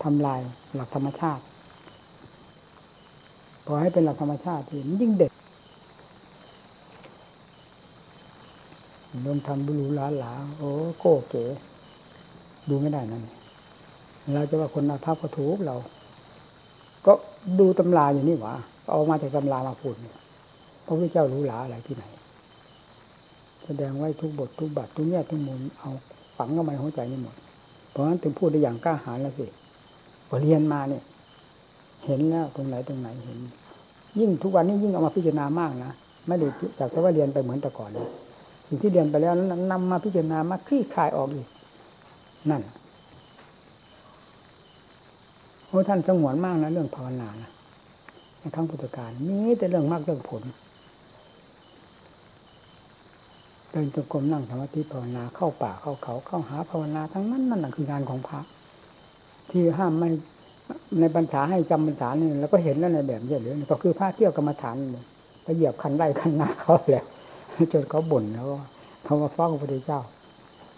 [0.03, 0.41] ทำลาย
[0.75, 1.43] หลักธรรมชาติ
[3.65, 5.33] พอให้เป็นหลักธรรมชาติที่มันยิ่งเด็ด
[9.27, 11.45] ลงทำบุรุหลาหลาโอ้โก้เก๋
[12.69, 13.23] ดูไม่ได้นั่น
[14.35, 15.77] เราจะว่าคนอาภัพก็ถูกเรา
[17.07, 17.13] ก็
[17.61, 18.55] ดูตำราอย่างนี้หว่า
[18.89, 20.17] เอามาจากตำรามาพูดเนี่ย
[20.85, 22.05] พระพุทธเจ้ารู้หลาอะไรที่ไหน
[23.65, 25.91] แสดงไว้ทุกบททุกบัตทุกแง่ทุกมุมเอา
[26.37, 27.35] ฝังเข้ามาหัวใจนี่หมด
[27.91, 29.47] เพราะฉะนั้นถึงพูดได้อย่างกล้าหาญแล้วสิ
[30.29, 31.03] พอเรียนมาเนี่ย
[32.05, 33.39] เห็นแล้วตรงไหนตรงไหนเห็น
[34.19, 35.93] ยิ่งทุกวันนี้ยิ่งเอามาพิจารณามากนะ
[36.27, 36.47] ไม่ได้
[36.79, 38.09] จากแต่ว่าเรียนไปเหมือนแต่ก่อนนะ
[38.67, 41.49] สิ่งที่เรียนไปแล้วนั้นนำมาพิจารณามาคลี่คลายออกอีก
[42.51, 42.63] นั่น
[45.69, 47.51] โอ้ท่านสงวนมากนะเรื่องภาวนานะ
[48.39, 50.43] ในครั้งพุทธกาลมีแต่เรื่องมากเรื่องผล
[53.71, 58.41] เดินจงกรมนั่งสมาธิภาวนาเข้าป่าเข้าเขาเข้าหาภาวนาทั้งนั้นนั่นคืองานของพระ
[59.51, 60.09] ที่ห้ามไม่
[61.01, 64.77] ในบรรษาให้จำบรรษาเนี่แล้วก็เห็นแล้วในแบบเยอะเลยก็คือพระเที่ยวกรรมฐาน
[65.43, 67.05] ไปเหยียบคันไร่คันนาเขาแล้ว
[67.73, 68.49] จนเขาบ่นแล้ว
[69.05, 70.01] เขามาฟ้องพระพุทธเจ้า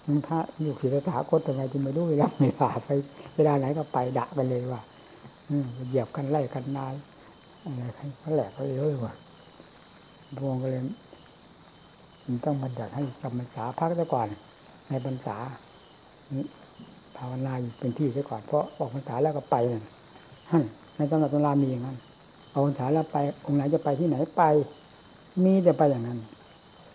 [0.08, 2.88] มันพระอยู่ขีดสถาคตทำไมจึงไม่รู้เวลาไม่ผ่าไป
[3.36, 4.82] เวลาไหนก็ไปด่าไปเลยว่า
[5.48, 6.94] อืมเหยียบคันไร่คันนาย
[7.64, 7.84] อะไร
[8.20, 9.14] เขาแหลกไปเลยว่ะ
[10.38, 10.82] พวงก็เลย
[12.24, 14.28] มันต้องบัญญัติให้จำบรรษาพักซะก่อน
[14.88, 15.36] ในบรรษา
[17.16, 19.84] ภาวนาอยู่เป็นที่ซะก่อนเพราะออกพรรษาแล้วก็ไปนั่น
[20.50, 20.64] ฮั่น
[20.96, 21.96] ในตำราตำรามีอย่างนั้น
[22.50, 24.42] เอาพรรษาแล้วไปองค์ไหนจะไปที่ไหนไป
[25.44, 26.18] มีแต่ไปอย่างนั้น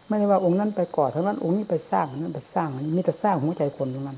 [0.07, 4.17] ไม่ได้ว่าองค์นั้นไปก่อเท่านั้นองค์นี้ไปสร้างนั้นไปสร้างมีแต่สร้างหัวใจคนตรงนั้น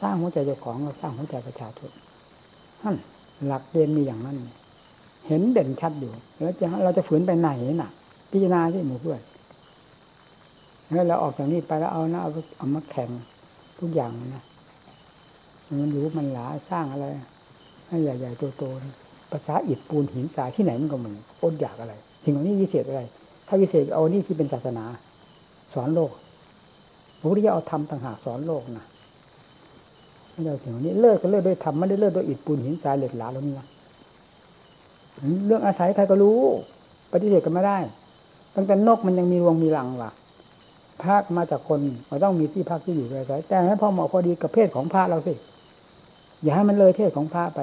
[0.00, 1.90] สร้างหัวใจเจ้าของเราสร้างหัวใจประชาชน
[2.82, 2.94] ท่าน
[3.46, 4.36] หลักเรียนมีอย่างนั้น
[5.26, 7.50] เห็นเด่นชัดอยู่แล้วจะเราจะฝืนไปไหน
[7.82, 7.90] น่ะ
[8.30, 9.20] พิจารณาที่หมู่เพื่อน
[10.92, 13.10] แล้วเราออกจากนี้ไปแล้วเอานะเอาเอามาแข่ง
[13.80, 14.44] ทุกอย่างนะ
[15.80, 17.06] มันอยู่มันหลาสร้างอะไร
[17.88, 23.02] ให้ใหญ่ๆโตๆภาษาอิฐปูนหินทรายที่ไหนมันก็เหมือนอดอยากอะไรสิ่งเหล่านี้วิเศษอะไร
[23.48, 24.84] ถ้าวิเศษเอานี่ที่เป็นศาสนา
[25.74, 26.10] สอนโลก
[27.18, 28.86] พระพุทธเจ้าเอาธรรมต่างหากสอนโลกนะ
[30.30, 33.66] ไม่ได้สิ่งนี้เลิกก็เลิกด้วยธรรมไม่ได้เลิกด้วยอิฐปูนหินทรายเหล็กหลาแล้วนี่นะ
[35.46, 36.40] เรื่องอาศัยใครก็รู้
[37.12, 37.78] ปฏิเสธกันไม่ได้
[38.54, 40.10] ตั้งแต่นกมันยังมีรวงมีรังว่ะ
[41.02, 45.34] พระมาจากคนเราต้องมีที่พักที่อยู่อาศัยแต่ให้พอเหมาะพอดีกับเพศของพระเราสิ
[46.42, 47.60] อย่าให้มันเลยเพศของพระไป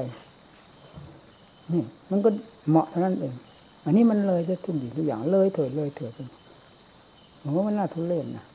[1.73, 2.29] นี่มันก็
[2.69, 3.33] เหมาะเท่านั้นเอง
[3.85, 6.13] อันนี้มันเลยจะทุกอย่างทุกอย่างเลยเถิดเลยเถิด
[7.41, 8.45] โอ้มันน่าทุเรศนะ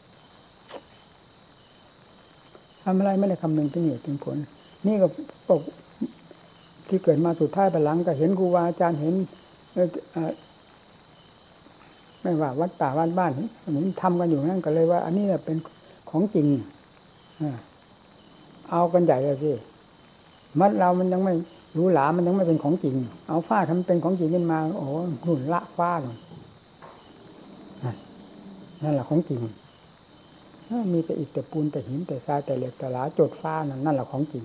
[2.82, 4.36] ทำอะไรไม่ได้คำนึงถึงเหตุถึงผล
[4.86, 5.06] นี่ก็
[5.48, 5.62] ปก
[6.88, 9.14] ที่เกิดมาสุดท้ายไปหลังก็เห็นครูบาอาจารย์เห็น
[12.22, 15.56] ไม่ว่าวัดป่าวัดบ้านเห็นทำกันอยู่นั่นก็เลยว่า อันนี้เป็น
[16.10, 16.46] ของจริง
[18.70, 19.52] เอากันใหญ่เลยสิ
[20.60, 21.34] มัดเรามันยังไม่
[21.76, 22.94] รู้หลามันยังไม่เป็นของจริง
[23.28, 24.86] เอาฟ้าทำเป็นของจริงขึ้นมา โอ้
[25.24, 26.16] หนุนละฟ้าเลย
[28.82, 29.40] นั่นแหละของจริง
[30.92, 34.44] มีแต่อิฐแต่ปูนแต่หินแต่ทรายแต่เหล็กแต่หลาโจดฟ้านั่นนั่นแหละของจริง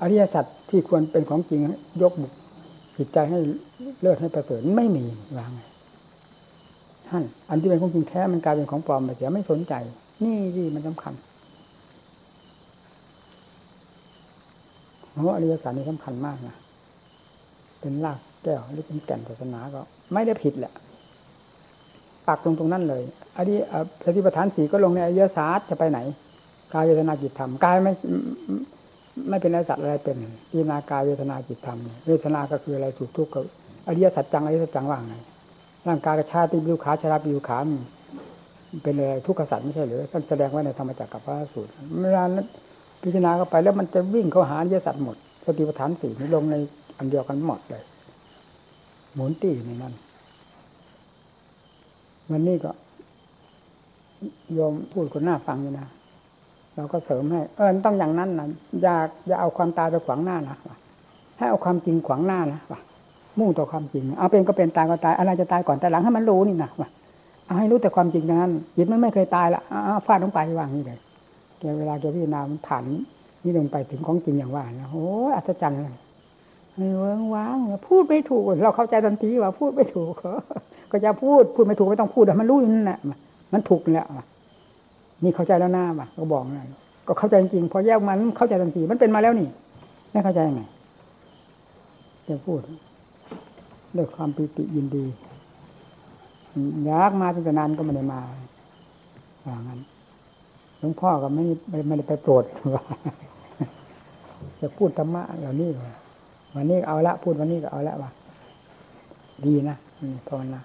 [0.00, 1.60] อริยสัจที่ควรเป็นของจริง
[2.02, 2.32] ยกบุก
[2.96, 3.38] จิตใจให้
[4.00, 5.04] เลิศให้ประเสริฐไม่มี
[5.38, 5.50] วาง
[7.08, 9.74] ท่านอันที่เป็นของจริงแท้มันกลายเป็นของปลอมไปเสียไม่สนใจ
[10.24, 11.14] นี่ที่มันสำคัญ
[15.10, 16.56] เพราะอริยสัจนี่สำคัญมากนะ
[17.80, 19.80] เป็นรากแก้วหรือเป็นแก่นศาสนาก็
[20.12, 20.72] ไม่ได้ผิดแหละ
[22.30, 23.02] ปักตรงตรงนั้นเลย
[23.36, 23.58] อันนี้
[24.04, 25.98] สติปัฏฐานสี่ก็ลงในอริยศาสตร์จะไปไหน
[26.74, 27.92] กายเวทนาจิตธรรมกายไม่
[29.28, 30.16] ไม่เป็นอริยสัจอะไรเป็น
[30.50, 33.44] พิจารณากายเวทนาจิตธรรมเวทนาก็คืออะไรสุขทุกข์กับ
[33.88, 35.16] อริยสัจจังอริยสัจจังว่างไง
[35.88, 37.58] ร่างกายกระชาติบิวขาชราบิวขา
[38.82, 41.70] เป็นอะไรทุกขสัจไม่ใช่หรือท่านแสดงไว้ในธรรมจักรกับพระสูตร
[42.02, 42.24] เวลา
[43.02, 46.54] พิจารณาเข้าไปแล้วมันจะวิ่งเข้าหาอริยสัจหมดสติปัฏฐานสี่นี้ลงใน
[46.98, 47.82] อันเดียวกันหมดเลย
[49.14, 49.94] หมุนตีในนั้น
[52.32, 52.70] วันนี้ก็
[54.54, 55.86] โยมพูดคนหน้าฟังอยู่นะ
[56.74, 58.48] เราก็เสริมให้ เออต้องอย่างนั้นนะ
[58.82, 58.96] อย่า
[59.26, 60.56] อย่าเอาความตายไปขวางหน้านะ
[61.38, 62.78] ให้เอาความจริงขวางหน้านะว่
[63.38, 66.88] มุ่งต่อความจริง เอาเป็นก็เป็นตายก็ตายอะไรจะตายก่อนแต่หลังให้มันรู้นี่นะว่า
[67.46, 69.62] เอาให้รู้แต่ความจริงอย่านั้นจิตมันไม่เคยตายละ
[70.06, 70.98] ฟาดลงไปว่างนี่เลย
[71.58, 72.82] แกเวลาแกพิจารณามันผ่าน
[73.42, 75.96] นี่ลงไปถึงของจริงอย่างว่านะโอ้อัศจรรย์เลย
[76.76, 80.14] เวิ้งว้างพูดไม่ถูกเราเข้าใจทันทีว่าพูดไม่ถูก
[80.92, 82.98] ก็จะพูดพูดไม่ถูกไม่ต้องพูดแต่มันรู้นั่นแหละ
[83.52, 84.06] มันถูกแล้ว
[85.22, 86.64] นี่เข้าใจแล้วหน้ามาก็บอกนะ
[87.06, 89.48] ก็เข้าใจจริงพอแยกมันเข้าใจทันทีมันเป็นมาแล้วนี่
[90.12, 90.62] ไม่เข้าใจยังไง
[92.28, 92.60] จะพูด
[93.96, 95.04] ด้วยความปิติยินดี
[96.84, 98.20] อยากมาตั้งแต่นานก็ไม่ได้มา
[99.42, 99.80] อย่างนั้น
[100.78, 102.44] หลวงพ่อก็ไม่ไม่ได้ไปโปรด
[102.74, 102.82] ว่า
[104.60, 105.70] จะพูดธรรมะเหล่านี้
[106.54, 108.10] วันนี้เอาละพูดวันนี้ก็เอาละว่า
[109.46, 109.76] ดีนะ
[110.28, 110.60] ภาวนา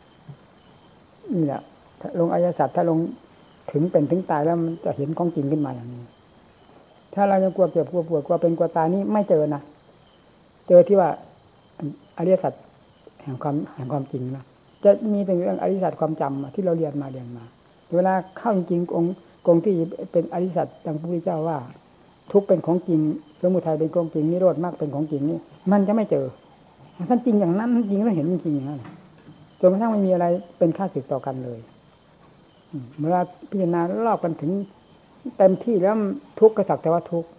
[1.34, 1.62] นี่แหละ
[2.20, 3.00] ลงอายสัตว์ถ้าลง
[3.72, 6.04] ถึงเป็นถึงตายแล้วมันจะเห็นของจริงขึ้นมาอย่างนี้
[7.14, 9.62] ถ้าเรายังกลัวเจ็บกลัวปวดกลัวเป็นกลัวตายนี่ไม่เจอนะ
[10.68, 11.10] เจอที่ว่า
[12.18, 12.54] อริยสัจ
[13.22, 14.44] แห่งความแห่งความจริงนะ
[14.84, 17.44] จะมีเป็นเรื่องอริยสัจความจำที่เราเรียนมาเรียนมา
[17.96, 19.14] เวลาเข้าจริงองค์
[19.48, 19.74] องค์ที่
[20.12, 21.58] เป็นอริยสัจดังพระพุทธเจ้าว่า
[22.32, 23.00] ทุกเป็นของจริง
[23.42, 25.40] สมุทัยเป็นของจริงนิโรธมากเป็นของจริงนี่
[25.72, 26.26] มันจะไม่เจอ
[27.10, 28.80] ท่านจริงอย่างนั้นจริงแล้วเห็นจริงอย่างนั้น
[29.68, 30.26] นกระทั่งไม่มีอะไร
[30.58, 31.60] เป็นค่าสึกต่อกันเลย
[32.98, 33.18] เมื่อ
[33.50, 34.52] พิจารณารอบกันถึง
[35.38, 35.96] เต็มที่แล้ว
[36.40, 37.30] ทุกข์ก็สักแต่ว่าทุกข์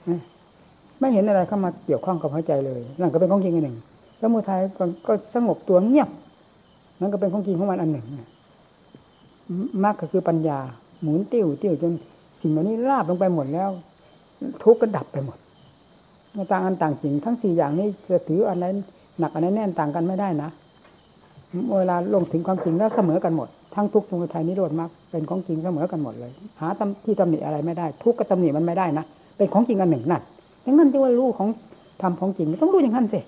[1.00, 3.76] ไม่เห็นอะไรเข้ามาเกี่ยวข้องกับหัวใจเลยนั่นก็เป็นของจริงอันหนึ่ง
[4.20, 4.60] สมุทัย
[5.06, 6.08] ก็สงบตัวเงียบ
[7.00, 8.06] นั่นก็เป็นของจริงของมันอันหนึ่ง
[9.84, 10.58] มากก็คือปัญญา
[11.02, 11.92] หมุนติ้วติ้วจน
[12.40, 13.70] สิ่งเหล่านี้ราบลงไปหมดแล้ว
[14.64, 15.38] ทุกข์ก็ดับไปหมด
[16.52, 18.64] ต่างอันต่างจริงทั้งสี่อย่างนี้จะถืออันไหน
[19.18, 20.50] หนักอันไหนแน่นต่างกันไม่ได้นะ
[21.78, 26.68] เวลาลงถึงความจริงแล้วเสมอกันหมด ทั้งทุกสมุทัยนิโรธมรรคเป็นของจริงเสมอกันหมดเลย หา
[27.04, 29.04] ที่ตำหนิอะไรไม่ได้ ทุกก็ตำหนิมันไม่ได้นะ
[29.36, 30.22] เป็นของจริงอันหนึ่งนั่น
[30.62, 31.48] อย่างนั้นที่ว่ารู้ของ
[32.02, 33.20] ทำของจริงต้องรู้อย่างนั้นสิ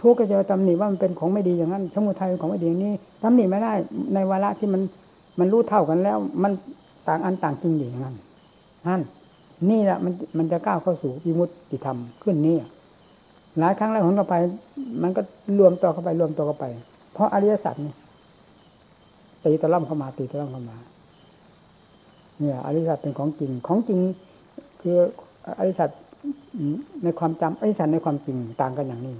[0.00, 3.72] ทุกก็จะตำหนิว่ามันเป็นของไม่ดีอย่างนั้น สมุทัยของไม่ดีอย่างนี้ตำหนิไม่ได้
[4.14, 4.82] ในวาระที่มัน
[5.38, 6.52] มันรู้เท่ากันแล้ว มัน
[7.08, 8.14] ต่างอันต่างจริงอย่างนั้น
[8.88, 9.02] นั่น
[9.70, 12.56] นี่แหละมันมันจะก้าวเข้าสู่วิมุตติธรรมขึ้นนี่
[13.58, 14.34] หลายครั้งแล้วหนเข้าไป
[15.02, 15.22] มันก็
[15.58, 16.66] รวมตัวเข้าไปรวมตัวเข้าไป
[17.20, 17.94] ราะอริยสัจนี่
[19.44, 20.76] ตีตะล่ำเข้ามาตีตะล่ำเข้ามา
[22.38, 24.00] เนี่ย อริยสัจเป็นของจริงของจริง
[24.80, 24.96] คือ
[25.58, 25.90] อริยสัจ
[27.02, 29.14] ในความจำอริยสัจในความจริงต่างกันอย่างนี้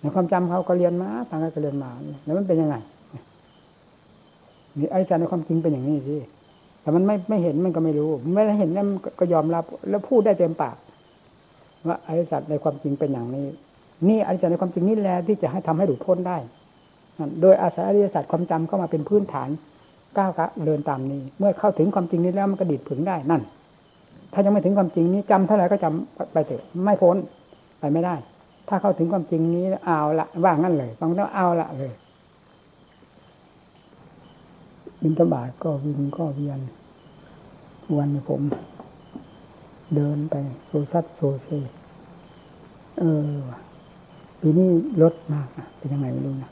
[0.00, 1.90] ในความจำเขาก็เรียนมาต่างกันก็เรียนมา
[2.24, 2.76] แล้วมันเป็นยังไง
[4.78, 6.16] นี่อริยสัจในความจริงเป็นอย่างนี้สิ
[6.82, 8.86] แต่มันไม่ไม่เห็นมันก็ไม่รู้ไม่ได้เห็นแล้ว
[9.18, 10.76] ก็ยอมรับ แล้วพูดได้เต็มปาก
[11.88, 13.46] ว่าอริยสัจในความจริงเป็นอย่างนี้
[14.08, 16.38] นี่อริยสัจในความจริงนี่แหละที่จะให้ทำให้หลุดพ้นได้
[17.42, 19.48] โดยอาศัยอริยสัจความจำเข้ามาเป็นพื้นฐาน
[20.16, 23.42] ก้าวกะเดินตามนี้ เมื่อเข้าถึงความจริงนี้แล้วมันก็ดิดผึงได้นั่น
[24.32, 27.16] ถ้ายังไม่ถึงความจริงนี้จำเท่าไหร่ก็จำไปเถอะไม่พ้น
[27.78, 28.14] ไปไม่ได้
[28.68, 31.92] ถ้าเข้าถึงความจริงนี้เอาละว่างั้นเลยต้องต้องเอาละเลย
[35.02, 36.60] บินตบาทก็วินก็เวียน
[37.96, 38.42] วันผม
[39.94, 40.34] เดินไป
[40.66, 41.48] โซซัดโซเซ
[42.98, 43.36] เออ
[44.40, 44.68] ปีนี้
[45.02, 46.50] ลดมากเป็นยังไงไม่รู้นะ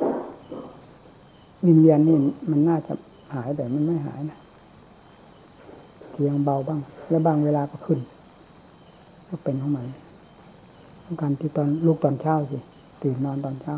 [1.68, 2.16] วิญญาณนี่
[2.50, 2.92] มันน่าจะ
[3.34, 4.38] หายแต่มันไม่หายนะ
[6.10, 6.80] เทียงเบาบ้าง
[7.10, 7.98] แล้วบางเวลาก็ขึ้น
[9.28, 9.86] ก็เป็นของมัน
[11.20, 12.58] การที่ตอนลูกตอนเช้าสิ
[13.02, 13.74] ตื่นนอนตอนเช้า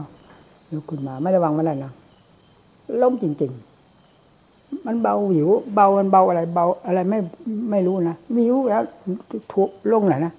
[0.72, 1.92] ลุกขึ้นมา ไม่ระวังไม่ได้นะ
[3.02, 3.52] ล้มจริง
[4.18, 7.18] ๆ มันเบาหิว เบามันเบาอะไร เบาอะไรไม่
[7.70, 8.82] ไม่รู้นะวิวแล้ว
[9.52, 10.32] ทุกลงไหนนะ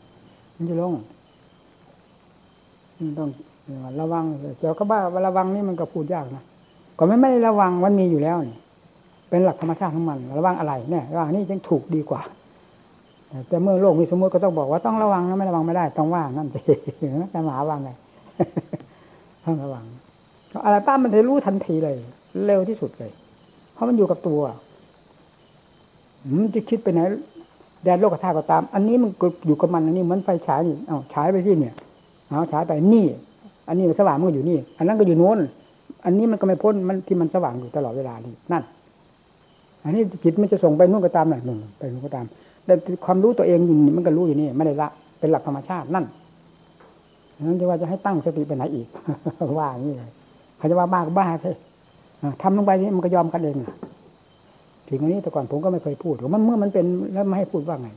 [0.56, 0.94] มันจะลง
[3.18, 3.30] ต้อง
[4.00, 4.24] ระวัง
[4.60, 6.44] เกี่ยวกับว่าระวังนี่มันก็พูดยากนะ
[7.00, 8.58] ก็ไม่ไม่ระวังมันมีอยู่แล้วนี่
[9.30, 12.22] เป็นหลักธรรมชาติของมัน ระวังอะไรเนี่ยระวังนี่ยังถูกดีกว่า
[13.48, 16.58] แต่เมื่อโลกมีสมมติก็ต้องบอกว่าต้องระวังนะไม่ระวังไม่ได้ต้องว่านั่นเอ
[17.08, 17.90] งนะแต่หมาว่าไง
[19.44, 19.84] ต้องระวัง
[20.66, 21.96] อะไรป้ามันจะรู้ทันทีเลย
[22.46, 23.12] เร็วที่สุดเลย
[23.74, 24.42] เพราะมันอยู่กับตัว
[26.36, 27.00] มันจะคิดไปไหน
[27.84, 29.10] แดนโลกธาตุก็ตาม อันนี้มัน
[29.46, 31.76] อยู่กับมันอันนี้เหมือนไฟฉายนี่เอาฉายไปที่เนี่ย
[32.30, 33.06] เอาฉายไปนี่
[33.68, 35.40] อันนี้สว่างมันอยู่นี่ อันนั้นก็อยู่โน้น
[36.06, 38.64] อันนี้มันก็ไม่พ้นมันที่มันสว่างอยู่ตลอดเวลานี่นั่น
[39.84, 42.26] อันนี้จิตมันจะส่งไปนู่นก็ตามหน่อยหนึ่งไปนู่นก็ตาม
[42.66, 42.74] แต่
[43.06, 44.88] ความรู้ตัวเองอยู่มันก็รู้อยู่นี่ไม่ได้ละ
[45.20, 46.06] เป็นหลักธรรมชาตินั่น
[47.48, 48.88] นั้นจะว่าจะให้ตั้งสติไปไหนอีก
[49.60, 50.12] ว่าอย่างนี้เลย
[50.58, 51.52] เขาจะว่าบ้าก็บ้าใช่
[52.42, 53.56] ทำลงไปนี่มันก็ยอมกันเอง
[54.88, 57.90] ถึงอันนี้แต่ก่อนผมก็ไม่เคยพูดมันเมื่อมันเป็นแล้วไม่ให้พูดว่าไง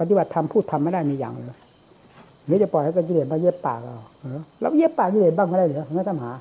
[0.00, 1.58] ปฏิบัติทำพูดทำไม่ได้มีอย่างเลย
[2.46, 3.94] หรือจะปล่อยให้กิเลสมาเย็บปากเรา
[4.60, 6.32] แล้วเย็บปากกิเลสบ้างไม่ได้เหรอไม่ต้องหา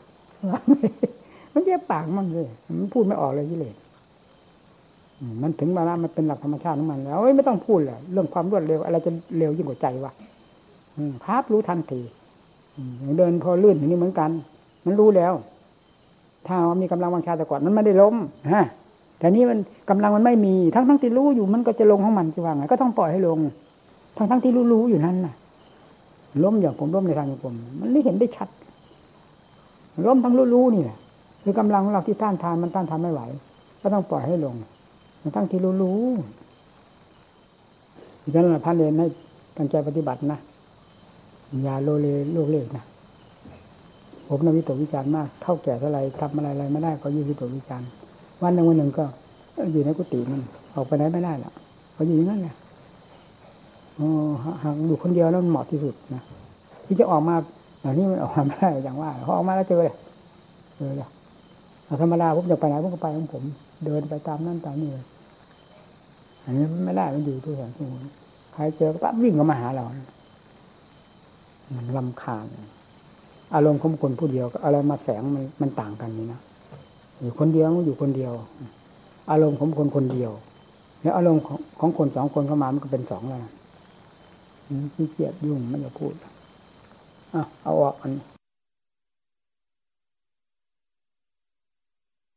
[1.53, 2.47] มันเย็บปากมันเลย
[2.79, 3.75] มันพูดไม่ออกเลยกิเลส
[5.41, 10.11] มันถึงเวลามันเป็นหลักธรรมชาติของมันแล้วไม่ต้องพูดเลยเรื่องความรวดเร็วอะไรจะเร็วยิ่งกว่าใจวะ
[11.23, 12.01] ภาพรู้ทันที
[13.17, 14.29] เดินพอลื่นอย่างนี้เหมือนกัน
[14.85, 15.33] มันรู้แล้ว
[16.47, 18.15] ถ้ามีกำลังวังชาแต่ก่อนมันไม่ได้ล้ม
[18.53, 18.65] ฮะ
[19.19, 19.59] แต่นี้มัน
[19.89, 23.37] กำลังมันไม่มี ทั้งทั้งที่รู้อยู่มันก็จะลงของมันจะว่าไงก็ต้องปล่อยให้ลง
[24.17, 25.33] ทั้งทั้งที่รู้รู้อยู่นั่นน่ะ
[26.43, 28.47] ล้มอย่างผมล้มในทางของผม มันไม่เห็นได้ชัด
[30.07, 30.97] ล้มทั้งรู้รู้นี่แหละ
[31.43, 33.21] คือกำลังของเราที่ต้านทานมันต้านทานไม่ไหว
[33.81, 34.55] ก็ต้องปล่อยให้ลง
[35.35, 36.01] ทั้งที่รู้รู้
[38.33, 39.07] ดังนั้นพระเนรให้
[39.57, 40.39] ตั้งใจปฏิบัตินะ
[41.63, 42.83] อย่าโลเลโลกเล็กนะ
[44.27, 47.87] ผมนวิตกวิจารณ์มากเท่าแก่เท่าไรทำอะไรอะไรไม่ได้ก็ยืนวิตกวิจารณ์
[48.41, 49.05] วันหนึ่งวันหนึ่งก็
[49.71, 50.41] อยู่ในกุฏิมัน
[50.75, 51.53] ออกไปไหนไม่ได้หรอก
[51.97, 52.55] ก็อยู่อย่างนั้นแหละ
[54.63, 56.21] หากอยู่คนเดียวแล้วมันเหมาะที่สุดนะ
[56.85, 57.35] ที่จะออกมา
[57.83, 59.95] อย่านี้มันออกมาไม่ได้อย่างว่าพอออกมาแล้วเจอเลย
[60.77, 61.09] เจอเลย
[62.01, 63.43] ธรรมดาผมจะไปไหนผมก็ไปของผม
[63.85, 65.05] เดินไปตามนั่นตามนี่เลย
[66.43, 67.87] อันนี้ไม่ได้มันอยู่ที่สังคม
[68.53, 69.85] ใครเจอปั๊บวิ่งเข้ามาหาเรา
[71.75, 72.45] มันลำคาญ
[73.55, 76.41] อารมณ์ของคนผู้เดียวอะไรมาแฝงมันมันต่างกันนี่นะ
[77.19, 78.33] อยู่คนเดียวอยู่คนเดียว
[79.31, 80.31] อารมณ์ของคนคนเดียว
[81.01, 83.39] แล้วอารมณ์ของของคนสองคนเข้ามามันก็เป็นสองแล้ว
[84.95, 86.13] ขี้เกียจยุ่งไม่อยากพูด
[87.63, 88.11] เอาออกอัน